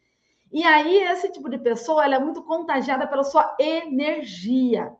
E 0.51 0.63
aí, 0.63 0.97
esse 1.03 1.31
tipo 1.31 1.49
de 1.49 1.57
pessoa, 1.57 2.05
ela 2.05 2.15
é 2.15 2.19
muito 2.19 2.43
contagiada 2.43 3.07
pela 3.07 3.23
sua 3.23 3.55
energia. 3.59 4.93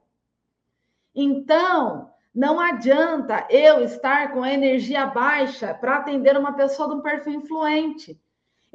Então, 1.14 2.10
não 2.34 2.60
adianta 2.60 3.48
eu 3.50 3.82
estar 3.82 4.34
com 4.34 4.44
a 4.44 4.52
energia 4.52 5.06
baixa 5.06 5.74
para 5.74 5.98
atender 5.98 6.36
uma 6.38 6.54
pessoa 6.54 6.90
de 6.90 6.96
um 6.96 7.02
perfil 7.02 7.34
influente. 7.34 8.20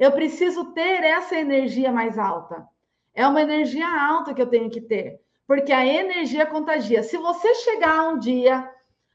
Eu 0.01 0.11
preciso 0.11 0.73
ter 0.73 1.03
essa 1.03 1.35
energia 1.35 1.91
mais 1.91 2.17
alta. 2.17 2.67
É 3.13 3.27
uma 3.27 3.39
energia 3.39 3.87
alta 3.87 4.33
que 4.33 4.41
eu 4.41 4.49
tenho 4.49 4.67
que 4.67 4.81
ter, 4.81 5.21
porque 5.45 5.71
a 5.71 5.85
energia 5.85 6.43
contagia. 6.43 7.03
Se 7.03 7.17
você 7.17 7.53
chegar 7.53 8.07
um 8.07 8.17
dia, 8.17 8.67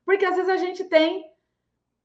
porque 0.05 0.24
às 0.24 0.37
vezes 0.37 0.49
a 0.49 0.57
gente 0.57 0.84
tem 0.84 1.24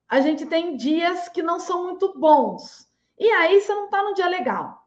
a 0.09 0.19
gente 0.19 0.47
tem 0.47 0.75
dias 0.75 1.29
que 1.29 1.43
não 1.43 1.59
são 1.59 1.84
muito 1.84 2.17
bons. 2.17 2.91
E 3.19 3.29
aí 3.29 3.61
você 3.61 3.71
não 3.71 3.86
está 3.86 4.01
no 4.01 4.15
dia 4.15 4.27
legal. 4.27 4.84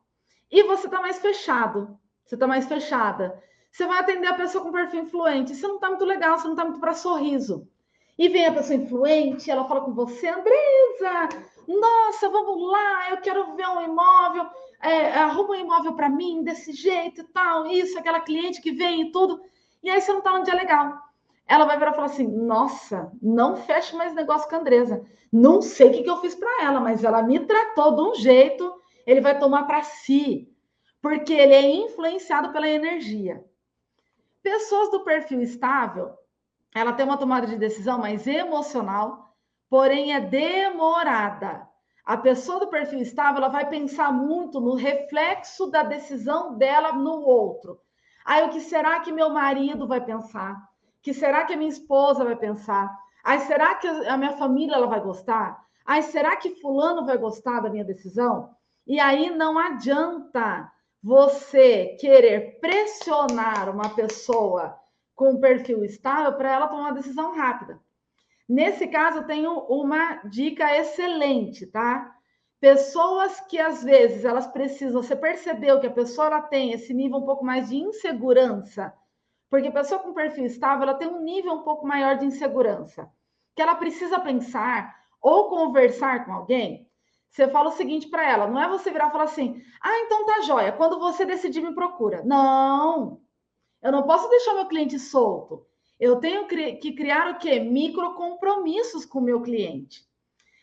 E 0.50 0.64
você 0.64 0.86
está 0.86 1.00
mais 1.00 1.20
fechado. 1.20 1.96
Você 2.24 2.34
está 2.34 2.48
mais 2.48 2.66
fechada. 2.66 3.40
Você 3.70 3.86
vai 3.86 4.00
atender 4.00 4.26
a 4.26 4.34
pessoa 4.34 4.64
com 4.64 4.72
perfil 4.72 5.04
influente. 5.04 5.54
Você 5.54 5.68
não 5.68 5.76
está 5.76 5.88
muito 5.88 6.04
legal, 6.04 6.36
você 6.36 6.46
não 6.48 6.54
está 6.54 6.64
muito 6.64 6.80
para 6.80 6.94
sorriso. 6.94 7.70
E 8.16 8.28
vem 8.28 8.46
a 8.46 8.52
pessoa 8.52 8.78
influente, 8.78 9.50
ela 9.50 9.64
fala 9.64 9.80
com 9.80 9.92
você, 9.92 10.28
Andresa, 10.28 11.28
nossa, 11.66 12.28
vamos 12.28 12.70
lá, 12.70 13.10
eu 13.10 13.16
quero 13.18 13.56
ver 13.56 13.66
um 13.68 13.82
imóvel, 13.82 14.46
é, 14.80 15.12
arruma 15.12 15.50
um 15.50 15.54
imóvel 15.54 15.94
para 15.94 16.08
mim 16.08 16.44
desse 16.44 16.72
jeito 16.72 17.22
e 17.22 17.24
tal, 17.24 17.66
isso, 17.66 17.98
aquela 17.98 18.20
cliente 18.20 18.60
que 18.60 18.70
vem 18.70 19.02
e 19.02 19.12
tudo. 19.12 19.40
E 19.82 19.90
aí 19.90 20.00
você 20.00 20.12
não 20.12 20.18
está 20.18 20.32
num 20.32 20.44
dia 20.44 20.54
legal. 20.54 20.96
Ela 21.46 21.64
vai 21.64 21.76
virar 21.76 21.90
e 21.90 21.94
falar 21.94 22.06
assim: 22.06 22.26
nossa, 22.26 23.12
não 23.20 23.56
feche 23.56 23.94
mais 23.96 24.14
negócio 24.14 24.48
com 24.48 24.56
a 24.56 24.58
Andresa. 24.58 25.04
Não 25.32 25.60
sei 25.60 25.88
o 25.88 25.92
que, 25.92 26.02
que 26.02 26.10
eu 26.10 26.20
fiz 26.20 26.34
para 26.34 26.64
ela, 26.64 26.80
mas 26.80 27.02
ela 27.04 27.22
me 27.22 27.40
tratou 27.40 27.96
de 27.96 28.02
um 28.02 28.14
jeito, 28.14 28.72
ele 29.06 29.20
vai 29.20 29.38
tomar 29.38 29.64
para 29.64 29.82
si, 29.82 30.48
porque 31.02 31.32
ele 31.34 31.54
é 31.54 31.70
influenciado 31.70 32.52
pela 32.52 32.68
energia. 32.68 33.44
Pessoas 34.42 34.90
do 34.90 35.04
perfil 35.04 35.42
estável, 35.42 36.12
ela 36.74 36.92
tem 36.92 37.06
uma 37.06 37.16
tomada 37.16 37.46
de 37.46 37.56
decisão 37.56 37.98
mais 37.98 38.26
emocional, 38.26 39.34
porém 39.70 40.12
é 40.12 40.20
demorada. 40.20 41.66
A 42.04 42.16
pessoa 42.16 42.60
do 42.60 42.66
perfil 42.66 43.00
estável, 43.00 43.38
ela 43.38 43.48
vai 43.48 43.68
pensar 43.68 44.12
muito 44.12 44.60
no 44.60 44.74
reflexo 44.74 45.70
da 45.70 45.82
decisão 45.82 46.58
dela 46.58 46.92
no 46.92 47.20
outro. 47.22 47.78
Aí, 48.24 48.44
o 48.44 48.50
que 48.50 48.60
será 48.60 49.00
que 49.00 49.12
meu 49.12 49.30
marido 49.30 49.86
vai 49.86 50.00
pensar? 50.04 50.60
Que 51.00 51.14
será 51.14 51.44
que 51.44 51.54
a 51.54 51.56
minha 51.56 51.70
esposa 51.70 52.24
vai 52.24 52.36
pensar? 52.36 52.94
Aí, 53.22 53.38
será 53.40 53.74
que 53.76 53.86
a 53.86 54.16
minha 54.16 54.36
família 54.36 54.74
ela 54.74 54.86
vai 54.86 55.00
gostar? 55.00 55.64
Aí, 55.86 56.02
será 56.02 56.36
que 56.36 56.60
fulano 56.60 57.06
vai 57.06 57.16
gostar 57.16 57.60
da 57.60 57.70
minha 57.70 57.84
decisão? 57.84 58.54
E 58.86 59.00
aí 59.00 59.30
não 59.30 59.58
adianta 59.58 60.70
você 61.02 61.96
querer 61.98 62.58
pressionar 62.60 63.70
uma 63.70 63.88
pessoa 63.90 64.78
com 65.14 65.40
perfil 65.40 65.84
estável 65.84 66.32
para 66.34 66.52
ela 66.52 66.68
tomar 66.68 66.82
uma 66.82 66.94
decisão 66.94 67.34
rápida. 67.34 67.80
Nesse 68.48 68.86
caso, 68.88 69.18
eu 69.18 69.26
tenho 69.26 69.52
uma 69.68 70.16
dica 70.24 70.76
excelente, 70.76 71.66
tá? 71.66 72.14
Pessoas 72.60 73.40
que 73.40 73.58
às 73.58 73.82
vezes 73.82 74.24
elas 74.24 74.46
precisam, 74.46 75.02
você 75.02 75.14
percebeu 75.14 75.80
que 75.80 75.86
a 75.86 75.92
pessoa 75.92 76.26
ela 76.26 76.42
tem 76.42 76.72
esse 76.72 76.92
nível 76.92 77.18
um 77.18 77.24
pouco 77.24 77.44
mais 77.44 77.68
de 77.68 77.76
insegurança, 77.76 78.92
porque 79.50 79.68
a 79.68 79.72
pessoa 79.72 80.00
com 80.00 80.14
perfil 80.14 80.46
estável 80.46 80.82
ela 80.82 80.98
tem 80.98 81.08
um 81.08 81.22
nível 81.22 81.52
um 81.52 81.62
pouco 81.62 81.86
maior 81.86 82.16
de 82.16 82.26
insegurança, 82.26 83.10
que 83.54 83.62
ela 83.62 83.74
precisa 83.74 84.18
pensar 84.18 84.94
ou 85.20 85.48
conversar 85.48 86.24
com 86.24 86.32
alguém, 86.32 86.88
você 87.34 87.48
fala 87.48 87.70
o 87.70 87.72
seguinte 87.72 88.08
para 88.08 88.30
ela: 88.30 88.46
não 88.46 88.62
é 88.62 88.68
você 88.68 88.92
virar 88.92 89.08
e 89.08 89.10
falar 89.10 89.24
assim, 89.24 89.60
ah, 89.82 89.98
então 89.98 90.24
tá 90.24 90.40
joia, 90.42 90.70
quando 90.70 91.00
você 91.00 91.24
decidir, 91.24 91.60
me 91.60 91.74
procura. 91.74 92.22
Não, 92.24 93.20
eu 93.84 93.92
não 93.92 94.04
posso 94.04 94.30
deixar 94.30 94.54
meu 94.54 94.66
cliente 94.66 94.98
solto. 94.98 95.66
Eu 96.00 96.16
tenho 96.16 96.46
que 96.46 96.92
criar 96.92 97.30
o 97.30 97.38
quê? 97.38 97.60
Micro 97.60 98.14
compromissos 98.14 99.04
com 99.04 99.18
o 99.18 99.22
meu 99.22 99.42
cliente. 99.42 100.02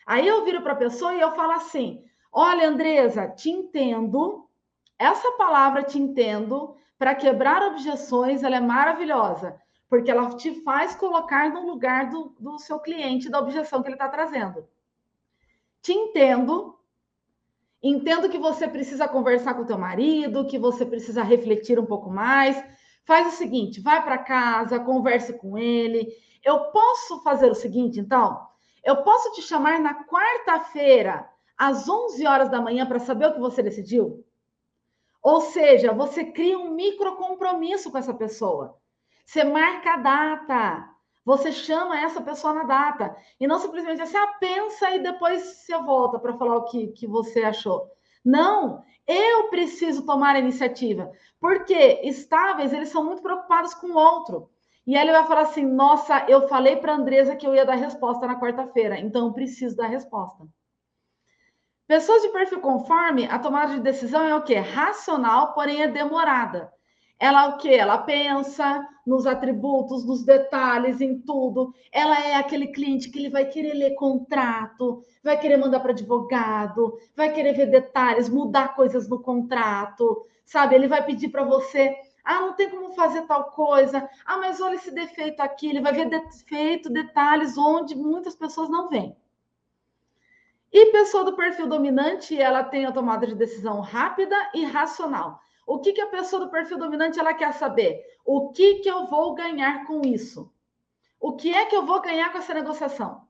Aí 0.04 0.26
eu 0.26 0.44
viro 0.44 0.60
para 0.60 0.72
a 0.72 0.76
pessoa 0.76 1.14
e 1.14 1.20
eu 1.20 1.30
falo 1.30 1.52
assim: 1.52 2.04
olha, 2.32 2.68
Andresa, 2.68 3.28
te 3.28 3.48
entendo. 3.48 4.48
Essa 4.98 5.30
palavra 5.32 5.84
te 5.84 5.98
entendo 5.98 6.76
para 6.98 7.14
quebrar 7.14 7.62
objeções, 7.62 8.42
ela 8.42 8.56
é 8.56 8.60
maravilhosa, 8.60 9.60
porque 9.88 10.10
ela 10.10 10.36
te 10.36 10.62
faz 10.62 10.94
colocar 10.94 11.50
no 11.50 11.66
lugar 11.66 12.10
do, 12.10 12.34
do 12.38 12.58
seu 12.58 12.78
cliente, 12.78 13.30
da 13.30 13.40
objeção 13.40 13.82
que 13.82 13.88
ele 13.88 13.94
está 13.94 14.08
trazendo. 14.08 14.68
Te 15.80 15.92
entendo, 15.92 16.78
entendo 17.82 18.28
que 18.28 18.38
você 18.38 18.68
precisa 18.68 19.08
conversar 19.08 19.54
com 19.54 19.62
o 19.62 19.66
teu 19.66 19.78
marido, 19.78 20.46
que 20.46 20.58
você 20.58 20.86
precisa 20.86 21.22
refletir 21.22 21.78
um 21.78 21.86
pouco 21.86 22.08
mais. 22.10 22.62
Faz 23.04 23.34
o 23.34 23.36
seguinte, 23.36 23.80
vai 23.80 24.02
para 24.02 24.18
casa, 24.18 24.78
converse 24.78 25.32
com 25.38 25.58
ele. 25.58 26.08
Eu 26.44 26.70
posso 26.70 27.22
fazer 27.22 27.50
o 27.50 27.54
seguinte, 27.54 27.98
então? 27.98 28.46
Eu 28.84 29.02
posso 29.02 29.32
te 29.32 29.42
chamar 29.42 29.80
na 29.80 30.04
quarta-feira, 30.04 31.28
às 31.56 31.88
11 31.88 32.26
horas 32.26 32.48
da 32.48 32.60
manhã, 32.60 32.86
para 32.86 32.98
saber 32.98 33.26
o 33.26 33.34
que 33.34 33.40
você 33.40 33.62
decidiu? 33.62 34.24
Ou 35.22 35.40
seja, 35.40 35.92
você 35.92 36.24
cria 36.24 36.58
um 36.58 36.74
micro 36.74 37.16
compromisso 37.16 37.90
com 37.90 37.98
essa 37.98 38.12
pessoa. 38.12 38.76
Você 39.24 39.44
marca 39.44 39.94
a 39.94 39.96
data. 39.96 40.88
Você 41.24 41.52
chama 41.52 42.00
essa 42.00 42.20
pessoa 42.20 42.52
na 42.52 42.64
data. 42.64 43.16
E 43.38 43.46
não 43.46 43.60
simplesmente 43.60 44.02
assim, 44.02 44.16
ah, 44.16 44.26
pensa 44.40 44.90
e 44.90 45.02
depois 45.02 45.42
você 45.42 45.78
volta 45.78 46.18
para 46.18 46.36
falar 46.36 46.56
o 46.56 46.64
que, 46.64 46.88
que 46.88 47.06
você 47.06 47.44
achou. 47.44 47.88
Não, 48.24 48.82
eu 49.06 49.48
preciso 49.48 50.04
tomar 50.04 50.36
a 50.36 50.38
iniciativa. 50.38 51.10
Porque 51.40 52.00
estáveis, 52.04 52.72
eles 52.72 52.88
são 52.88 53.04
muito 53.04 53.22
preocupados 53.22 53.74
com 53.74 53.88
o 53.88 53.96
outro. 53.96 54.50
E 54.86 54.96
aí 54.96 55.02
ele 55.02 55.12
vai 55.12 55.26
falar 55.26 55.42
assim: 55.42 55.64
nossa, 55.64 56.24
eu 56.28 56.48
falei 56.48 56.76
para 56.76 56.94
Andresa 56.94 57.36
que 57.36 57.46
eu 57.46 57.54
ia 57.54 57.64
dar 57.64 57.74
resposta 57.74 58.26
na 58.26 58.40
quarta-feira, 58.40 58.98
então 58.98 59.26
eu 59.26 59.32
preciso 59.32 59.76
dar 59.76 59.86
resposta. 59.86 60.46
Pessoas 61.86 62.22
de 62.22 62.28
perfil 62.30 62.60
conforme, 62.60 63.26
a 63.26 63.38
tomada 63.38 63.74
de 63.74 63.80
decisão 63.80 64.24
é 64.24 64.34
o 64.34 64.42
quê? 64.42 64.54
Racional, 64.54 65.52
porém 65.52 65.82
é 65.82 65.88
demorada. 65.88 66.72
Ela 67.22 67.50
o 67.50 67.56
quê? 67.56 67.74
Ela 67.74 67.98
pensa 67.98 68.84
nos 69.06 69.28
atributos, 69.28 70.04
nos 70.04 70.24
detalhes, 70.24 71.00
em 71.00 71.20
tudo. 71.20 71.72
Ela 71.92 72.20
é 72.26 72.34
aquele 72.34 72.66
cliente 72.66 73.08
que 73.08 73.18
ele 73.20 73.30
vai 73.30 73.44
querer 73.44 73.74
ler 73.74 73.94
contrato, 73.94 75.04
vai 75.22 75.38
querer 75.38 75.56
mandar 75.56 75.78
para 75.78 75.92
advogado, 75.92 76.98
vai 77.14 77.32
querer 77.32 77.52
ver 77.52 77.66
detalhes, 77.66 78.28
mudar 78.28 78.74
coisas 78.74 79.08
no 79.08 79.22
contrato, 79.22 80.26
sabe? 80.44 80.74
Ele 80.74 80.88
vai 80.88 81.06
pedir 81.06 81.28
para 81.28 81.44
você 81.44 81.94
ah, 82.24 82.40
não 82.40 82.54
tem 82.54 82.68
como 82.68 82.92
fazer 82.92 83.22
tal 83.22 83.52
coisa. 83.52 84.08
Ah, 84.26 84.38
mas 84.38 84.60
olha 84.60 84.74
esse 84.74 84.90
defeito 84.92 85.40
aqui. 85.40 85.68
Ele 85.68 85.80
vai 85.80 85.92
ver 85.92 86.08
defeito, 86.08 86.90
detalhes 86.90 87.56
onde 87.56 87.94
muitas 87.94 88.34
pessoas 88.34 88.68
não 88.68 88.88
veem. 88.88 89.16
E 90.72 90.86
pessoa 90.90 91.24
do 91.24 91.36
perfil 91.36 91.68
dominante, 91.68 92.36
ela 92.40 92.64
tem 92.64 92.84
a 92.84 92.92
tomada 92.92 93.26
de 93.26 93.34
decisão 93.36 93.80
rápida 93.80 94.36
e 94.54 94.64
racional. 94.64 95.40
O 95.66 95.78
que, 95.78 95.92
que 95.92 96.00
a 96.00 96.08
pessoa 96.08 96.44
do 96.44 96.50
perfil 96.50 96.78
dominante 96.78 97.18
ela 97.18 97.34
quer 97.34 97.52
saber? 97.52 98.04
O 98.24 98.50
que, 98.50 98.76
que 98.76 98.88
eu 98.88 99.06
vou 99.06 99.34
ganhar 99.34 99.86
com 99.86 100.02
isso? 100.04 100.52
O 101.20 101.36
que 101.36 101.54
é 101.54 101.66
que 101.66 101.76
eu 101.76 101.86
vou 101.86 102.00
ganhar 102.00 102.32
com 102.32 102.38
essa 102.38 102.54
negociação? 102.54 103.22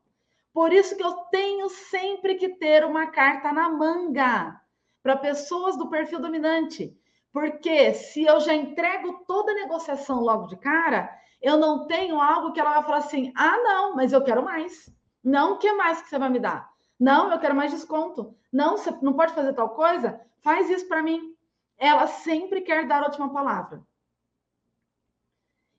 Por 0.53 0.73
isso 0.73 0.97
que 0.97 1.03
eu 1.03 1.13
tenho 1.31 1.69
sempre 1.69 2.35
que 2.35 2.49
ter 2.49 2.85
uma 2.85 3.07
carta 3.07 3.53
na 3.53 3.69
manga 3.69 4.61
para 5.03 5.17
pessoas 5.17 5.77
do 5.77 5.89
perfil 5.89 6.21
dominante. 6.21 6.97
Porque 7.33 7.95
se 7.95 8.25
eu 8.25 8.39
já 8.41 8.55
entrego 8.55 9.25
toda 9.27 9.53
a 9.53 9.57
negociação 9.57 10.21
logo 10.21 10.47
de 10.47 10.57
cara, 10.57 11.11
eu 11.41 11.57
não 11.57 11.87
tenho 11.87 12.21
algo 12.21 12.53
que 12.53 12.61
ela 12.61 12.75
vai 12.75 12.83
falar 12.83 12.99
assim: 12.99 13.33
ah, 13.35 13.57
não, 13.59 13.97
mas 13.97 14.13
eu 14.13 14.23
quero 14.23 14.45
mais. 14.45 14.91
Não, 15.25 15.55
o 15.55 15.59
que 15.59 15.73
mais 15.73 16.03
que 16.03 16.09
você 16.09 16.19
vai 16.19 16.29
me 16.29 16.39
dar? 16.39 16.71
Não, 17.01 17.31
eu 17.33 17.39
quero 17.39 17.55
mais 17.55 17.73
desconto. 17.73 18.35
Não, 18.53 18.77
você 18.77 18.91
não 19.03 19.15
pode 19.15 19.33
fazer 19.33 19.55
tal 19.55 19.71
coisa? 19.71 20.21
Faz 20.43 20.69
isso 20.69 20.87
para 20.87 21.03
mim. 21.03 21.32
Ela 21.79 22.07
sempre 22.07 22.61
quer 22.61 22.87
dar 22.87 23.03
a 23.03 23.07
última 23.07 23.33
palavra. 23.33 23.83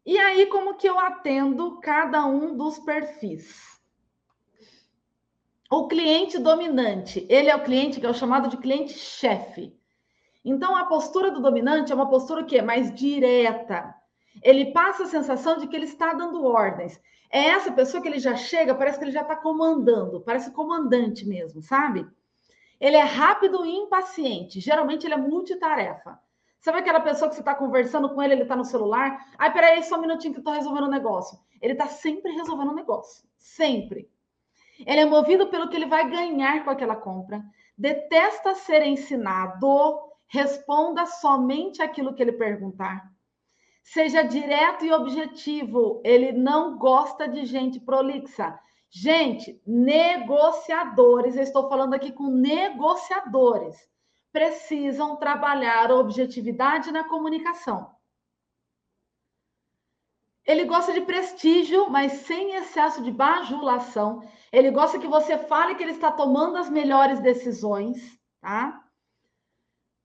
E 0.06 0.18
aí, 0.18 0.46
como 0.48 0.76
que 0.76 0.88
eu 0.88 1.00
atendo 1.00 1.80
cada 1.80 2.26
um 2.26 2.58
dos 2.58 2.78
perfis? 2.80 3.74
O 5.72 5.88
cliente 5.88 6.38
dominante, 6.38 7.26
ele 7.30 7.50
é 7.50 7.56
o 7.56 7.64
cliente 7.64 8.00
que 8.00 8.06
é 8.06 8.10
o 8.10 8.14
chamado 8.14 8.50
de 8.50 8.58
cliente 8.58 8.94
chefe. 8.94 9.74
Então, 10.44 10.76
a 10.76 10.86
postura 10.86 11.32
do 11.32 11.42
dominante 11.42 11.92
é 11.92 11.96
uma 11.96 12.10
postura 12.10 12.44
que 12.44 12.58
é 12.58 12.62
mais 12.62 12.94
direta. 12.94 13.96
Ele 14.42 14.74
passa 14.74 15.04
a 15.04 15.08
sensação 15.08 15.58
de 15.58 15.68
que 15.68 15.76
ele 15.76 15.86
está 15.86 16.14
dando 16.14 16.44
ordens. 16.44 17.00
É 17.32 17.46
essa 17.46 17.72
pessoa 17.72 18.04
que 18.04 18.08
ele 18.08 18.20
já 18.20 18.36
chega, 18.36 18.76
parece 18.76 19.00
que 19.00 19.06
ele 19.06 19.12
já 19.12 19.22
está 19.22 19.36
comandando, 19.36 20.22
parece 20.22 20.52
comandante 20.52 21.26
mesmo, 21.26 21.62
sabe? 21.62 22.06
Ele 22.84 22.98
é 22.98 23.04
rápido 23.04 23.66
e 23.66 23.72
impaciente. 23.72 24.60
Geralmente 24.60 25.08
ele 25.08 25.14
é 25.14 25.18
multitarefa. 25.18 26.20
Sabe 26.60 26.80
aquela 26.80 27.00
pessoa 27.00 27.30
que 27.30 27.36
você 27.36 27.42
está 27.42 27.56
conversando 27.56 28.10
com 28.14 28.22
ele, 28.22 28.34
ele 28.34 28.42
está 28.42 28.58
no 28.58 28.66
celular? 28.66 29.26
Ai, 29.38 29.54
peraí, 29.54 29.82
só 29.84 29.98
um 29.98 30.02
minutinho 30.02 30.34
que 30.34 30.42
estou 30.42 30.54
resolvendo 30.54 30.88
um 30.88 30.92
negócio. 30.92 31.40
Ele 31.62 31.72
está 31.72 31.88
sempre 31.88 32.34
resolvendo 32.34 32.72
um 32.72 32.76
negócio. 32.76 33.26
Sempre. 33.38 34.10
Ele 34.86 35.00
é 35.00 35.06
movido 35.06 35.48
pelo 35.48 35.70
que 35.70 35.78
ele 35.78 35.86
vai 35.86 36.10
ganhar 36.10 36.66
com 36.66 36.72
aquela 36.72 36.98
compra. 36.98 37.42
Detesta 37.78 38.54
ser 38.54 38.84
ensinado 38.84 40.12
Responda 40.28 41.06
somente 41.06 41.80
aquilo 41.80 42.14
que 42.14 42.22
ele 42.22 42.32
perguntar. 42.32 43.08
Seja 43.84 44.24
direto 44.24 44.84
e 44.84 44.92
objetivo. 44.92 46.02
Ele 46.04 46.32
não 46.32 46.76
gosta 46.76 47.30
de 47.30 47.46
gente 47.46 47.80
prolixa. 47.80 48.60
Gente, 48.96 49.60
negociadores, 49.66 51.36
eu 51.36 51.42
estou 51.42 51.68
falando 51.68 51.96
aqui 51.96 52.12
com 52.12 52.28
negociadores, 52.30 53.76
precisam 54.32 55.16
trabalhar 55.16 55.92
objetividade 55.92 56.92
na 56.92 57.04
comunicação. 57.04 57.90
Ele 60.46 60.66
gosta 60.66 60.94
de 60.94 61.02
prestígio, 61.02 61.90
mas 61.90 62.12
sem 62.28 62.54
excesso 62.54 63.02
de 63.02 63.10
bajulação. 63.10 64.22
Ele 64.52 64.70
gosta 64.70 65.00
que 65.00 65.08
você 65.08 65.40
fale 65.40 65.74
que 65.74 65.82
ele 65.82 65.94
está 65.94 66.12
tomando 66.12 66.58
as 66.58 66.70
melhores 66.70 67.20
decisões, 67.20 67.98
tá? 68.40 68.80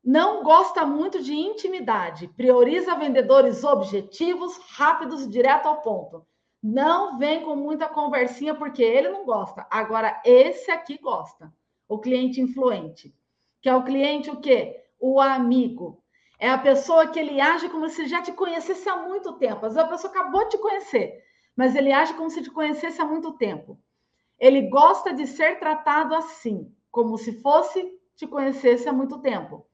Não 0.03 0.43
gosta 0.43 0.87
muito 0.87 1.23
de 1.23 1.35
intimidade, 1.35 2.29
prioriza 2.29 2.95
vendedores 2.95 3.65
objetivos, 3.65 4.57
rápidos 4.71 5.25
e 5.25 5.29
direto 5.29 5.67
ao 5.67 5.83
ponto. 5.83 6.27
Não 6.63 7.19
vem 7.19 7.43
com 7.43 7.55
muita 7.55 7.89
conversinha 7.89 8.55
porque 8.55 8.83
ele 8.83 9.09
não 9.09 9.25
gosta. 9.25 9.67
Agora 9.71 10.21
esse 10.25 10.71
aqui 10.71 10.99
gosta. 10.99 11.53
O 11.89 11.99
cliente 11.99 12.41
influente, 12.41 13.15
que 13.63 13.69
é 13.69 13.75
o 13.75 13.85
cliente 13.85 14.31
o 14.31 14.41
quê? 14.41 14.85
O 15.01 15.21
amigo. 15.21 16.03
É 16.39 16.49
a 16.51 16.59
pessoa 16.59 17.09
que 17.09 17.19
ele 17.19 17.41
age 17.41 17.69
como 17.69 17.89
se 17.89 18.07
já 18.07 18.23
te 18.23 18.33
conhecesse 18.33 18.89
há 18.89 18.97
muito 18.97 19.33
tempo. 19.35 19.67
Às 19.67 19.75
vezes 19.75 19.89
a 19.89 19.91
pessoa 19.91 20.13
acabou 20.13 20.45
de 20.45 20.51
te 20.51 20.59
conhecer, 20.59 21.25
mas 21.57 21.75
ele 21.75 21.93
age 21.93 22.15
como 22.15 22.31
se 22.31 22.43
te 22.43 22.51
conhecesse 22.51 23.01
há 23.01 23.05
muito 23.05 23.33
tempo. 23.33 23.79
Ele 24.39 24.63
gosta 24.69 25.13
de 25.13 25.27
ser 25.27 25.59
tratado 25.59 26.15
assim, 26.15 26.73
como 26.91 27.19
se 27.19 27.41
fosse 27.41 27.99
te 28.15 28.27
conhecesse 28.27 28.89
há 28.89 28.93
muito 28.93 29.19
tempo. 29.19 29.67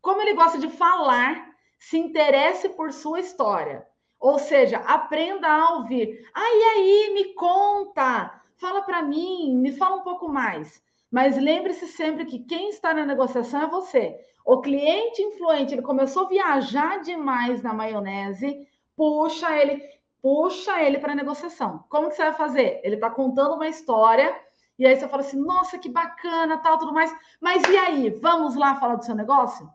Como 0.00 0.20
ele 0.20 0.34
gosta 0.34 0.58
de 0.58 0.68
falar, 0.68 1.52
se 1.78 1.98
interesse 1.98 2.68
por 2.70 2.92
sua 2.92 3.20
história. 3.20 3.86
Ou 4.22 4.38
seja, 4.38 4.78
aprenda 4.78 5.48
a 5.48 5.74
ouvir. 5.74 6.26
Ah, 6.32 6.40
aí, 6.40 7.10
me 7.12 7.34
conta, 7.34 8.40
fala 8.56 8.80
para 8.82 9.02
mim, 9.02 9.54
me 9.56 9.72
fala 9.72 9.96
um 9.96 10.02
pouco 10.02 10.28
mais. 10.28 10.82
Mas 11.10 11.36
lembre-se 11.36 11.86
sempre 11.88 12.24
que 12.24 12.38
quem 12.38 12.70
está 12.70 12.94
na 12.94 13.04
negociação 13.04 13.62
é 13.62 13.66
você. 13.66 14.16
O 14.46 14.60
cliente 14.60 15.20
influente, 15.20 15.74
ele 15.74 15.82
começou 15.82 16.24
a 16.24 16.28
viajar 16.28 17.02
demais 17.02 17.62
na 17.62 17.74
maionese, 17.74 18.66
puxa 18.96 19.54
ele, 19.56 19.82
puxa 20.22 20.80
ele 20.82 20.98
para 20.98 21.12
a 21.12 21.16
negociação. 21.16 21.84
Como 21.90 22.08
que 22.08 22.14
você 22.16 22.22
vai 22.22 22.34
fazer? 22.34 22.80
Ele 22.82 22.94
está 22.94 23.10
contando 23.10 23.56
uma 23.56 23.68
história 23.68 24.34
e 24.78 24.86
aí 24.86 24.96
você 24.96 25.08
fala 25.08 25.22
assim: 25.22 25.38
"Nossa, 25.38 25.78
que 25.78 25.88
bacana, 25.88 26.58
tal, 26.58 26.78
tudo 26.78 26.94
mais". 26.94 27.14
Mas 27.40 27.62
e 27.68 27.76
aí, 27.76 28.10
vamos 28.10 28.54
lá 28.56 28.76
falar 28.80 28.96
do 28.96 29.04
seu 29.04 29.14
negócio? 29.14 29.68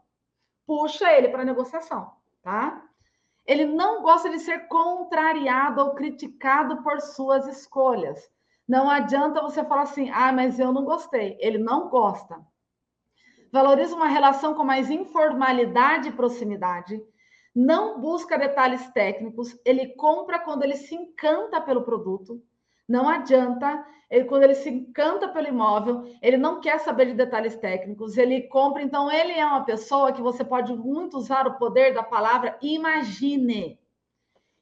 puxa 0.67 1.11
ele 1.13 1.29
para 1.29 1.45
negociação, 1.45 2.11
tá? 2.43 2.86
Ele 3.47 3.65
não 3.65 4.01
gosta 4.01 4.29
de 4.29 4.39
ser 4.39 4.67
contrariado 4.67 5.81
ou 5.81 5.95
criticado 5.95 6.83
por 6.83 6.99
suas 6.99 7.47
escolhas. 7.47 8.29
Não 8.67 8.89
adianta 8.89 9.41
você 9.41 9.63
falar 9.63 9.83
assim, 9.83 10.09
ah, 10.09 10.33
mas 10.33 10.59
eu 10.59 10.73
não 10.73 10.83
gostei. 10.83 11.37
Ele 11.39 11.57
não 11.57 11.87
gosta. 11.87 12.45
Valoriza 13.51 13.95
uma 13.95 14.07
relação 14.07 14.53
com 14.53 14.65
mais 14.65 14.91
informalidade 14.91 16.09
e 16.09 16.11
proximidade. 16.11 17.01
Não 17.55 18.01
busca 18.01 18.37
detalhes 18.37 18.85
técnicos. 18.91 19.57
Ele 19.63 19.95
compra 19.95 20.37
quando 20.39 20.63
ele 20.63 20.75
se 20.75 20.93
encanta 20.93 21.61
pelo 21.61 21.83
produto. 21.83 22.43
Não 22.87 23.07
adianta, 23.07 23.85
ele, 24.09 24.23
quando 24.25 24.43
ele 24.43 24.55
se 24.55 24.69
encanta 24.69 25.27
pelo 25.27 25.47
imóvel, 25.47 26.05
ele 26.21 26.37
não 26.37 26.61
quer 26.61 26.79
saber 26.79 27.07
de 27.07 27.13
detalhes 27.13 27.57
técnicos, 27.57 28.17
ele 28.17 28.43
compra, 28.43 28.81
então 28.81 29.11
ele 29.11 29.33
é 29.33 29.45
uma 29.45 29.65
pessoa 29.65 30.13
que 30.13 30.21
você 30.21 30.45
pode 30.45 30.73
muito 30.73 31.17
usar 31.17 31.45
o 31.45 31.57
poder 31.57 31.93
da 31.93 32.03
palavra 32.03 32.57
imagine. 32.61 33.77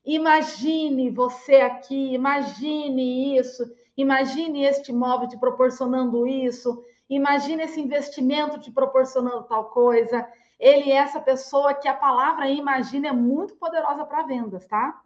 Imagine 0.03 1.09
você 1.11 1.55
aqui, 1.55 2.13
imagine 2.13 3.37
isso, 3.37 3.63
imagine 3.95 4.63
este 4.63 4.91
imóvel 4.91 5.27
te 5.27 5.37
proporcionando 5.37 6.27
isso, 6.27 6.83
imagine 7.07 7.63
esse 7.63 7.79
investimento 7.79 8.59
te 8.59 8.71
proporcionando 8.71 9.43
tal 9.43 9.65
coisa. 9.65 10.27
Ele 10.59 10.91
é 10.91 10.95
essa 10.95 11.19
pessoa 11.19 11.73
que 11.73 11.87
a 11.87 11.93
palavra 11.93 12.49
imagine 12.49 13.07
é 13.07 13.11
muito 13.11 13.55
poderosa 13.55 14.05
para 14.05 14.23
vendas, 14.23 14.65
tá? 14.65 15.01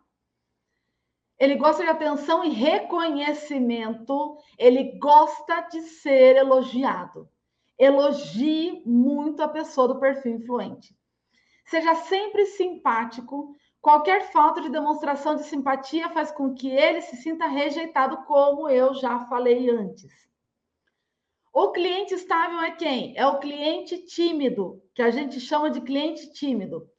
Ele 1.39 1.55
gosta 1.55 1.83
de 1.83 1.89
atenção 1.89 2.43
e 2.43 2.49
reconhecimento, 2.49 4.37
ele 4.57 4.99
gosta 4.99 5.61
de 5.61 5.81
ser 5.83 6.35
elogiado. 6.35 7.29
Elogie 7.77 8.83
muito 8.85 9.41
a 9.41 9.47
pessoa 9.47 9.87
do 9.87 10.01
perfil 10.01 10.35
influente. 10.35 10.93
Seja 11.65 11.95
sempre 11.95 12.45
simpático. 12.45 13.55
Qualquer 13.79 14.29
falta 14.33 14.59
de 14.59 14.69
demonstração 14.69 15.37
de 15.37 15.43
simpatia 15.43 16.09
faz 16.09 16.29
com 16.29 16.53
que 16.53 16.67
ele 16.69 16.99
se 16.99 17.15
sinta 17.15 17.47
rejeitado, 17.47 18.25
como 18.25 18.67
eu 18.67 18.93
já 18.93 19.25
falei 19.27 19.69
antes. 19.69 20.11
O 21.53 21.71
cliente 21.71 22.13
estável 22.13 22.59
é 22.59 22.71
quem? 22.71 23.17
É 23.17 23.25
o 23.25 23.39
cliente 23.39 23.97
tímido, 23.99 24.83
que 24.93 25.01
a 25.01 25.09
gente 25.09 25.39
chama 25.39 25.71
de 25.71 25.79
cliente 25.79 26.33
tímido. 26.33 26.89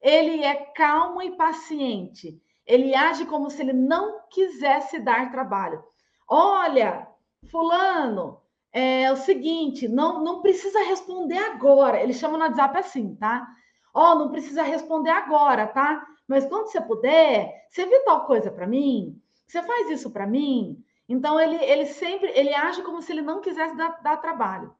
Ele 0.00 0.44
é 0.44 0.54
calmo 0.54 1.20
e 1.20 1.36
paciente 1.36 2.40
ele 2.70 2.94
age 2.94 3.26
como 3.26 3.50
se 3.50 3.62
ele 3.62 3.72
não 3.72 4.20
quisesse 4.30 5.00
dar 5.00 5.30
trabalho. 5.30 5.82
Olha, 6.28 7.08
fulano, 7.50 8.40
é 8.72 9.10
o 9.10 9.16
seguinte, 9.16 9.88
não, 9.88 10.22
não 10.22 10.40
precisa 10.40 10.78
responder 10.84 11.38
agora. 11.38 12.00
Ele 12.00 12.12
chama 12.12 12.38
no 12.38 12.44
WhatsApp 12.44 12.78
assim, 12.78 13.16
tá? 13.16 13.46
Ó, 13.92 14.12
oh, 14.12 14.14
não 14.14 14.30
precisa 14.30 14.62
responder 14.62 15.10
agora, 15.10 15.66
tá? 15.66 16.06
Mas 16.28 16.46
quando 16.46 16.68
você 16.68 16.80
puder, 16.80 17.66
você 17.68 17.84
viu 17.86 18.04
tal 18.04 18.24
coisa 18.24 18.50
para 18.52 18.66
mim? 18.66 19.20
Você 19.48 19.60
faz 19.62 19.90
isso 19.90 20.10
para 20.10 20.26
mim? 20.26 20.80
Então 21.08 21.40
ele, 21.40 21.56
ele 21.56 21.86
sempre 21.86 22.30
ele 22.36 22.54
age 22.54 22.82
como 22.82 23.02
se 23.02 23.10
ele 23.10 23.22
não 23.22 23.40
quisesse 23.40 23.76
dar, 23.76 24.00
dar 24.00 24.18
trabalho. 24.18 24.72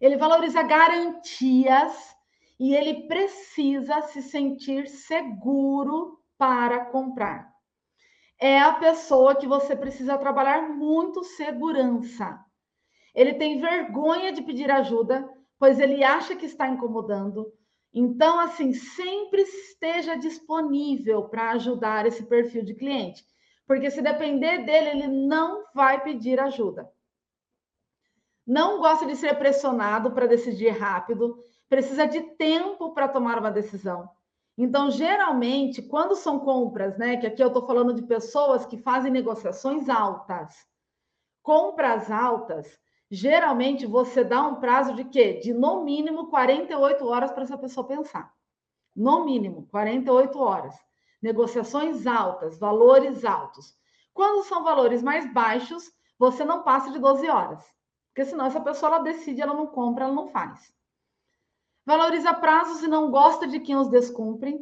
Ele 0.00 0.16
valoriza 0.16 0.62
garantias 0.62 2.16
e 2.58 2.74
ele 2.74 3.06
precisa 3.06 4.00
se 4.02 4.22
sentir 4.22 4.88
seguro 4.88 6.18
para 6.38 6.86
comprar. 6.86 7.50
É 8.38 8.58
a 8.58 8.72
pessoa 8.74 9.34
que 9.34 9.46
você 9.46 9.74
precisa 9.74 10.18
trabalhar 10.18 10.68
muito 10.68 11.24
segurança. 11.24 12.38
Ele 13.14 13.34
tem 13.34 13.60
vergonha 13.60 14.32
de 14.32 14.42
pedir 14.42 14.70
ajuda, 14.70 15.26
pois 15.58 15.80
ele 15.80 16.04
acha 16.04 16.36
que 16.36 16.44
está 16.44 16.68
incomodando. 16.68 17.50
Então, 17.92 18.38
assim, 18.38 18.74
sempre 18.74 19.40
esteja 19.40 20.16
disponível 20.16 21.28
para 21.28 21.52
ajudar 21.52 22.04
esse 22.04 22.26
perfil 22.26 22.62
de 22.62 22.74
cliente. 22.74 23.24
Porque 23.66 23.90
se 23.90 24.02
depender 24.02 24.64
dele, 24.66 24.90
ele 24.90 25.08
não 25.08 25.64
vai 25.74 26.02
pedir 26.02 26.38
ajuda. 26.38 26.90
Não 28.46 28.78
gosta 28.78 29.06
de 29.06 29.16
ser 29.16 29.36
pressionado 29.38 30.12
para 30.12 30.26
decidir 30.26 30.68
rápido, 30.70 31.42
precisa 31.68 32.06
de 32.06 32.20
tempo 32.36 32.92
para 32.92 33.08
tomar 33.08 33.38
uma 33.38 33.50
decisão. 33.50 34.08
Então, 34.58 34.90
geralmente, 34.90 35.82
quando 35.82 36.16
são 36.16 36.38
compras, 36.38 36.96
né? 36.96 37.18
Que 37.18 37.26
aqui 37.26 37.42
eu 37.42 37.48
estou 37.48 37.66
falando 37.66 37.92
de 37.92 38.02
pessoas 38.02 38.64
que 38.64 38.78
fazem 38.78 39.12
negociações 39.12 39.88
altas, 39.88 40.66
compras 41.42 42.10
altas, 42.10 42.78
geralmente 43.10 43.86
você 43.86 44.24
dá 44.24 44.42
um 44.42 44.54
prazo 44.54 44.94
de 44.94 45.04
quê? 45.04 45.34
De 45.34 45.52
no 45.52 45.84
mínimo 45.84 46.28
48 46.28 47.06
horas 47.06 47.32
para 47.32 47.42
essa 47.42 47.58
pessoa 47.58 47.86
pensar. 47.86 48.32
No 48.94 49.26
mínimo, 49.26 49.68
48 49.70 50.38
horas. 50.40 50.74
Negociações 51.20 52.06
altas, 52.06 52.58
valores 52.58 53.24
altos. 53.26 53.74
Quando 54.14 54.44
são 54.44 54.64
valores 54.64 55.02
mais 55.02 55.30
baixos, 55.34 55.92
você 56.18 56.44
não 56.46 56.62
passa 56.62 56.90
de 56.90 56.98
12 56.98 57.28
horas. 57.28 57.62
Porque 58.08 58.24
senão 58.24 58.46
essa 58.46 58.60
pessoa 58.60 58.94
ela 58.94 59.02
decide, 59.02 59.42
ela 59.42 59.52
não 59.52 59.66
compra, 59.66 60.04
ela 60.04 60.14
não 60.14 60.28
faz 60.28 60.74
valoriza 61.86 62.34
prazos 62.34 62.82
e 62.82 62.88
não 62.88 63.10
gosta 63.12 63.46
de 63.46 63.60
quem 63.60 63.76
os 63.76 63.88
descumpre. 63.88 64.58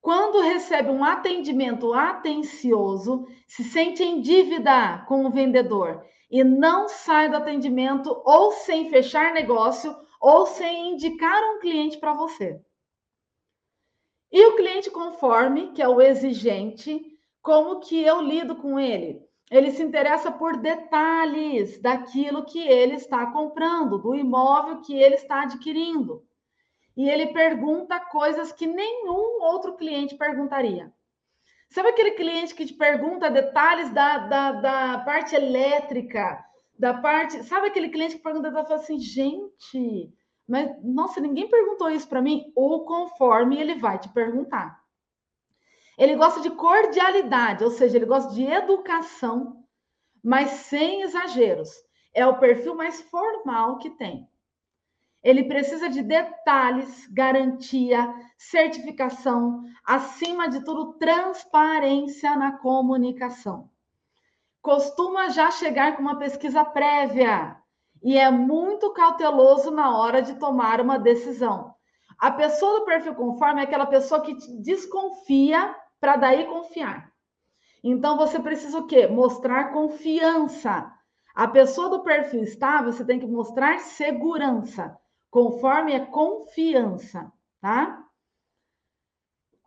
Quando 0.00 0.40
recebe 0.40 0.88
um 0.88 1.04
atendimento 1.04 1.92
atencioso, 1.92 3.26
se 3.46 3.62
sente 3.62 4.02
em 4.02 4.22
dívida 4.22 5.04
com 5.06 5.26
o 5.26 5.30
vendedor 5.30 6.02
e 6.30 6.42
não 6.42 6.88
sai 6.88 7.28
do 7.28 7.36
atendimento 7.36 8.22
ou 8.24 8.52
sem 8.52 8.88
fechar 8.88 9.34
negócio 9.34 9.94
ou 10.18 10.46
sem 10.46 10.94
indicar 10.94 11.42
um 11.52 11.60
cliente 11.60 11.98
para 11.98 12.14
você. 12.14 12.58
E 14.32 14.44
o 14.46 14.56
cliente 14.56 14.90
conforme, 14.90 15.72
que 15.72 15.82
é 15.82 15.88
o 15.88 16.00
exigente, 16.00 17.04
como 17.42 17.80
que 17.80 18.00
eu 18.02 18.22
lido 18.22 18.56
com 18.56 18.78
ele? 18.78 19.22
Ele 19.50 19.70
se 19.70 19.82
interessa 19.82 20.32
por 20.32 20.56
detalhes 20.56 21.80
daquilo 21.80 22.44
que 22.44 22.58
ele 22.58 22.94
está 22.94 23.26
comprando, 23.30 23.98
do 23.98 24.14
imóvel 24.14 24.80
que 24.80 24.94
ele 24.94 25.14
está 25.14 25.42
adquirindo 25.42 26.26
e 26.96 27.08
ele 27.08 27.32
pergunta 27.32 28.00
coisas 28.00 28.52
que 28.52 28.66
nenhum 28.66 29.42
outro 29.42 29.76
cliente 29.76 30.16
perguntaria. 30.16 30.92
Sabe 31.68 31.88
aquele 31.88 32.12
cliente 32.12 32.54
que 32.54 32.64
te 32.64 32.72
pergunta 32.72 33.30
detalhes 33.30 33.92
da, 33.92 34.18
da, 34.18 34.52
da 34.52 34.98
parte 35.00 35.34
elétrica, 35.34 36.42
da 36.78 36.94
parte. 36.94 37.42
Sabe 37.44 37.66
aquele 37.66 37.88
cliente 37.88 38.16
que 38.16 38.22
pergunta 38.22 38.48
e 38.48 38.52
fala 38.52 38.74
assim, 38.76 38.98
gente, 38.98 40.12
mas 40.48 40.70
nossa, 40.82 41.20
ninguém 41.20 41.48
perguntou 41.48 41.90
isso 41.90 42.08
para 42.08 42.22
mim? 42.22 42.52
Ou 42.54 42.84
conforme 42.84 43.60
ele 43.60 43.74
vai 43.74 43.98
te 43.98 44.08
perguntar. 44.08 44.80
Ele 45.98 46.14
gosta 46.14 46.40
de 46.40 46.50
cordialidade, 46.50 47.64
ou 47.64 47.70
seja, 47.70 47.96
ele 47.96 48.06
gosta 48.06 48.32
de 48.32 48.44
educação, 48.44 49.64
mas 50.22 50.50
sem 50.50 51.02
exageros. 51.02 51.70
É 52.14 52.26
o 52.26 52.38
perfil 52.38 52.74
mais 52.74 53.00
formal 53.02 53.78
que 53.78 53.90
tem. 53.90 54.28
Ele 55.22 55.44
precisa 55.44 55.88
de 55.88 56.02
detalhes, 56.02 57.06
garantia, 57.08 58.14
certificação, 58.38 59.64
acima 59.84 60.48
de 60.48 60.64
tudo, 60.64 60.94
transparência 60.94 62.36
na 62.36 62.52
comunicação. 62.52 63.70
Costuma 64.62 65.28
já 65.28 65.50
chegar 65.50 65.96
com 65.96 66.02
uma 66.02 66.18
pesquisa 66.18 66.64
prévia 66.64 67.56
e 68.02 68.16
é 68.16 68.30
muito 68.30 68.92
cauteloso 68.92 69.70
na 69.70 69.96
hora 69.96 70.22
de 70.22 70.34
tomar 70.34 70.80
uma 70.80 70.98
decisão. 70.98 71.74
A 72.18 72.30
pessoa 72.30 72.80
do 72.80 72.84
perfil 72.84 73.14
conforme 73.14 73.60
é 73.60 73.64
aquela 73.64 73.86
pessoa 73.86 74.22
que 74.22 74.34
desconfia 74.60 75.74
para 76.00 76.16
daí 76.16 76.46
confiar. 76.46 77.12
Então 77.82 78.16
você 78.16 78.40
precisa 78.40 78.78
o 78.78 78.86
quê? 78.86 79.06
Mostrar 79.06 79.72
confiança. 79.72 80.92
A 81.34 81.46
pessoa 81.46 81.90
do 81.90 82.02
perfil 82.02 82.42
estável, 82.42 82.92
você 82.92 83.04
tem 83.04 83.20
que 83.20 83.26
mostrar 83.26 83.78
segurança. 83.78 84.98
Conforme 85.36 85.92
é 85.92 86.00
confiança, 86.00 87.30
tá? 87.60 88.02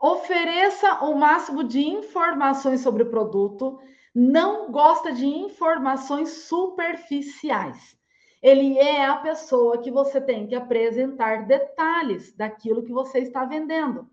Ofereça 0.02 1.04
o 1.04 1.14
máximo 1.14 1.64
de 1.64 1.86
informações 1.86 2.82
sobre 2.82 3.04
o 3.04 3.10
produto. 3.12 3.80
Não 4.16 4.72
gosta 4.72 5.14
de 5.14 5.28
informações 5.28 6.30
superficiais. 6.48 7.96
Ele 8.42 8.80
é 8.80 9.06
a 9.06 9.18
pessoa 9.18 9.78
que 9.78 9.92
você 9.92 10.20
tem 10.20 10.48
que 10.48 10.56
apresentar 10.56 11.46
detalhes 11.46 12.36
daquilo 12.36 12.82
que 12.82 12.92
você 12.92 13.20
está 13.20 13.46
vendendo. 13.46 14.10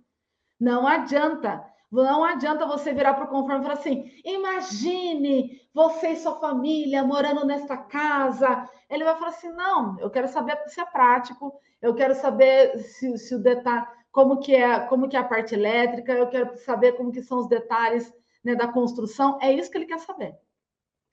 Não 0.60 0.86
adianta 0.86 1.64
não 1.90 2.24
adianta 2.24 2.66
você 2.66 2.92
virar 2.92 3.14
para 3.14 3.24
o 3.24 3.28
conforme 3.28 3.60
e 3.60 3.62
falar 3.62 3.74
assim: 3.74 4.10
imagine 4.24 5.60
você 5.72 6.10
e 6.10 6.16
sua 6.16 6.38
família 6.40 7.04
morando 7.04 7.46
nesta 7.46 7.76
casa. 7.76 8.68
Ele 8.90 9.04
vai 9.04 9.14
falar 9.14 9.28
assim: 9.28 9.50
não, 9.52 9.98
eu 10.00 10.10
quero 10.10 10.28
saber 10.28 10.58
se 10.66 10.80
é 10.80 10.84
prático, 10.84 11.60
eu 11.80 11.94
quero 11.94 12.14
saber 12.14 12.78
se, 12.80 13.16
se 13.18 13.34
o 13.34 13.42
detalhe, 13.42 13.86
como 14.10 14.40
que 14.40 14.54
é, 14.54 14.80
como 14.80 15.08
que 15.08 15.16
é 15.16 15.20
a 15.20 15.24
parte 15.24 15.54
elétrica, 15.54 16.12
eu 16.12 16.28
quero 16.28 16.56
saber 16.58 16.92
como 16.92 17.12
que 17.12 17.22
são 17.22 17.38
os 17.38 17.48
detalhes 17.48 18.12
né, 18.44 18.54
da 18.54 18.66
construção. 18.66 19.38
É 19.40 19.52
isso 19.52 19.70
que 19.70 19.78
ele 19.78 19.86
quer 19.86 20.00
saber, 20.00 20.34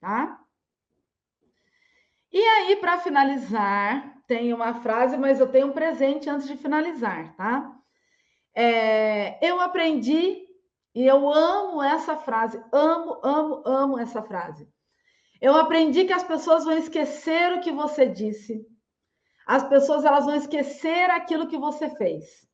tá? 0.00 0.40
E 2.32 2.42
aí, 2.42 2.76
para 2.76 2.98
finalizar, 2.98 4.14
tem 4.26 4.52
uma 4.52 4.74
frase, 4.80 5.16
mas 5.16 5.38
eu 5.38 5.46
tenho 5.46 5.68
um 5.68 5.72
presente 5.72 6.28
antes 6.28 6.48
de 6.48 6.56
finalizar, 6.56 7.36
tá? 7.36 7.72
É, 8.52 9.38
eu 9.46 9.60
aprendi 9.60 10.43
e 10.94 11.04
eu 11.04 11.28
amo 11.28 11.82
essa 11.82 12.16
frase, 12.16 12.62
amo, 12.72 13.18
amo, 13.22 13.62
amo 13.66 13.98
essa 13.98 14.22
frase. 14.22 14.68
Eu 15.40 15.56
aprendi 15.56 16.04
que 16.04 16.12
as 16.12 16.22
pessoas 16.22 16.64
vão 16.64 16.76
esquecer 16.78 17.52
o 17.52 17.60
que 17.60 17.72
você 17.72 18.06
disse. 18.06 18.64
As 19.46 19.66
pessoas 19.68 20.04
elas 20.04 20.24
vão 20.24 20.36
esquecer 20.36 21.10
aquilo 21.10 21.48
que 21.48 21.58
você 21.58 21.90
fez. 21.96 22.46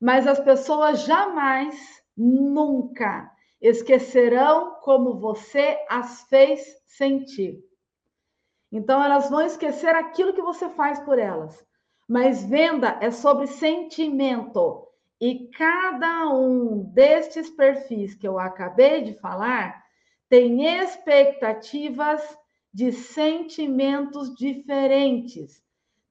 Mas 0.00 0.26
as 0.26 0.40
pessoas 0.40 1.04
jamais, 1.04 2.02
nunca 2.16 3.30
esquecerão 3.60 4.80
como 4.82 5.18
você 5.18 5.78
as 5.88 6.22
fez 6.24 6.60
sentir. 6.86 7.64
Então, 8.70 9.02
elas 9.02 9.30
vão 9.30 9.42
esquecer 9.42 9.94
aquilo 9.94 10.34
que 10.34 10.42
você 10.42 10.68
faz 10.70 10.98
por 11.00 11.18
elas. 11.18 11.64
Mas 12.08 12.44
venda 12.44 12.98
é 13.00 13.10
sobre 13.10 13.46
sentimento. 13.46 14.86
E 15.20 15.48
cada 15.48 16.28
um 16.28 16.82
destes 16.92 17.48
perfis 17.48 18.14
que 18.14 18.28
eu 18.28 18.38
acabei 18.38 19.02
de 19.02 19.14
falar 19.14 19.82
tem 20.28 20.66
expectativas 20.66 22.20
de 22.72 22.92
sentimentos 22.92 24.34
diferentes, 24.34 25.62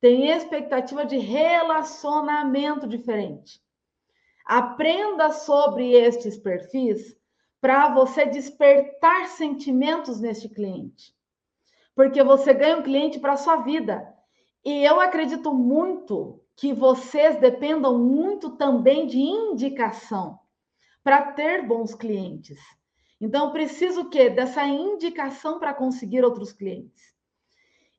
tem 0.01 0.29
expectativa 0.29 1.05
de 1.05 1.17
relacionamento 1.17 2.87
diferente. 2.87 3.61
Aprenda 4.45 5.31
sobre 5.31 5.91
estes 5.91 6.37
perfis 6.37 7.15
para 7.61 7.93
você 7.93 8.25
despertar 8.25 9.27
sentimentos 9.27 10.19
neste 10.19 10.49
cliente. 10.49 11.13
Porque 11.95 12.23
você 12.23 12.53
ganha 12.53 12.77
um 12.77 12.83
cliente 12.83 13.19
para 13.19 13.33
a 13.33 13.37
sua 13.37 13.57
vida. 13.57 14.13
E 14.63 14.83
eu 14.83 14.99
acredito 14.99 15.53
muito 15.53 16.44
que 16.55 16.73
vocês 16.73 17.39
dependam 17.39 17.97
muito 17.97 18.51
também 18.51 19.05
de 19.05 19.19
indicação 19.19 20.39
para 21.03 21.33
ter 21.33 21.65
bons 21.67 21.93
clientes. 21.93 22.59
Então, 23.19 23.51
preciso 23.51 24.01
o 24.01 24.09
quê? 24.09 24.29
Dessa 24.29 24.63
indicação 24.65 25.59
para 25.59 25.73
conseguir 25.73 26.23
outros 26.23 26.51
clientes. 26.51 27.13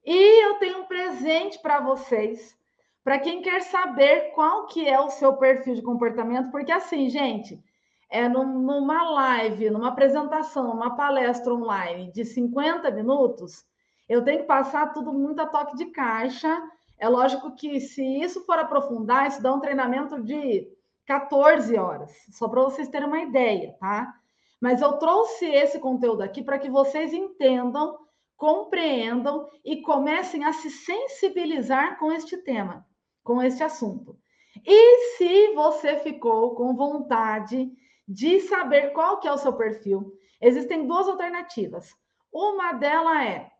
E 0.05 0.45
eu 0.45 0.55
tenho 0.55 0.81
um 0.81 0.87
presente 0.87 1.59
para 1.59 1.81
vocês, 1.81 2.57
para 3.03 3.19
quem 3.19 3.43
quer 3.43 3.63
saber 3.63 4.33
qual 4.35 4.67
que 4.67 4.89
é 4.89 5.01
o 5.01 5.11
seu 5.11 5.37
perfil 5.37 5.75
de 5.75 5.83
comportamento, 5.83 6.51
porque 6.51 6.73
assim, 6.73 7.09
gente, 7.09 7.63
é 8.09 8.29
numa 8.29 9.11
live, 9.11 9.71
numa 9.71 9.89
apresentação, 9.89 10.69
numa 10.69 10.97
palestra 10.97 11.53
online 11.53 12.13
de 12.13 12.25
50 12.25 12.91
minutos, 12.91 13.65
eu 14.09 14.23
tenho 14.23 14.41
que 14.41 14.47
passar 14.47 14.93
tudo 14.93 15.13
muito 15.13 15.41
a 15.41 15.47
toque 15.47 15.77
de 15.77 15.87
caixa. 15.87 16.63
É 16.99 17.09
lógico 17.09 17.55
que 17.55 17.81
se 17.81 18.03
isso 18.03 18.45
for 18.45 18.59
aprofundar, 18.59 19.27
isso 19.27 19.43
dá 19.43 19.55
um 19.55 19.61
treinamento 19.61 20.23
de 20.23 20.67
14 21.07 21.77
horas, 21.77 22.13
só 22.31 22.49
para 22.49 22.63
vocês 22.63 22.89
terem 22.89 23.07
uma 23.07 23.21
ideia, 23.21 23.77
tá? 23.79 24.15
Mas 24.61 24.81
eu 24.81 24.95
trouxe 24.95 25.47
esse 25.47 25.79
conteúdo 25.79 26.23
aqui 26.23 26.43
para 26.43 26.59
que 26.59 26.71
vocês 26.71 27.13
entendam, 27.13 27.99
compreendam 28.37 29.49
e 29.65 29.83
comecem 29.83 30.45
a 30.45 30.53
se 30.53 30.71
sensibilizar 30.71 31.99
com 31.99 32.11
este 32.11 32.37
tema, 32.39 32.87
com 33.23 33.43
este 33.43 33.63
assunto. 33.63 34.19
E 34.65 35.17
se 35.17 35.55
você 35.55 35.99
ficou 35.99 36.55
com 36.55 36.75
vontade 36.75 37.71
de 38.09 38.41
saber 38.41 38.93
qual 38.93 39.21
que 39.21 39.29
é 39.29 39.33
o 39.33 39.39
seu 39.39 39.53
perfil, 39.53 40.13
existem 40.41 40.87
duas 40.87 41.07
alternativas. 41.07 41.95
Uma 42.33 42.73
delas 42.73 43.27
é 43.27 43.51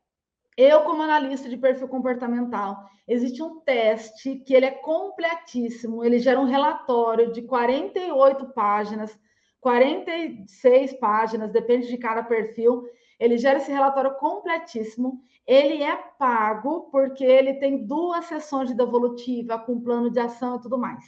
eu, 0.57 0.83
como 0.83 1.03
analista 1.03 1.49
de 1.49 1.57
perfil 1.57 1.87
comportamental, 1.87 2.89
existe 3.07 3.43
um 3.43 3.61
teste 3.61 4.37
que 4.37 4.55
ele 4.55 4.67
é 4.67 4.71
completíssimo, 4.71 6.03
ele 6.03 6.19
gera 6.19 6.41
um 6.41 6.47
relatório 6.47 7.31
de 7.31 7.43
48 7.43 8.47
páginas, 8.55 9.19
46 9.61 10.95
páginas, 10.95 11.53
depende 11.53 11.89
de 11.89 11.99
cada 11.99 12.23
perfil. 12.23 12.85
Ele 13.19 13.37
gera 13.37 13.59
esse 13.59 13.71
relatório 13.71 14.15
completíssimo. 14.15 15.21
Ele 15.47 15.83
é 15.83 15.97
pago 16.19 16.89
porque 16.91 17.25
ele 17.25 17.55
tem 17.55 17.85
duas 17.85 18.27
sessões 18.27 18.69
de 18.69 18.75
devolutiva 18.75 19.59
com 19.59 19.81
plano 19.81 20.11
de 20.11 20.21
ação 20.21 20.57
e 20.57 20.61
tudo 20.61 20.79
mais. 20.79 21.05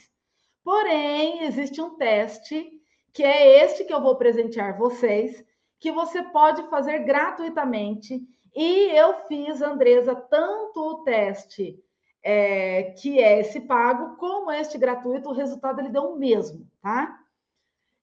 Porém, 0.63 1.43
existe 1.43 1.81
um 1.81 1.95
teste 1.95 2.69
que 3.13 3.23
é 3.23 3.63
este 3.63 3.83
que 3.85 3.93
eu 3.93 4.01
vou 4.01 4.15
presentear 4.15 4.77
vocês, 4.77 5.43
que 5.79 5.91
você 5.91 6.21
pode 6.21 6.69
fazer 6.69 6.99
gratuitamente 6.99 8.21
e 8.55 8.89
eu 8.91 9.13
fiz, 9.27 9.61
Andresa, 9.61 10.15
tanto 10.15 10.79
o 10.79 11.03
teste 11.03 11.77
é, 12.23 12.95
que 12.99 13.19
é 13.19 13.39
esse 13.39 13.61
pago, 13.61 14.17
como 14.17 14.51
este 14.51 14.77
gratuito, 14.77 15.29
o 15.29 15.33
resultado 15.33 15.79
ele 15.79 15.89
deu 15.89 16.03
o 16.03 16.17
mesmo, 16.17 16.67
tá? 16.81 17.17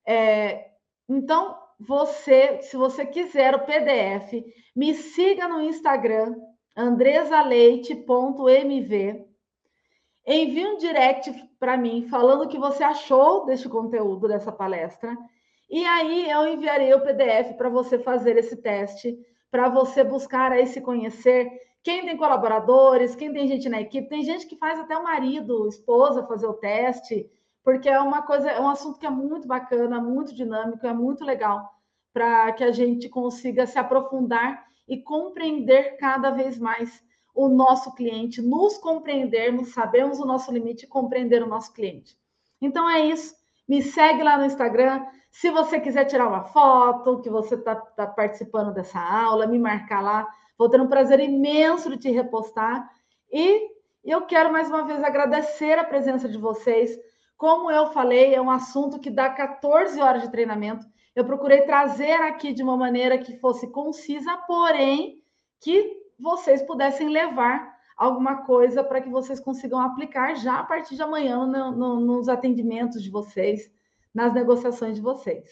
É, 0.07 0.71
então, 1.09 1.57
você, 1.79 2.63
se 2.63 2.77
você 2.77 3.05
quiser 3.05 3.55
o 3.55 3.65
PDF, 3.65 4.33
me 4.75 4.95
siga 4.95 5.47
no 5.47 5.61
Instagram, 5.61 6.35
andresaleite.mv. 6.77 9.27
Envie 10.27 10.67
um 10.67 10.79
direct 10.79 11.33
para 11.59 11.77
mim 11.77 12.09
falando 12.09 12.45
o 12.45 12.49
que 12.49 12.59
você 12.59 12.83
achou 12.83 13.47
deste 13.47 13.69
conteúdo, 13.69 14.27
dessa 14.27 14.51
palestra. 14.51 15.17
E 15.69 15.85
aí 15.85 16.31
eu 16.31 16.49
enviarei 16.49 16.95
o 16.95 17.01
PDF 17.01 17.57
para 17.57 17.69
você 17.69 17.99
fazer 17.99 18.37
esse 18.37 18.57
teste 18.57 19.19
para 19.51 19.69
você 19.69 20.03
buscar 20.05 20.53
aí 20.53 20.67
se 20.67 20.81
conhecer. 20.81 21.51
Quem 21.83 22.05
tem 22.05 22.17
colaboradores, 22.17 23.15
quem 23.15 23.33
tem 23.33 23.47
gente 23.47 23.69
na 23.69 23.81
equipe, 23.81 24.09
tem 24.09 24.23
gente 24.23 24.47
que 24.47 24.57
faz 24.57 24.81
até 24.81 24.97
o 24.97 25.05
marido, 25.05 25.69
esposa 25.69 26.27
fazer 26.27 26.47
o 26.47 26.55
teste, 26.55 27.31
porque 27.63 27.89
é 27.89 28.01
uma 28.01 28.23
coisa, 28.23 28.51
é 28.51 28.61
um 28.61 28.69
assunto 28.69 28.99
que 28.99 29.07
é 29.07 29.11
muito 29.11 29.47
bacana, 29.47 30.01
muito 30.01 30.35
dinâmico, 30.35 30.87
é 30.87 30.93
muito 30.93 31.25
legal 31.25 31.69
para 32.13 32.53
que 32.53 32.65
a 32.65 32.73
gente 32.73 33.09
consiga 33.09 33.67
se 33.67 33.79
aprofundar 33.79 34.67
e 34.89 35.03
compreender 35.03 35.97
cada 35.97 36.31
vez 36.31 36.59
mais 36.59 37.03
o 37.35 37.49
nosso 37.49 37.95
cliente, 37.95 38.41
nos 38.41 38.79
compreendermos, 38.79 39.75
sabermos 39.75 40.19
o 40.19 40.25
nosso 40.25 40.51
limite 40.51 40.85
e 40.87 40.89
compreender 40.89 41.43
o 41.43 41.47
nosso 41.47 41.73
cliente. 41.75 42.17
Então 42.61 42.89
é 42.89 43.05
isso. 43.05 43.35
Me 43.69 43.83
segue 43.83 44.23
lá 44.23 44.39
no 44.39 44.47
Instagram, 44.47 45.05
se 45.37 45.51
você 45.51 45.79
quiser 45.79 46.07
tirar 46.07 46.29
uma 46.29 46.45
foto, 46.45 47.21
que 47.21 47.29
você 47.29 47.57
está 47.57 47.77
tá 47.77 48.07
participando 48.07 48.73
dessa 48.73 48.99
aula, 48.99 49.47
me 49.47 49.59
marcar 49.59 50.01
lá. 50.01 50.27
Vou 50.57 50.67
ter 50.71 50.81
um 50.81 50.89
prazer 50.89 51.21
imenso 51.21 51.91
de 51.91 51.99
te 51.99 52.11
repostar. 52.11 52.91
E 53.31 53.69
eu 54.03 54.23
quero 54.23 54.51
mais 54.51 54.71
uma 54.71 54.87
vez 54.87 55.05
agradecer 55.05 55.79
a 55.79 55.85
presença 55.85 56.27
de 56.27 56.39
vocês. 56.39 56.99
Como 57.37 57.71
eu 57.71 57.93
falei, 57.93 58.35
é 58.35 58.41
um 58.41 58.51
assunto 58.51 58.99
que 58.99 59.11
dá 59.11 59.29
14 59.29 60.01
horas 60.01 60.23
de 60.23 60.31
treinamento. 60.31 60.87
Eu 61.15 61.27
procurei 61.27 61.67
trazer 61.67 62.15
aqui 62.15 62.55
de 62.55 62.63
uma 62.63 62.77
maneira 62.79 63.19
que 63.19 63.39
fosse 63.39 63.71
concisa, 63.71 64.39
porém 64.47 65.23
que 65.61 66.01
vocês 66.19 66.63
pudessem 66.63 67.11
levar 67.11 67.77
alguma 67.95 68.47
coisa 68.47 68.83
para 68.83 69.03
que 69.03 69.11
vocês 69.11 69.39
consigam 69.39 69.81
aplicar 69.81 70.35
já 70.35 70.61
a 70.61 70.65
partir 70.65 70.97
de 70.97 71.03
amanhã 71.03 71.45
no, 71.45 71.73
no, 71.73 72.01
nos 72.01 72.27
atendimentos 72.27 73.03
de 73.03 73.11
vocês, 73.11 73.71
nas 74.17 74.33
negociações 74.33 74.97
de 74.97 75.03
vocês. 75.03 75.45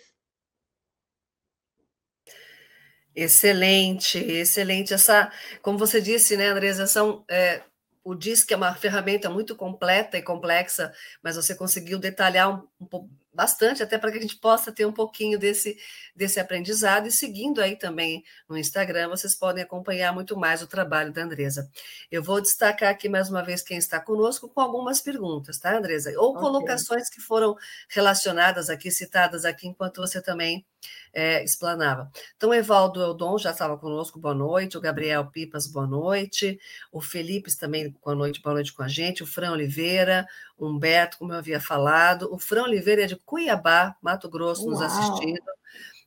Excelente, 3.14 4.18
excelente. 4.18 4.94
Essa, 4.94 5.30
como 5.60 5.78
você 5.78 6.00
disse, 6.00 6.34
né, 6.34 6.48
Andresa, 6.48 6.86
são, 6.86 7.24
é, 7.30 7.62
o 8.02 8.14
DISC 8.14 8.50
é 8.50 8.56
uma 8.56 8.74
ferramenta 8.74 9.28
muito 9.28 9.54
completa 9.54 10.16
e 10.16 10.22
complexa, 10.22 10.92
mas 11.22 11.36
você 11.36 11.54
conseguiu 11.54 11.98
detalhar 11.98 12.50
um, 12.50 12.66
um, 12.80 13.08
bastante, 13.35 13.82
até 13.82 13.99
para 13.99 14.12
que 14.12 14.18
a 14.18 14.20
gente 14.20 14.37
possa 14.37 14.70
ter 14.70 14.87
um 14.87 14.93
pouquinho 14.93 15.39
desse, 15.39 15.76
desse 16.14 16.39
aprendizado. 16.39 17.07
E 17.07 17.11
seguindo 17.11 17.61
aí 17.61 17.76
também 17.76 18.22
no 18.49 18.57
Instagram, 18.57 19.09
vocês 19.09 19.35
podem 19.35 19.62
acompanhar 19.62 20.12
muito 20.12 20.37
mais 20.37 20.62
o 20.62 20.66
trabalho 20.66 21.12
da 21.12 21.22
Andresa. 21.22 21.68
Eu 22.11 22.22
vou 22.22 22.41
destacar 22.41 22.91
aqui 22.91 23.09
mais 23.09 23.28
uma 23.28 23.43
vez 23.43 23.62
quem 23.62 23.76
está 23.76 24.01
conosco 24.01 24.49
com 24.49 24.61
algumas 24.61 25.01
perguntas, 25.01 25.59
tá, 25.59 25.76
Andresa? 25.76 26.12
Ou 26.16 26.30
okay. 26.30 26.41
colocações 26.41 27.11
que 27.11 27.20
foram 27.20 27.57
relacionadas 27.89 28.70
aqui, 28.70 28.91
citadas 28.91 29.45
aqui, 29.45 29.66
enquanto 29.66 30.01
você 30.01 30.22
também 30.22 30.64
é, 31.12 31.45
explanava. 31.45 32.11
Então, 32.37 32.53
Evaldo 32.53 33.01
Eldon 33.01 33.39
já 33.39 33.51
estava 33.51 33.78
conosco, 33.78 34.18
boa 34.18 34.35
noite. 34.35 34.76
O 34.76 34.80
Gabriel 34.80 35.26
Pipas, 35.26 35.66
boa 35.66 35.87
noite. 35.87 36.59
O 36.91 37.01
Felipe 37.01 37.57
também, 37.57 37.95
boa 38.05 38.16
noite, 38.16 38.43
boa 38.43 38.55
noite 38.55 38.72
com 38.72 38.82
a 38.82 38.89
gente. 38.89 39.22
O 39.22 39.26
Fran 39.26 39.53
Oliveira, 39.53 40.26
Humberto, 40.59 41.18
como 41.18 41.32
eu 41.32 41.39
havia 41.39 41.61
falado. 41.61 42.28
O 42.32 42.39
Fran 42.39 42.64
Oliveira 42.64 43.05
é 43.05 43.07
de 43.07 43.16
Cuiabá, 43.16 43.97
Mato 44.03 44.28
Grosso, 44.28 44.62
Uau. 44.62 44.72
nos 44.72 44.82
assistindo. 44.82 45.41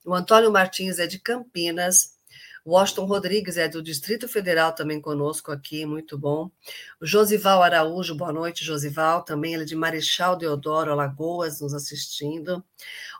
O 0.05 0.13
Antônio 0.13 0.51
Martins 0.51 0.99
é 0.99 1.07
de 1.07 1.19
Campinas. 1.19 2.16
Washington 2.67 3.05
Rodrigues 3.05 3.55
é 3.55 3.69
do 3.69 3.81
Distrito 3.81 4.27
Federal 4.27 4.73
também 4.75 4.99
conosco 4.99 5.53
aqui, 5.53 5.85
muito 5.85 6.17
bom. 6.17 6.51
O 6.99 7.05
Josival 7.05 7.63
Araújo, 7.63 8.13
boa 8.13 8.33
noite, 8.33 8.65
Josival, 8.65 9.23
também 9.23 9.53
ele 9.53 9.63
é 9.63 9.65
de 9.65 9.73
Marechal 9.73 10.35
Deodoro, 10.35 10.91
Alagoas, 10.91 11.61
nos 11.61 11.73
assistindo. 11.73 12.61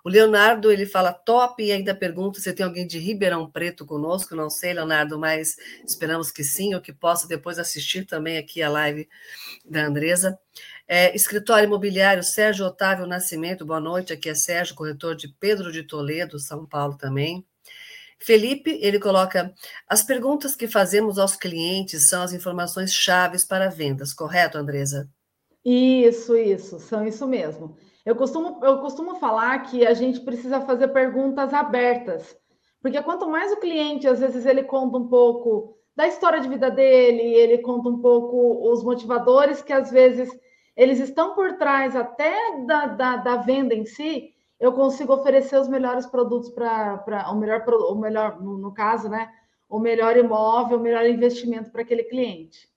O 0.04 0.10
Leonardo, 0.10 0.70
ele 0.70 0.86
fala 0.86 1.14
top 1.14 1.64
e 1.64 1.72
ainda 1.72 1.96
pergunta 1.96 2.42
se 2.42 2.52
tem 2.52 2.66
alguém 2.66 2.86
de 2.86 3.00
Ribeirão 3.00 3.50
Preto 3.50 3.86
conosco, 3.86 4.36
não 4.36 4.50
sei, 4.50 4.74
Leonardo, 4.74 5.18
mas 5.18 5.56
esperamos 5.86 6.30
que 6.30 6.44
sim, 6.44 6.76
ou 6.76 6.82
que 6.82 6.92
possa 6.92 7.26
depois 7.26 7.58
assistir 7.58 8.06
também 8.06 8.38
aqui 8.38 8.62
a 8.62 8.68
live 8.68 9.08
da 9.64 9.86
Andresa. 9.86 10.38
É, 10.86 11.16
escritório 11.16 11.68
imobiliário 11.68 12.22
Sérgio 12.22 12.66
Otávio 12.66 13.08
Nascimento, 13.08 13.66
boa 13.66 13.80
noite, 13.80 14.12
aqui 14.12 14.28
é 14.28 14.36
Sérgio, 14.36 14.76
corretor 14.76 15.16
de 15.16 15.30
Pedro 15.30 15.72
de 15.72 15.84
Toledo, 15.84 16.38
São 16.38 16.66
Paulo 16.66 16.98
também. 16.98 17.46
Felipe, 18.20 18.80
ele 18.82 19.00
coloca: 19.00 19.54
as 19.88 20.04
perguntas 20.04 20.56
que 20.56 20.68
fazemos 20.68 21.18
aos 21.18 21.36
clientes 21.36 22.10
são 22.10 22.22
as 22.22 22.34
informações 22.34 22.94
chaves 22.94 23.46
para 23.46 23.70
vendas, 23.70 24.14
correto, 24.14 24.58
Andresa? 24.58 25.10
Isso, 25.64 26.36
isso, 26.36 26.80
são 26.80 27.06
isso 27.06 27.28
mesmo. 27.28 27.78
Eu 28.06 28.16
costumo, 28.16 28.64
eu 28.64 28.80
costumo 28.80 29.16
falar 29.16 29.60
que 29.64 29.86
a 29.86 29.94
gente 29.94 30.22
precisa 30.22 30.62
fazer 30.62 30.88
perguntas 30.90 31.54
abertas, 31.54 32.38
porque 32.82 33.02
quanto 33.02 33.30
mais 33.30 33.52
o 33.52 33.60
cliente, 33.60 34.08
às 34.08 34.20
vezes, 34.20 34.46
ele 34.46 34.64
conta 34.64 34.98
um 34.98 35.08
pouco 35.08 35.78
da 35.96 36.08
história 36.08 36.40
de 36.40 36.48
vida 36.48 36.70
dele, 36.70 37.22
ele 37.22 37.58
conta 37.58 37.90
um 37.90 38.00
pouco 38.00 38.72
os 38.72 38.84
motivadores 38.84 39.62
que 39.62 39.74
às 39.74 39.90
vezes 39.90 40.30
eles 40.76 41.00
estão 41.00 41.34
por 41.34 41.58
trás 41.58 41.96
até 41.96 42.34
da, 42.66 42.86
da, 42.86 43.18
da 43.18 43.36
venda 43.38 43.74
em 43.74 43.84
si, 43.84 44.30
eu 44.60 44.74
consigo 44.74 45.14
oferecer 45.14 45.60
os 45.60 45.68
melhores 45.68 46.06
produtos 46.06 46.50
para 46.50 47.30
o 47.32 47.36
melhor, 47.36 47.64
o 47.68 47.96
melhor 47.96 48.42
no, 48.42 48.58
no 48.58 48.74
caso, 48.74 49.08
né? 49.10 49.32
O 49.70 49.80
melhor 49.80 50.18
imóvel, 50.18 50.78
o 50.78 50.82
melhor 50.82 51.06
investimento 51.06 51.72
para 51.72 51.82
aquele 51.82 52.04
cliente. 52.04 52.68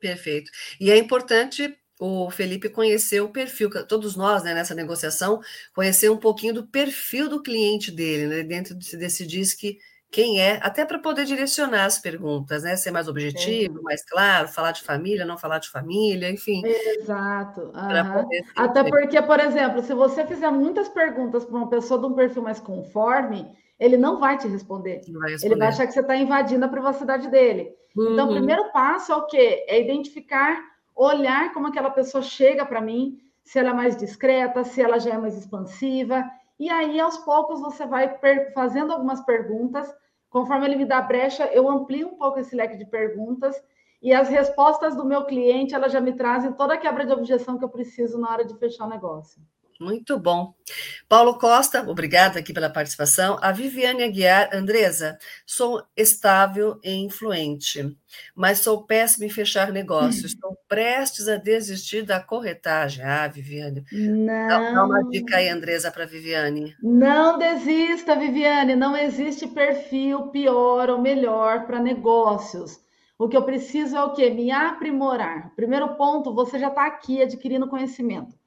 Perfeito. 0.00 0.50
E 0.80 0.90
é 0.90 0.96
importante 0.96 1.76
o 2.00 2.30
Felipe 2.30 2.68
conhecer 2.68 3.20
o 3.20 3.28
perfil, 3.28 3.70
todos 3.86 4.14
nós, 4.14 4.44
né, 4.44 4.54
nessa 4.54 4.74
negociação, 4.74 5.40
conhecer 5.74 6.08
um 6.08 6.16
pouquinho 6.16 6.54
do 6.54 6.66
perfil 6.66 7.28
do 7.28 7.42
cliente 7.42 7.90
dele, 7.90 8.26
né, 8.26 8.42
dentro 8.44 8.74
desse, 8.74 9.26
DISC 9.26 9.78
quem 10.10 10.40
é, 10.40 10.58
até 10.62 10.86
para 10.86 10.98
poder 10.98 11.26
direcionar 11.26 11.84
as 11.84 11.98
perguntas, 11.98 12.62
né? 12.62 12.76
Ser 12.76 12.90
mais 12.90 13.08
objetivo, 13.08 13.78
é. 13.78 13.82
mais 13.82 14.02
claro, 14.02 14.48
falar 14.48 14.72
de 14.72 14.82
família, 14.82 15.26
não 15.26 15.36
falar 15.36 15.58
de 15.58 15.68
família, 15.68 16.30
enfim. 16.30 16.62
Exato. 16.64 17.60
Uhum. 17.60 18.28
Até 18.56 18.84
porque, 18.84 19.20
por 19.20 19.38
exemplo, 19.38 19.82
se 19.82 19.92
você 19.92 20.26
fizer 20.26 20.50
muitas 20.50 20.88
perguntas 20.88 21.44
para 21.44 21.56
uma 21.56 21.68
pessoa 21.68 22.00
de 22.00 22.06
um 22.06 22.14
perfil 22.14 22.42
mais 22.42 22.58
conforme, 22.58 23.46
ele 23.78 23.98
não 23.98 24.18
vai 24.18 24.38
te 24.38 24.48
responder. 24.48 25.02
Vai 25.12 25.32
responder. 25.32 25.52
Ele 25.52 25.58
vai 25.58 25.68
achar 25.68 25.86
que 25.86 25.92
você 25.92 26.00
está 26.00 26.16
invadindo 26.16 26.64
a 26.64 26.68
privacidade 26.68 27.30
dele. 27.30 27.74
Uhum. 27.94 28.12
Então, 28.12 28.26
o 28.26 28.28
uhum. 28.30 28.36
primeiro 28.36 28.72
passo 28.72 29.12
é 29.12 29.16
o 29.16 29.26
quê? 29.26 29.66
É 29.68 29.78
identificar, 29.78 30.58
olhar 30.96 31.52
como 31.52 31.66
aquela 31.66 31.90
pessoa 31.90 32.22
chega 32.22 32.64
para 32.64 32.80
mim, 32.80 33.18
se 33.44 33.58
ela 33.58 33.70
é 33.70 33.74
mais 33.74 33.94
discreta, 33.94 34.64
se 34.64 34.80
ela 34.80 34.98
já 34.98 35.10
é 35.14 35.18
mais 35.18 35.36
expansiva 35.36 36.24
e 36.58 36.68
aí, 36.68 36.98
aos 36.98 37.18
poucos, 37.18 37.60
você 37.60 37.86
vai 37.86 38.18
fazendo 38.52 38.92
algumas 38.92 39.20
perguntas. 39.24 39.94
Conforme 40.28 40.66
ele 40.66 40.76
me 40.76 40.84
dá 40.84 41.00
brecha, 41.00 41.46
eu 41.46 41.68
amplio 41.68 42.08
um 42.08 42.18
pouco 42.18 42.40
esse 42.40 42.56
leque 42.56 42.76
de 42.76 42.84
perguntas. 42.84 43.56
E 44.02 44.12
as 44.12 44.28
respostas 44.28 44.96
do 44.96 45.04
meu 45.04 45.24
cliente, 45.24 45.74
elas 45.74 45.92
já 45.92 46.00
me 46.00 46.12
trazem 46.12 46.52
toda 46.52 46.74
a 46.74 46.78
quebra 46.78 47.06
de 47.06 47.12
objeção 47.12 47.58
que 47.58 47.64
eu 47.64 47.68
preciso 47.68 48.18
na 48.18 48.30
hora 48.30 48.44
de 48.44 48.56
fechar 48.56 48.86
o 48.86 48.90
negócio. 48.90 49.40
Muito 49.80 50.18
bom. 50.18 50.54
Paulo 51.08 51.38
Costa, 51.38 51.88
obrigada 51.88 52.40
aqui 52.40 52.52
pela 52.52 52.68
participação. 52.68 53.38
A 53.40 53.52
Viviane 53.52 54.02
Aguiar, 54.02 54.50
Andresa, 54.52 55.16
sou 55.46 55.82
estável 55.96 56.80
e 56.82 56.94
influente, 56.94 57.96
mas 58.34 58.58
sou 58.58 58.84
péssima 58.84 59.26
em 59.26 59.30
fechar 59.30 59.70
negócios. 59.70 60.32
Estou 60.32 60.56
prestes 60.66 61.28
a 61.28 61.36
desistir 61.36 62.02
da 62.02 62.18
corretagem. 62.20 63.04
Ah, 63.04 63.28
Viviane. 63.28 63.84
Não. 63.92 64.74
Dá 64.74 64.84
uma 64.84 65.08
dica 65.08 65.36
aí, 65.36 65.48
Andresa, 65.48 65.92
para 65.92 66.06
Viviane. 66.06 66.74
Não 66.82 67.38
desista, 67.38 68.16
Viviane. 68.16 68.74
Não 68.74 68.96
existe 68.96 69.46
perfil 69.46 70.28
pior 70.28 70.90
ou 70.90 71.00
melhor 71.00 71.66
para 71.66 71.78
negócios. 71.78 72.80
O 73.18 73.28
que 73.28 73.36
eu 73.36 73.42
preciso 73.42 73.96
é 73.96 74.04
o 74.04 74.12
quê? 74.12 74.30
Me 74.30 74.52
aprimorar. 74.52 75.52
Primeiro 75.56 75.96
ponto, 75.96 76.32
você 76.32 76.56
já 76.56 76.68
está 76.68 76.86
aqui 76.86 77.20
adquirindo 77.20 77.68
conhecimento. 77.68 78.37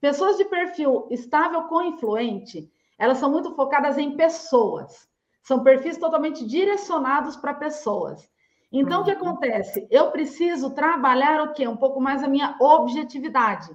Pessoas 0.00 0.36
de 0.36 0.44
perfil 0.46 1.06
estável 1.10 1.64
com 1.64 1.82
influente, 1.82 2.70
elas 2.98 3.18
são 3.18 3.30
muito 3.30 3.54
focadas 3.54 3.98
em 3.98 4.16
pessoas. 4.16 5.08
São 5.42 5.62
perfis 5.62 5.98
totalmente 5.98 6.46
direcionados 6.46 7.36
para 7.36 7.54
pessoas. 7.54 8.28
Então, 8.72 9.00
o 9.00 9.04
que 9.04 9.10
uhum. 9.10 9.16
acontece? 9.16 9.86
Eu 9.90 10.10
preciso 10.10 10.70
trabalhar 10.70 11.42
o 11.42 11.52
quê? 11.52 11.66
Um 11.66 11.76
pouco 11.76 12.00
mais 12.00 12.22
a 12.22 12.28
minha 12.28 12.56
objetividade, 12.60 13.68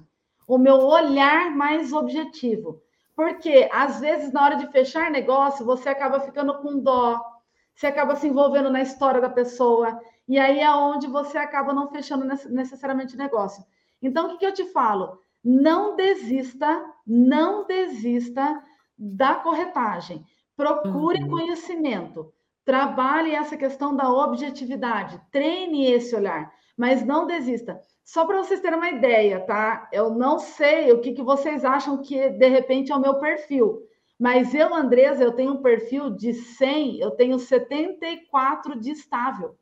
o 0.48 0.56
meu 0.56 0.76
olhar 0.76 1.50
mais 1.50 1.92
objetivo. 1.92 2.80
Porque, 3.14 3.68
às 3.72 4.00
vezes, 4.00 4.32
na 4.32 4.42
hora 4.42 4.56
de 4.56 4.66
fechar 4.68 5.10
negócio, 5.10 5.64
você 5.64 5.88
acaba 5.88 6.20
ficando 6.20 6.58
com 6.58 6.78
dó, 6.78 7.20
você 7.74 7.86
acaba 7.86 8.16
se 8.16 8.26
envolvendo 8.26 8.70
na 8.70 8.80
história 8.80 9.20
da 9.20 9.28
pessoa, 9.28 10.00
e 10.26 10.38
aí 10.38 10.60
é 10.60 10.70
onde 10.72 11.06
você 11.06 11.36
acaba 11.36 11.72
não 11.72 11.90
fechando 11.90 12.24
necessariamente 12.50 13.16
negócio. 13.16 13.64
Então, 14.02 14.26
o 14.26 14.28
que, 14.30 14.38
que 14.38 14.46
eu 14.46 14.52
te 14.52 14.64
falo? 14.72 15.20
Não 15.46 15.94
desista, 15.94 16.84
não 17.06 17.64
desista 17.68 18.60
da 18.98 19.36
corretagem. 19.36 20.24
Procure 20.56 21.22
uhum. 21.22 21.30
conhecimento. 21.30 22.32
Trabalhe 22.64 23.32
essa 23.32 23.56
questão 23.56 23.94
da 23.94 24.10
objetividade. 24.10 25.20
Treine 25.30 25.86
esse 25.88 26.16
olhar, 26.16 26.52
mas 26.76 27.06
não 27.06 27.28
desista. 27.28 27.80
Só 28.02 28.26
para 28.26 28.38
vocês 28.38 28.60
terem 28.60 28.76
uma 28.76 28.90
ideia, 28.90 29.38
tá? 29.38 29.88
Eu 29.92 30.10
não 30.10 30.40
sei 30.40 30.90
o 30.90 31.00
que, 31.00 31.12
que 31.12 31.22
vocês 31.22 31.64
acham 31.64 32.02
que 32.02 32.28
de 32.28 32.48
repente 32.48 32.90
é 32.90 32.96
o 32.96 33.00
meu 33.00 33.20
perfil. 33.20 33.82
Mas 34.18 34.52
eu, 34.52 34.74
Andresa, 34.74 35.22
eu 35.22 35.32
tenho 35.32 35.52
um 35.52 35.62
perfil 35.62 36.10
de 36.10 36.32
100, 36.32 36.98
eu 36.98 37.12
tenho 37.12 37.38
74 37.38 38.80
de 38.80 38.90
estável. 38.90 39.54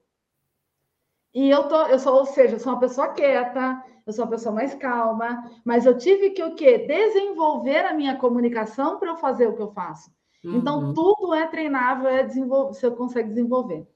E 1.35 1.51
eu 1.51 1.65
tô, 1.65 1.87
eu 1.87 1.99
sou, 1.99 2.15
ou 2.15 2.27
seja, 2.27 2.55
eu 2.55 2.61
sou 2.61 2.73
uma 2.73 2.81
pessoa 2.81 3.09
quieta, 3.09 3.83
eu 4.07 4.13
sou 4.13 4.25
uma 4.25 4.31
pessoa 4.31 4.55
mais 4.55 4.75
calma, 4.75 5.51
mas 5.65 5.85
eu 5.85 5.99
tive 5.99 6.31
que 6.31 6.43
o 6.43 6.55
quê? 6.55 6.79
Desenvolver 6.79 7.87
a 7.87 7.93
minha 7.93 8.17
comunicação 8.17 8.99
para 8.99 9.11
eu 9.11 9.17
fazer 9.17 9.49
o 9.49 9.57
que 9.57 9.63
eu 9.63 9.73
faço. 9.73 10.11
Então, 10.45 10.79
uhum. 10.79 10.91
Então, 10.91 10.95
tudo 10.95 11.35
é 11.35 11.47
treinável, 11.47 12.09
é 12.09 12.23
desenvolver, 12.23 12.75
você 12.75 12.91
consegue 12.91 13.31
desenvolver. 13.31 13.87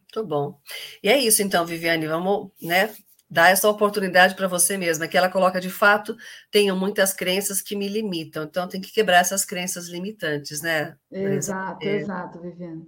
Muito 0.00 0.28
bom. 0.28 0.58
E 1.02 1.08
é 1.08 1.18
isso, 1.18 1.42
então, 1.42 1.64
Viviane, 1.64 2.06
vamos, 2.06 2.50
né, 2.60 2.92
dar 3.30 3.50
essa 3.50 3.68
oportunidade 3.68 4.34
para 4.34 4.48
você 4.48 4.76
mesma, 4.76 5.08
que 5.08 5.16
ela 5.16 5.30
coloca 5.30 5.60
de 5.60 5.70
fato, 5.70 6.16
tenho 6.50 6.76
muitas 6.76 7.12
crenças 7.12 7.60
que 7.60 7.74
me 7.74 7.88
limitam, 7.88 8.44
então 8.44 8.68
tem 8.68 8.80
que 8.80 8.92
quebrar 8.92 9.18
essas 9.18 9.44
crenças 9.44 9.88
limitantes, 9.88 10.60
né? 10.60 10.96
Exato, 11.10 11.86
é... 11.86 11.96
exato, 11.96 12.40
Viviane. 12.40 12.86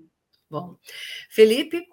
Bom, 0.50 0.76
Felipe, 1.28 1.86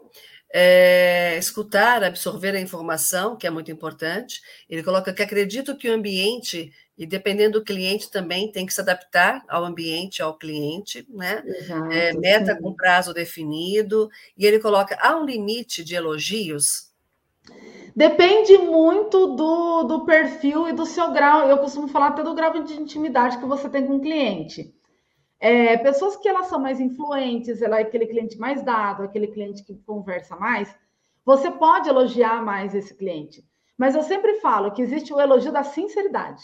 é, 0.58 1.38
escutar, 1.38 2.01
absorver 2.01 2.56
a 2.56 2.62
informação, 2.62 3.36
que 3.36 3.45
é 3.45 3.49
muito 3.49 3.70
importante. 3.70 4.41
Ele 4.70 4.82
coloca 4.82 5.12
que 5.12 5.22
acredito 5.22 5.76
que 5.76 5.89
o 5.89 5.93
ambiente, 5.93 6.72
e 6.97 7.06
dependendo 7.06 7.60
do 7.60 7.66
cliente 7.66 8.10
também, 8.10 8.49
tem 8.49 8.66
que 8.66 8.74
se 8.74 8.80
adaptar 8.80 9.43
ao 9.49 9.66
ambiente, 9.66 10.22
ao 10.22 10.38
cliente, 10.38 11.06
né? 11.10 11.43
Exato, 11.45 11.91
é, 11.91 12.14
meta 12.14 12.56
sim. 12.56 12.62
com 12.62 12.74
prazo 12.74 13.14
definido. 13.14 14.10
E 14.38 14.45
ele 14.45 14.60
coloca, 14.60 14.97
há 15.01 15.18
um 15.18 15.26
limite 15.26 15.84
de 15.84 15.93
elogios? 15.93 16.89
Depende 17.93 18.58
muito 18.58 19.36
do, 19.36 19.84
do 19.84 20.06
perfil 20.06 20.70
e 20.70 20.72
do 20.72 20.86
seu 20.86 21.12
grau. 21.12 21.49
Eu 21.49 21.58
costumo 21.58 21.89
falar 21.89 22.08
até 22.08 22.24
do 22.24 22.34
grau 22.34 22.64
de 22.64 22.80
intimidade 22.80 23.39
que 23.39 23.45
você 23.45 23.68
tem 23.68 23.86
com 23.86 23.97
o 23.97 24.01
cliente. 24.01 24.74
É, 25.47 25.77
pessoas 25.77 26.15
que 26.15 26.27
elas 26.27 26.47
são 26.47 26.59
mais 26.59 26.79
influentes, 26.79 27.61
ela 27.61 27.77
é 27.77 27.83
aquele 27.83 28.07
cliente 28.07 28.35
mais 28.35 28.63
dado, 28.63 29.03
aquele 29.03 29.27
cliente 29.27 29.63
que 29.63 29.75
conversa 29.85 30.35
mais, 30.35 30.75
você 31.23 31.51
pode 31.51 31.87
elogiar 31.87 32.43
mais 32.43 32.73
esse 32.73 32.95
cliente. 32.95 33.47
Mas 33.77 33.93
eu 33.93 34.01
sempre 34.01 34.39
falo 34.39 34.71
que 34.71 34.81
existe 34.81 35.13
o 35.13 35.21
elogio 35.21 35.51
da 35.51 35.61
sinceridade. 35.61 36.43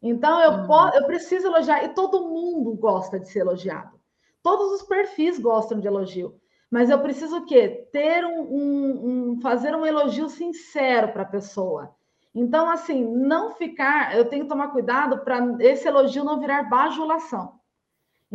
Então 0.00 0.40
eu, 0.40 0.52
uhum. 0.52 0.66
posso, 0.68 0.96
eu 0.96 1.06
preciso 1.06 1.48
elogiar, 1.48 1.82
e 1.82 1.88
todo 1.88 2.28
mundo 2.28 2.76
gosta 2.76 3.18
de 3.18 3.28
ser 3.28 3.40
elogiado. 3.40 3.98
Todos 4.44 4.80
os 4.80 4.82
perfis 4.86 5.36
gostam 5.40 5.80
de 5.80 5.88
elogio. 5.88 6.40
Mas 6.70 6.90
eu 6.90 7.00
preciso 7.00 7.38
o 7.38 7.44
quê? 7.44 7.88
Ter 7.90 8.24
um, 8.24 8.42
um, 8.42 9.32
um 9.32 9.40
fazer 9.40 9.74
um 9.74 9.84
elogio 9.84 10.28
sincero 10.28 11.08
para 11.08 11.22
a 11.22 11.26
pessoa. 11.36 11.96
Então, 12.32 12.70
assim, 12.70 13.04
não 13.04 13.50
ficar, 13.50 14.16
eu 14.16 14.26
tenho 14.26 14.44
que 14.44 14.48
tomar 14.48 14.68
cuidado 14.68 15.24
para 15.24 15.56
esse 15.58 15.88
elogio 15.88 16.22
não 16.22 16.38
virar 16.38 16.70
bajulação. 16.70 17.63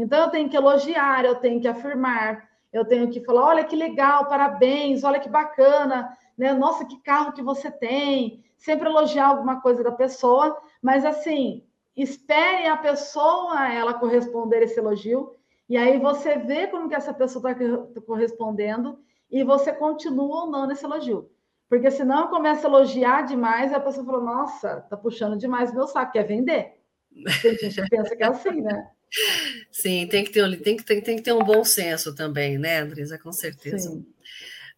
Então, 0.02 0.22
eu 0.22 0.30
tenho 0.30 0.50
que 0.50 0.56
elogiar, 0.56 1.26
eu 1.26 1.36
tenho 1.36 1.60
que 1.60 1.68
afirmar, 1.68 2.47
eu 2.72 2.86
tenho 2.86 3.10
que 3.10 3.24
falar: 3.24 3.45
olha 3.47 3.64
que 3.66 3.76
legal, 3.76 4.28
parabéns, 4.28 5.04
olha 5.04 5.20
que 5.20 5.28
bacana, 5.30 6.18
né? 6.38 6.54
Nossa, 6.54 6.86
que 6.86 7.02
carro 7.02 7.34
que 7.34 7.41
você 7.41 7.70
tem. 7.70 8.43
Sempre 8.58 8.88
elogiar 8.88 9.28
alguma 9.28 9.62
coisa 9.62 9.84
da 9.84 9.91
pessoa, 9.91 10.58
mas 10.82 11.06
assim, 11.06 11.66
espere 11.95 12.68
a 12.68 12.78
pessoa 12.78 13.72
ela 13.72 13.93
corresponder 13.93 14.64
esse 14.64 14.80
elogio, 14.80 15.34
e 15.68 15.78
aí 15.78 15.97
você 15.97 16.38
vê 16.38 16.68
como 16.68 16.88
que 16.88 16.95
essa 16.95 17.14
pessoa 17.14 17.52
está 17.52 18.02
correspondendo 18.02 19.00
e 19.30 19.43
você 19.43 19.72
continua 19.72 20.43
ou 20.43 20.52
não 20.52 20.66
nesse 20.66 20.86
elogio. 20.86 21.30
Porque 21.70 21.91
senão 21.91 22.28
começa 22.30 22.68
a 22.68 22.70
elogiar 22.70 23.22
demais 23.24 23.72
e 23.72 23.76
a 23.76 23.80
pessoa 23.80 24.06
fala, 24.06 24.22
nossa, 24.22 24.82
tá 24.89 24.97
puxando 24.97 25.38
demais 25.38 25.74
meu 25.74 25.86
saco, 25.88 26.14
quer 26.14 26.24
vender. 26.24 26.78
Tem 27.41 27.57
gente 27.57 27.82
que 27.82 27.89
pensa 27.89 28.16
que 28.16 28.24
é 28.24 28.28
assim, 28.28 28.62
né? 28.62 28.88
Sim, 29.72 30.07
tem 30.07 30.24
que, 30.24 30.32
ter, 30.32 30.62
tem, 30.62 30.78
que, 30.78 30.84
tem, 30.84 31.01
tem 31.01 31.16
que 31.18 31.24
ter 31.24 31.34
um 31.34 31.43
bom 31.43 31.64
senso 31.64 32.14
também, 32.14 32.57
né, 32.57 32.80
Andresa? 32.80 33.18
Com 33.18 33.32
certeza. 33.32 33.89
Sim. 33.89 34.05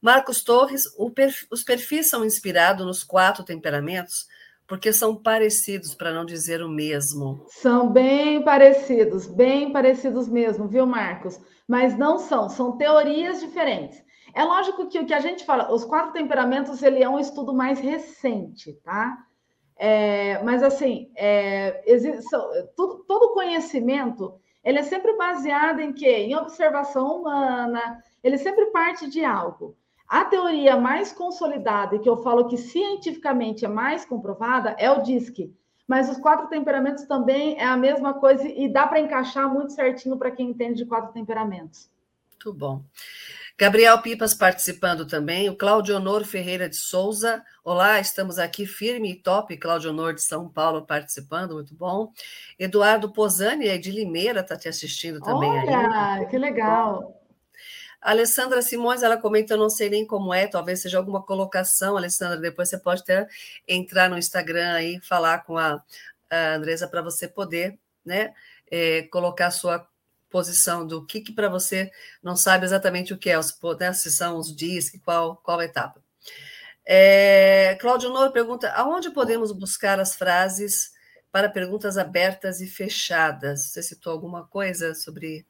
Marcos 0.02 0.44
Torres, 0.44 0.86
perfil, 1.14 1.48
os 1.52 1.64
perfis 1.64 2.10
são 2.10 2.26
inspirados 2.26 2.86
nos 2.86 3.04
quatro 3.04 3.44
temperamentos 3.44 4.26
porque 4.72 4.94
são 4.94 5.14
parecidos, 5.14 5.94
para 5.94 6.14
não 6.14 6.24
dizer 6.24 6.64
o 6.64 6.70
mesmo. 6.70 7.46
São 7.50 7.92
bem 7.92 8.42
parecidos, 8.42 9.28
bem 9.28 9.74
parecidos 9.74 10.30
mesmo, 10.30 10.66
viu, 10.66 10.86
Marcos? 10.86 11.38
Mas 11.68 11.98
não 11.98 12.18
são, 12.18 12.48
são 12.48 12.78
teorias 12.78 13.42
diferentes. 13.42 14.02
É 14.34 14.46
lógico 14.46 14.88
que 14.88 14.98
o 14.98 15.06
que 15.06 15.14
a 15.14 15.20
gente 15.20 15.44
fala, 15.44 15.74
os 15.74 15.84
quatro 15.84 16.14
temperamentos, 16.14 16.82
ele 16.82 17.04
é 17.04 17.10
um 17.10 17.20
estudo 17.20 17.54
mais 17.54 17.82
recente, 17.82 18.72
tá? 18.82 19.18
É, 19.84 20.40
mas 20.44 20.62
assim, 20.62 21.10
é, 21.16 21.82
existe, 21.92 22.30
tudo, 22.76 23.04
todo 23.08 23.34
conhecimento 23.34 24.40
ele 24.64 24.78
é 24.78 24.84
sempre 24.84 25.18
baseado 25.18 25.80
em 25.80 25.92
quê? 25.92 26.18
Em 26.18 26.36
observação 26.36 27.18
humana, 27.18 28.00
ele 28.24 28.38
sempre 28.38 28.68
parte 28.68 29.10
de 29.10 29.26
algo. 29.26 29.76
A 30.08 30.24
teoria 30.26 30.78
mais 30.78 31.12
consolidada, 31.12 31.96
e 31.96 32.00
que 32.00 32.08
eu 32.08 32.18
falo 32.18 32.48
que 32.48 32.58
cientificamente 32.58 33.66
é 33.66 33.68
mais 33.68 34.06
comprovada, 34.06 34.76
é 34.78 34.92
o 34.92 35.02
DISC. 35.02 35.52
Mas 35.88 36.12
os 36.12 36.18
quatro 36.18 36.48
temperamentos 36.48 37.06
também 37.06 37.58
é 37.58 37.66
a 37.66 37.76
mesma 37.76 38.14
coisa 38.14 38.48
e 38.48 38.72
dá 38.72 38.86
para 38.86 39.00
encaixar 39.00 39.52
muito 39.52 39.74
certinho 39.74 40.16
para 40.16 40.30
quem 40.30 40.52
entende 40.52 40.84
de 40.84 40.86
quatro 40.86 41.12
temperamentos. 41.12 41.90
Muito 42.30 42.54
bom. 42.54 42.84
Gabriel 43.62 44.02
Pipas 44.02 44.34
participando 44.34 45.06
também, 45.06 45.48
o 45.48 45.56
Claudio 45.56 45.96
Honor 45.96 46.26
Ferreira 46.26 46.68
de 46.68 46.76
Souza. 46.76 47.46
Olá, 47.64 48.00
estamos 48.00 48.40
aqui 48.40 48.66
firme 48.66 49.12
e 49.12 49.16
top. 49.16 49.56
Claudio 49.56 49.92
Honor 49.92 50.16
de 50.16 50.24
São 50.24 50.50
Paulo 50.50 50.84
participando, 50.84 51.54
muito 51.54 51.76
bom. 51.76 52.12
Eduardo 52.58 53.14
Posani, 53.14 53.78
de 53.78 53.92
Limeira, 53.92 54.40
está 54.40 54.58
te 54.58 54.68
assistindo 54.68 55.20
também 55.20 55.48
Olha, 55.48 56.16
aí. 56.16 56.26
que 56.26 56.40
legal. 56.40 57.22
Alessandra 58.02 58.64
Simões, 58.64 59.04
ela 59.04 59.16
comenta, 59.16 59.54
eu 59.54 59.60
não 59.60 59.70
sei 59.70 59.92
nem 59.92 60.08
como 60.08 60.34
é, 60.34 60.48
talvez 60.48 60.82
seja 60.82 60.98
alguma 60.98 61.22
colocação, 61.22 61.96
Alessandra, 61.96 62.38
depois 62.38 62.68
você 62.68 62.80
pode 62.80 63.04
até 63.04 63.28
entrar 63.68 64.10
no 64.10 64.18
Instagram 64.18 64.74
aí, 64.74 65.00
falar 65.02 65.46
com 65.46 65.56
a, 65.56 65.84
a 66.32 66.56
Andresa 66.56 66.88
para 66.88 67.04
você 67.04 67.28
poder, 67.28 67.78
né, 68.04 68.34
é, 68.72 69.04
colocar 69.04 69.46
a 69.46 69.52
sua 69.52 69.88
posição 70.32 70.88
do 70.88 71.06
que, 71.06 71.22
que 71.22 71.34
para 71.34 71.50
você 71.50 71.92
não 72.24 72.36
sabe 72.36 72.66
exatamente 72.66 73.14
o 73.14 73.18
que 73.18 73.30
é, 73.30 73.38
os, 73.38 73.56
né, 73.80 73.94
se 73.94 74.10
são 74.10 74.38
os 74.38 74.56
dias, 74.56 74.90
qual, 75.04 75.36
qual 75.38 75.62
etapa. 75.62 76.02
É, 76.86 77.78
Cláudio 77.80 78.10
Noro 78.10 78.32
pergunta, 78.32 78.72
aonde 78.72 79.12
podemos 79.12 79.52
buscar 79.52 80.00
as 80.00 80.16
frases 80.16 80.92
para 81.32 81.50
perguntas 81.50 81.98
abertas 81.98 82.62
e 82.62 82.68
fechadas? 82.68 83.68
Você 83.68 83.84
citou 83.84 84.12
alguma 84.12 84.48
coisa 84.48 84.96
sobre 84.96 85.46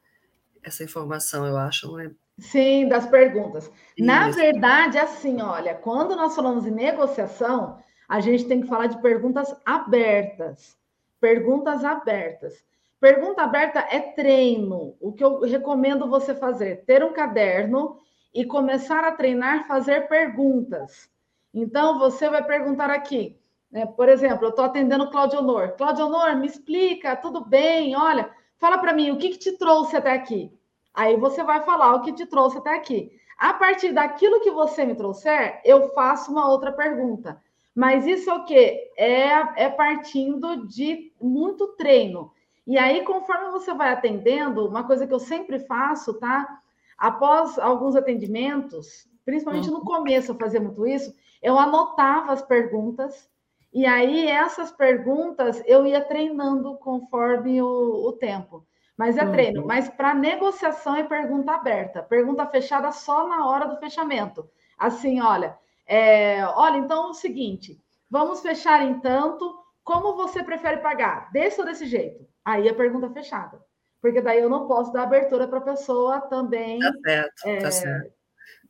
essa 0.62 0.84
informação, 0.84 1.46
eu 1.46 1.56
acho, 1.56 1.86
não 1.86 1.94
lembro. 1.94 2.16
Sim, 2.38 2.88
das 2.88 3.06
perguntas. 3.06 3.70
Isso. 3.96 4.06
Na 4.06 4.30
verdade, 4.30 4.98
assim, 4.98 5.40
olha, 5.40 5.74
quando 5.74 6.16
nós 6.16 6.34
falamos 6.34 6.66
em 6.66 6.70
negociação, 6.70 7.78
a 8.08 8.20
gente 8.20 8.44
tem 8.44 8.60
que 8.60 8.68
falar 8.68 8.86
de 8.86 9.00
perguntas 9.00 9.54
abertas. 9.64 10.76
Perguntas 11.20 11.84
abertas. 11.84 12.64
Pergunta 13.02 13.42
aberta 13.42 13.80
é 13.90 13.98
treino. 13.98 14.94
O 15.00 15.12
que 15.12 15.24
eu 15.24 15.40
recomendo 15.40 16.08
você 16.08 16.36
fazer? 16.36 16.84
Ter 16.84 17.02
um 17.02 17.12
caderno 17.12 17.98
e 18.32 18.44
começar 18.44 19.02
a 19.02 19.10
treinar 19.10 19.66
fazer 19.66 20.06
perguntas. 20.06 21.10
Então, 21.52 21.98
você 21.98 22.30
vai 22.30 22.44
perguntar 22.44 22.90
aqui, 22.90 23.36
né? 23.72 23.86
por 23.86 24.08
exemplo, 24.08 24.44
eu 24.46 24.50
estou 24.50 24.64
atendendo 24.64 25.10
Claudio 25.10 25.40
Honor. 25.40 25.72
Claudio 25.72 26.06
Honor, 26.06 26.36
me 26.36 26.46
explica, 26.46 27.16
tudo 27.16 27.44
bem? 27.44 27.96
Olha, 27.96 28.30
fala 28.56 28.78
para 28.78 28.92
mim, 28.92 29.10
o 29.10 29.18
que, 29.18 29.30
que 29.30 29.38
te 29.38 29.58
trouxe 29.58 29.96
até 29.96 30.12
aqui? 30.12 30.56
Aí 30.94 31.16
você 31.16 31.42
vai 31.42 31.60
falar 31.64 31.96
o 31.96 32.02
que 32.02 32.12
te 32.12 32.24
trouxe 32.24 32.58
até 32.58 32.76
aqui. 32.76 33.10
A 33.36 33.52
partir 33.52 33.90
daquilo 33.90 34.42
que 34.42 34.50
você 34.52 34.84
me 34.84 34.94
trouxer, 34.94 35.60
eu 35.64 35.88
faço 35.88 36.30
uma 36.30 36.48
outra 36.48 36.70
pergunta. 36.70 37.42
Mas 37.74 38.06
isso 38.06 38.30
é 38.30 38.34
o 38.34 38.44
quê? 38.44 38.92
É, 38.96 39.64
é 39.64 39.68
partindo 39.68 40.68
de 40.68 41.12
muito 41.20 41.66
treino. 41.76 42.30
E 42.66 42.78
aí, 42.78 43.02
conforme 43.04 43.50
você 43.50 43.74
vai 43.74 43.92
atendendo, 43.92 44.66
uma 44.68 44.84
coisa 44.84 45.06
que 45.06 45.12
eu 45.12 45.18
sempre 45.18 45.58
faço, 45.58 46.14
tá? 46.14 46.60
Após 46.96 47.58
alguns 47.58 47.96
atendimentos, 47.96 49.08
principalmente 49.24 49.68
uhum. 49.68 49.78
no 49.78 49.84
começo 49.84 50.30
eu 50.30 50.36
fazia 50.36 50.60
muito 50.60 50.86
isso, 50.86 51.12
eu 51.42 51.58
anotava 51.58 52.32
as 52.32 52.42
perguntas, 52.42 53.28
e 53.72 53.84
aí 53.86 54.28
essas 54.28 54.70
perguntas 54.70 55.62
eu 55.66 55.86
ia 55.86 56.00
treinando 56.00 56.76
conforme 56.76 57.60
o, 57.60 58.06
o 58.06 58.12
tempo. 58.12 58.64
Mas 58.96 59.16
é 59.16 59.24
uhum. 59.24 59.32
treino. 59.32 59.66
Mas 59.66 59.88
para 59.88 60.14
negociação 60.14 60.94
é 60.94 61.02
pergunta 61.02 61.52
aberta. 61.52 62.02
Pergunta 62.02 62.46
fechada 62.46 62.92
só 62.92 63.26
na 63.26 63.48
hora 63.48 63.66
do 63.66 63.78
fechamento. 63.78 64.48
Assim, 64.78 65.20
olha, 65.20 65.58
é, 65.86 66.44
olha, 66.54 66.76
então 66.76 67.06
é 67.06 67.10
o 67.10 67.14
seguinte: 67.14 67.80
vamos 68.08 68.40
fechar 68.40 68.82
em 68.82 69.00
tanto. 69.00 69.60
Como 69.82 70.14
você 70.14 70.44
prefere 70.44 70.76
pagar? 70.76 71.32
Desse 71.32 71.60
ou 71.60 71.66
desse 71.66 71.86
jeito? 71.86 72.24
Aí 72.44 72.68
a 72.68 72.74
pergunta 72.74 73.10
fechada. 73.10 73.60
Porque 74.00 74.20
daí 74.20 74.40
eu 74.40 74.50
não 74.50 74.66
posso 74.66 74.92
dar 74.92 75.04
abertura 75.04 75.46
para 75.46 75.58
a 75.58 75.62
pessoa 75.62 76.20
também. 76.22 76.80
Tá 76.80 76.92
certo, 77.04 77.42
tá 77.42 77.50
é... 77.50 77.58
tá 77.58 77.70
certo. 77.70 78.12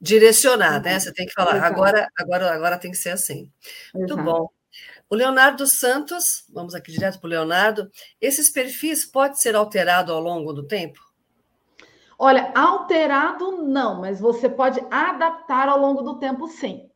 Direcionar, 0.00 0.82
né? 0.82 0.98
Você 0.98 1.12
tem 1.12 1.26
que 1.26 1.32
falar, 1.32 1.62
agora, 1.62 2.08
agora, 2.18 2.52
agora 2.52 2.78
tem 2.78 2.90
que 2.90 2.96
ser 2.96 3.10
assim. 3.10 3.50
Muito 3.94 4.14
Exato. 4.14 4.24
bom. 4.24 4.48
O 5.08 5.14
Leonardo 5.14 5.66
Santos, 5.66 6.44
vamos 6.52 6.74
aqui 6.74 6.90
direto 6.90 7.20
para 7.20 7.26
o 7.26 7.30
Leonardo, 7.30 7.90
esses 8.20 8.50
perfis 8.50 9.04
podem 9.04 9.36
ser 9.36 9.54
alterados 9.54 10.12
ao 10.12 10.20
longo 10.20 10.52
do 10.52 10.66
tempo? 10.66 11.00
Olha, 12.18 12.52
alterado 12.54 13.62
não, 13.62 14.00
mas 14.00 14.20
você 14.20 14.48
pode 14.48 14.80
adaptar 14.90 15.68
ao 15.68 15.78
longo 15.78 16.02
do 16.02 16.18
tempo, 16.18 16.46
sim. 16.46 16.88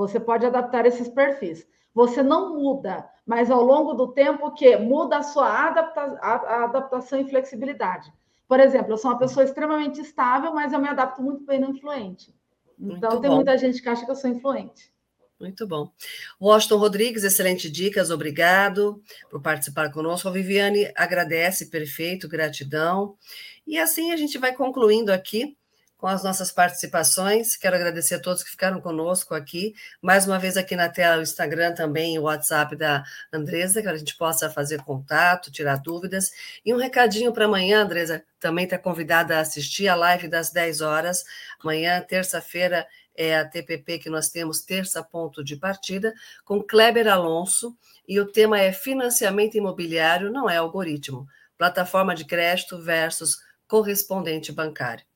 Você 0.00 0.18
pode 0.18 0.46
adaptar 0.46 0.86
esses 0.86 1.08
perfis. 1.08 1.66
Você 1.94 2.22
não 2.22 2.56
muda, 2.58 3.06
mas 3.26 3.50
ao 3.50 3.62
longo 3.62 3.92
do 3.92 4.08
tempo 4.08 4.54
que 4.54 4.74
muda 4.78 5.18
a 5.18 5.22
sua 5.22 5.66
adapta 5.66 6.00
a 6.22 6.64
adaptação 6.64 7.20
e 7.20 7.28
flexibilidade. 7.28 8.10
Por 8.48 8.58
exemplo, 8.58 8.94
eu 8.94 8.96
sou 8.96 9.10
uma 9.10 9.18
pessoa 9.18 9.44
extremamente 9.44 10.00
estável, 10.00 10.54
mas 10.54 10.72
eu 10.72 10.80
me 10.80 10.88
adapto 10.88 11.22
muito 11.22 11.44
bem 11.44 11.60
no 11.60 11.68
influente. 11.68 12.34
Então, 12.78 13.10
muito 13.10 13.20
tem 13.20 13.28
bom. 13.28 13.36
muita 13.36 13.58
gente 13.58 13.82
que 13.82 13.90
acha 13.90 14.06
que 14.06 14.10
eu 14.10 14.16
sou 14.16 14.30
influente. 14.30 14.90
Muito 15.38 15.66
bom. 15.66 15.92
Washington 16.40 16.78
Rodrigues, 16.78 17.22
excelente 17.22 17.68
dicas, 17.68 18.10
obrigado 18.10 19.02
por 19.28 19.42
participar 19.42 19.92
conosco. 19.92 20.28
A 20.28 20.32
Viviane 20.32 20.90
agradece, 20.96 21.68
perfeito, 21.68 22.26
gratidão. 22.26 23.18
E 23.66 23.78
assim 23.78 24.12
a 24.12 24.16
gente 24.16 24.38
vai 24.38 24.54
concluindo 24.54 25.12
aqui 25.12 25.58
com 26.00 26.06
as 26.06 26.24
nossas 26.24 26.50
participações. 26.50 27.56
Quero 27.56 27.76
agradecer 27.76 28.14
a 28.14 28.18
todos 28.18 28.42
que 28.42 28.50
ficaram 28.50 28.80
conosco 28.80 29.34
aqui. 29.34 29.74
Mais 30.00 30.26
uma 30.26 30.38
vez 30.38 30.56
aqui 30.56 30.74
na 30.74 30.88
tela 30.88 31.18
o 31.18 31.22
Instagram 31.22 31.74
também, 31.74 32.18
o 32.18 32.22
WhatsApp 32.22 32.74
da 32.74 33.04
Andresa, 33.30 33.82
que 33.82 33.88
a 33.88 33.96
gente 33.96 34.16
possa 34.16 34.48
fazer 34.48 34.82
contato, 34.82 35.52
tirar 35.52 35.76
dúvidas. 35.76 36.32
E 36.64 36.72
um 36.72 36.78
recadinho 36.78 37.32
para 37.32 37.44
amanhã, 37.44 37.82
Andresa, 37.82 38.24
também 38.40 38.64
está 38.64 38.78
convidada 38.78 39.36
a 39.36 39.40
assistir 39.40 39.88
a 39.88 39.94
live 39.94 40.26
das 40.26 40.50
10 40.50 40.80
horas. 40.80 41.22
Amanhã, 41.62 42.00
terça-feira, 42.00 42.86
é 43.14 43.36
a 43.36 43.44
TPP 43.44 43.98
que 43.98 44.08
nós 44.08 44.30
temos, 44.30 44.62
terça 44.62 45.02
ponto 45.02 45.44
de 45.44 45.54
partida, 45.54 46.14
com 46.42 46.62
Kleber 46.62 47.06
Alonso, 47.06 47.76
e 48.08 48.18
o 48.18 48.24
tema 48.24 48.58
é 48.58 48.72
financiamento 48.72 49.56
imobiliário, 49.56 50.32
não 50.32 50.48
é 50.48 50.56
algoritmo, 50.56 51.26
plataforma 51.58 52.14
de 52.14 52.24
crédito 52.24 52.80
versus 52.80 53.36
correspondente 53.68 54.50
bancário. 54.50 55.09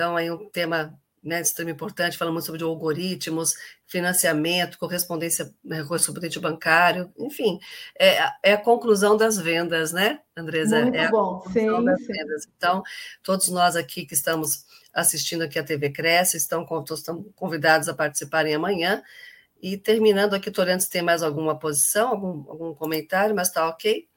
Então, 0.00 0.16
aí 0.16 0.30
um 0.30 0.48
tema 0.48 0.98
né, 1.22 1.42
importante, 1.68 2.16
falamos 2.16 2.46
sobre 2.46 2.62
algoritmos, 2.64 3.52
financiamento, 3.86 4.78
correspondência, 4.78 5.54
né, 5.62 5.84
correspondente 5.84 6.40
bancário, 6.40 7.12
enfim, 7.18 7.60
é, 7.98 8.16
é, 8.42 8.52
a 8.54 8.56
conclusão 8.56 9.14
das 9.14 9.36
vendas, 9.36 9.92
né, 9.92 10.20
Andresa? 10.34 10.80
Muito 10.80 10.96
é 10.96 11.10
bom, 11.10 11.42
sim, 11.52 11.68
sim. 11.98 12.06
Vendas. 12.06 12.48
Então, 12.56 12.82
todos 13.22 13.50
nós 13.50 13.76
aqui 13.76 14.06
que 14.06 14.14
estamos 14.14 14.64
assistindo 14.90 15.42
aqui 15.42 15.58
a 15.58 15.62
TV 15.62 15.90
Cresce, 15.90 16.38
estão, 16.38 16.66
estão 16.90 17.22
convidados 17.36 17.86
a 17.86 17.94
participarem 17.94 18.54
amanhã. 18.54 19.02
E 19.62 19.76
terminando 19.76 20.34
aqui, 20.34 20.48
estou 20.48 20.64
olhando 20.64 20.80
se 20.80 20.90
tem 20.90 21.02
mais 21.02 21.22
alguma 21.22 21.58
posição, 21.58 22.08
algum, 22.08 22.50
algum 22.50 22.74
comentário, 22.74 23.34
mas 23.34 23.48
está 23.48 23.68
ok. 23.68 24.08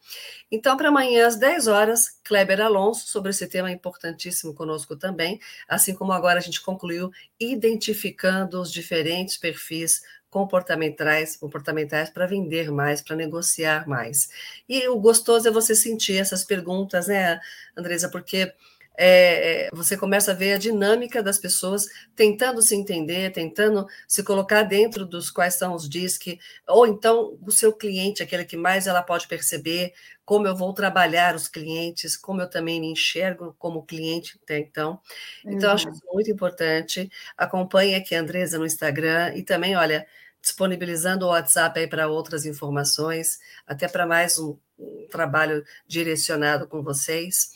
Então, 0.51 0.77
para 0.77 0.89
amanhã, 0.89 1.27
às 1.27 1.35
10 1.35 1.67
horas, 1.67 2.19
Kleber 2.23 2.61
Alonso, 2.61 3.07
sobre 3.07 3.31
esse 3.31 3.47
tema 3.47 3.71
importantíssimo 3.71 4.53
conosco 4.53 4.95
também, 4.95 5.39
assim 5.67 5.93
como 5.93 6.11
agora 6.11 6.39
a 6.39 6.41
gente 6.41 6.61
concluiu 6.61 7.11
identificando 7.39 8.61
os 8.61 8.71
diferentes 8.71 9.37
perfis 9.37 10.01
comportamentais, 10.29 11.37
comportamentais 11.37 12.09
para 12.09 12.25
vender 12.25 12.71
mais, 12.71 13.01
para 13.01 13.15
negociar 13.15 13.87
mais. 13.87 14.29
E 14.67 14.87
o 14.87 14.99
gostoso 14.99 15.47
é 15.47 15.51
você 15.51 15.75
sentir 15.75 16.17
essas 16.17 16.43
perguntas, 16.43 17.07
né, 17.07 17.39
Andresa, 17.77 18.09
porque 18.09 18.51
é, 18.95 19.65
é, 19.65 19.69
você 19.73 19.97
começa 19.97 20.31
a 20.31 20.35
ver 20.35 20.53
a 20.53 20.57
dinâmica 20.57 21.23
das 21.23 21.39
pessoas 21.39 21.87
tentando 22.15 22.61
se 22.61 22.75
entender, 22.75 23.31
tentando 23.31 23.87
se 24.07 24.23
colocar 24.23 24.63
dentro 24.63 25.05
dos 25.05 25.31
quais 25.31 25.55
são 25.55 25.73
os 25.73 25.89
DISC, 25.89 26.39
ou 26.67 26.85
então 26.85 27.37
o 27.41 27.51
seu 27.51 27.73
cliente, 27.73 28.21
aquele 28.21 28.45
que 28.45 28.55
mais 28.55 28.85
ela 28.85 29.01
pode 29.01 29.27
perceber, 29.27 29.93
como 30.25 30.47
eu 30.47 30.55
vou 30.55 30.73
trabalhar 30.73 31.35
os 31.35 31.47
clientes, 31.47 32.15
como 32.15 32.41
eu 32.41 32.49
também 32.49 32.79
me 32.79 32.91
enxergo 32.91 33.55
como 33.57 33.85
cliente 33.85 34.39
até 34.43 34.59
então. 34.59 34.99
Então, 35.45 35.69
uhum. 35.69 35.75
acho 35.75 35.89
isso 35.89 36.01
muito 36.13 36.31
importante. 36.31 37.11
Acompanhe 37.37 37.95
aqui 37.95 38.15
a 38.15 38.21
Andresa 38.21 38.57
no 38.57 38.65
Instagram 38.65 39.33
e 39.35 39.43
também, 39.43 39.75
olha, 39.75 40.07
disponibilizando 40.41 41.25
o 41.25 41.29
WhatsApp 41.29 41.79
aí 41.79 41.87
para 41.87 42.07
outras 42.07 42.45
informações, 42.45 43.39
até 43.65 43.87
para 43.87 44.05
mais 44.05 44.37
um, 44.37 44.57
um 44.77 45.07
trabalho 45.09 45.65
direcionado 45.87 46.67
com 46.67 46.83
vocês. 46.83 47.51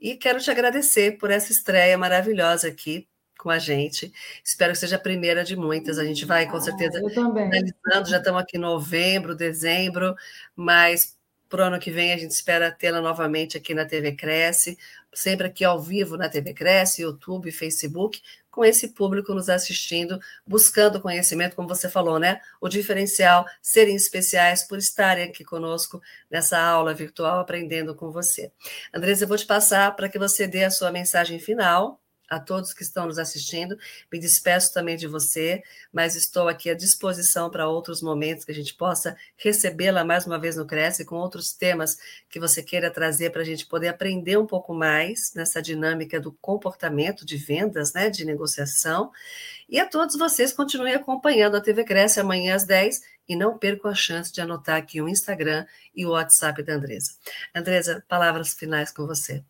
E 0.00 0.16
quero 0.16 0.40
te 0.40 0.50
agradecer 0.50 1.18
por 1.18 1.30
essa 1.30 1.52
estreia 1.52 1.98
maravilhosa 1.98 2.68
aqui, 2.68 3.08
com 3.38 3.50
a 3.50 3.58
gente. 3.58 4.12
Espero 4.44 4.72
que 4.72 4.78
seja 4.78 4.96
a 4.96 5.00
primeira 5.00 5.44
de 5.44 5.56
muitas. 5.56 5.98
A 5.98 6.04
gente 6.04 6.24
vai, 6.24 6.48
com 6.48 6.60
certeza, 6.60 7.00
ah, 7.04 7.10
finalizando. 7.10 8.08
Já 8.08 8.18
estamos 8.18 8.42
aqui 8.42 8.56
em 8.56 8.60
novembro, 8.60 9.34
dezembro, 9.34 10.14
mas 10.54 11.17
para 11.48 11.62
o 11.62 11.66
ano 11.66 11.78
que 11.78 11.90
vem 11.90 12.12
a 12.12 12.18
gente 12.18 12.30
espera 12.30 12.70
tê-la 12.70 13.00
novamente 13.00 13.56
aqui 13.56 13.74
na 13.74 13.84
TV 13.84 14.12
Cresce, 14.12 14.78
sempre 15.12 15.46
aqui 15.46 15.64
ao 15.64 15.80
vivo 15.80 16.16
na 16.16 16.28
TV 16.28 16.52
Cresce, 16.52 17.02
YouTube, 17.02 17.50
Facebook, 17.50 18.20
com 18.50 18.64
esse 18.64 18.88
público 18.88 19.32
nos 19.32 19.48
assistindo, 19.48 20.18
buscando 20.46 21.00
conhecimento, 21.00 21.54
como 21.54 21.68
você 21.68 21.88
falou, 21.88 22.18
né? 22.18 22.40
O 22.60 22.68
diferencial, 22.68 23.46
serem 23.62 23.94
especiais 23.94 24.66
por 24.66 24.78
estarem 24.78 25.24
aqui 25.24 25.44
conosco 25.44 26.00
nessa 26.30 26.58
aula 26.58 26.92
virtual, 26.92 27.38
aprendendo 27.40 27.94
com 27.94 28.10
você. 28.10 28.50
Andresa, 28.92 29.24
eu 29.24 29.28
vou 29.28 29.36
te 29.36 29.46
passar 29.46 29.94
para 29.94 30.08
que 30.08 30.18
você 30.18 30.46
dê 30.46 30.64
a 30.64 30.70
sua 30.70 30.90
mensagem 30.90 31.38
final 31.38 32.00
a 32.28 32.38
todos 32.38 32.74
que 32.74 32.82
estão 32.82 33.06
nos 33.06 33.18
assistindo. 33.18 33.78
Me 34.12 34.18
despeço 34.18 34.72
também 34.72 34.96
de 34.96 35.06
você, 35.06 35.62
mas 35.92 36.14
estou 36.14 36.48
aqui 36.48 36.70
à 36.70 36.74
disposição 36.74 37.50
para 37.50 37.68
outros 37.68 38.02
momentos 38.02 38.44
que 38.44 38.52
a 38.52 38.54
gente 38.54 38.74
possa 38.74 39.16
recebê-la 39.36 40.04
mais 40.04 40.26
uma 40.26 40.38
vez 40.38 40.56
no 40.56 40.66
Cresce, 40.66 41.04
com 41.04 41.16
outros 41.16 41.52
temas 41.52 41.98
que 42.28 42.38
você 42.38 42.62
queira 42.62 42.90
trazer 42.90 43.30
para 43.30 43.42
a 43.42 43.44
gente 43.44 43.66
poder 43.66 43.88
aprender 43.88 44.36
um 44.36 44.46
pouco 44.46 44.74
mais 44.74 45.32
nessa 45.34 45.62
dinâmica 45.62 46.20
do 46.20 46.32
comportamento 46.32 47.24
de 47.24 47.36
vendas, 47.36 47.92
né, 47.92 48.10
de 48.10 48.24
negociação. 48.24 49.10
E 49.68 49.78
a 49.78 49.86
todos 49.86 50.16
vocês, 50.16 50.52
continuem 50.52 50.94
acompanhando 50.94 51.56
a 51.56 51.60
TV 51.60 51.84
Cresce 51.84 52.20
amanhã 52.20 52.54
às 52.54 52.64
10 52.64 53.00
e 53.28 53.36
não 53.36 53.58
percam 53.58 53.90
a 53.90 53.94
chance 53.94 54.32
de 54.32 54.40
anotar 54.40 54.76
aqui 54.76 55.02
o 55.02 55.08
Instagram 55.08 55.66
e 55.94 56.06
o 56.06 56.10
WhatsApp 56.10 56.62
da 56.62 56.74
Andresa. 56.74 57.12
Andresa, 57.54 58.02
palavras 58.08 58.54
finais 58.54 58.90
com 58.90 59.06
você. 59.06 59.44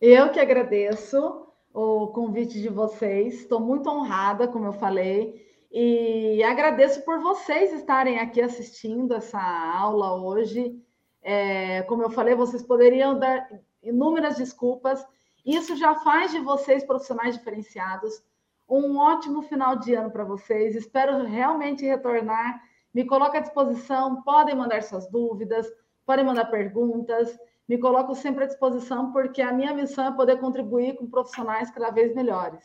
Eu 0.00 0.30
que 0.30 0.40
agradeço 0.40 1.51
o 1.72 2.08
convite 2.08 2.60
de 2.60 2.68
vocês. 2.68 3.40
Estou 3.40 3.60
muito 3.60 3.88
honrada, 3.88 4.46
como 4.46 4.66
eu 4.66 4.72
falei, 4.72 5.46
e 5.70 6.42
agradeço 6.42 7.02
por 7.02 7.18
vocês 7.20 7.72
estarem 7.72 8.18
aqui 8.18 8.40
assistindo 8.42 9.14
essa 9.14 9.40
aula 9.40 10.14
hoje. 10.14 10.78
É, 11.22 11.82
como 11.82 12.02
eu 12.02 12.10
falei, 12.10 12.34
vocês 12.34 12.62
poderiam 12.62 13.18
dar 13.18 13.48
inúmeras 13.82 14.36
desculpas. 14.36 15.04
Isso 15.44 15.74
já 15.76 15.94
faz 15.94 16.30
de 16.30 16.40
vocês 16.40 16.84
profissionais 16.84 17.36
diferenciados. 17.36 18.22
Um 18.68 18.98
ótimo 18.98 19.42
final 19.42 19.76
de 19.76 19.94
ano 19.94 20.10
para 20.10 20.24
vocês. 20.24 20.76
Espero 20.76 21.24
realmente 21.24 21.86
retornar. 21.86 22.62
Me 22.92 23.06
coloco 23.06 23.36
à 23.36 23.40
disposição. 23.40 24.22
Podem 24.22 24.54
mandar 24.54 24.82
suas 24.82 25.08
dúvidas, 25.10 25.66
podem 26.04 26.24
mandar 26.24 26.46
perguntas 26.46 27.34
me 27.72 27.78
coloco 27.78 28.14
sempre 28.14 28.44
à 28.44 28.46
disposição, 28.46 29.12
porque 29.12 29.40
a 29.40 29.50
minha 29.50 29.72
missão 29.72 30.06
é 30.06 30.12
poder 30.12 30.38
contribuir 30.38 30.94
com 30.94 31.08
profissionais 31.08 31.70
cada 31.70 31.90
vez 31.90 32.14
melhores. 32.14 32.62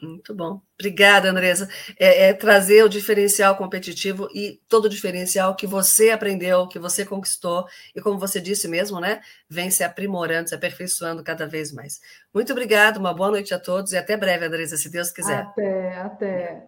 Muito 0.00 0.34
bom. 0.34 0.62
Obrigada, 0.80 1.28
Andresa. 1.28 1.68
É, 1.98 2.28
é, 2.28 2.32
trazer 2.32 2.82
o 2.82 2.88
diferencial 2.88 3.54
competitivo 3.54 4.26
e 4.34 4.62
todo 4.66 4.86
o 4.86 4.88
diferencial 4.88 5.54
que 5.54 5.66
você 5.66 6.10
aprendeu, 6.10 6.66
que 6.66 6.78
você 6.78 7.04
conquistou, 7.04 7.66
e 7.94 8.00
como 8.00 8.18
você 8.18 8.40
disse 8.40 8.66
mesmo, 8.66 8.98
né? 8.98 9.20
Vem 9.46 9.70
se 9.70 9.84
aprimorando, 9.84 10.48
se 10.48 10.54
aperfeiçoando 10.54 11.22
cada 11.22 11.46
vez 11.46 11.70
mais. 11.70 12.00
Muito 12.32 12.50
obrigada, 12.50 12.98
uma 12.98 13.12
boa 13.12 13.30
noite 13.30 13.52
a 13.52 13.58
todos 13.58 13.92
e 13.92 13.96
até 13.98 14.16
breve, 14.16 14.46
Andresa, 14.46 14.78
se 14.78 14.90
Deus 14.90 15.10
quiser. 15.10 15.42
Até, 15.42 15.98
até. 15.98 16.66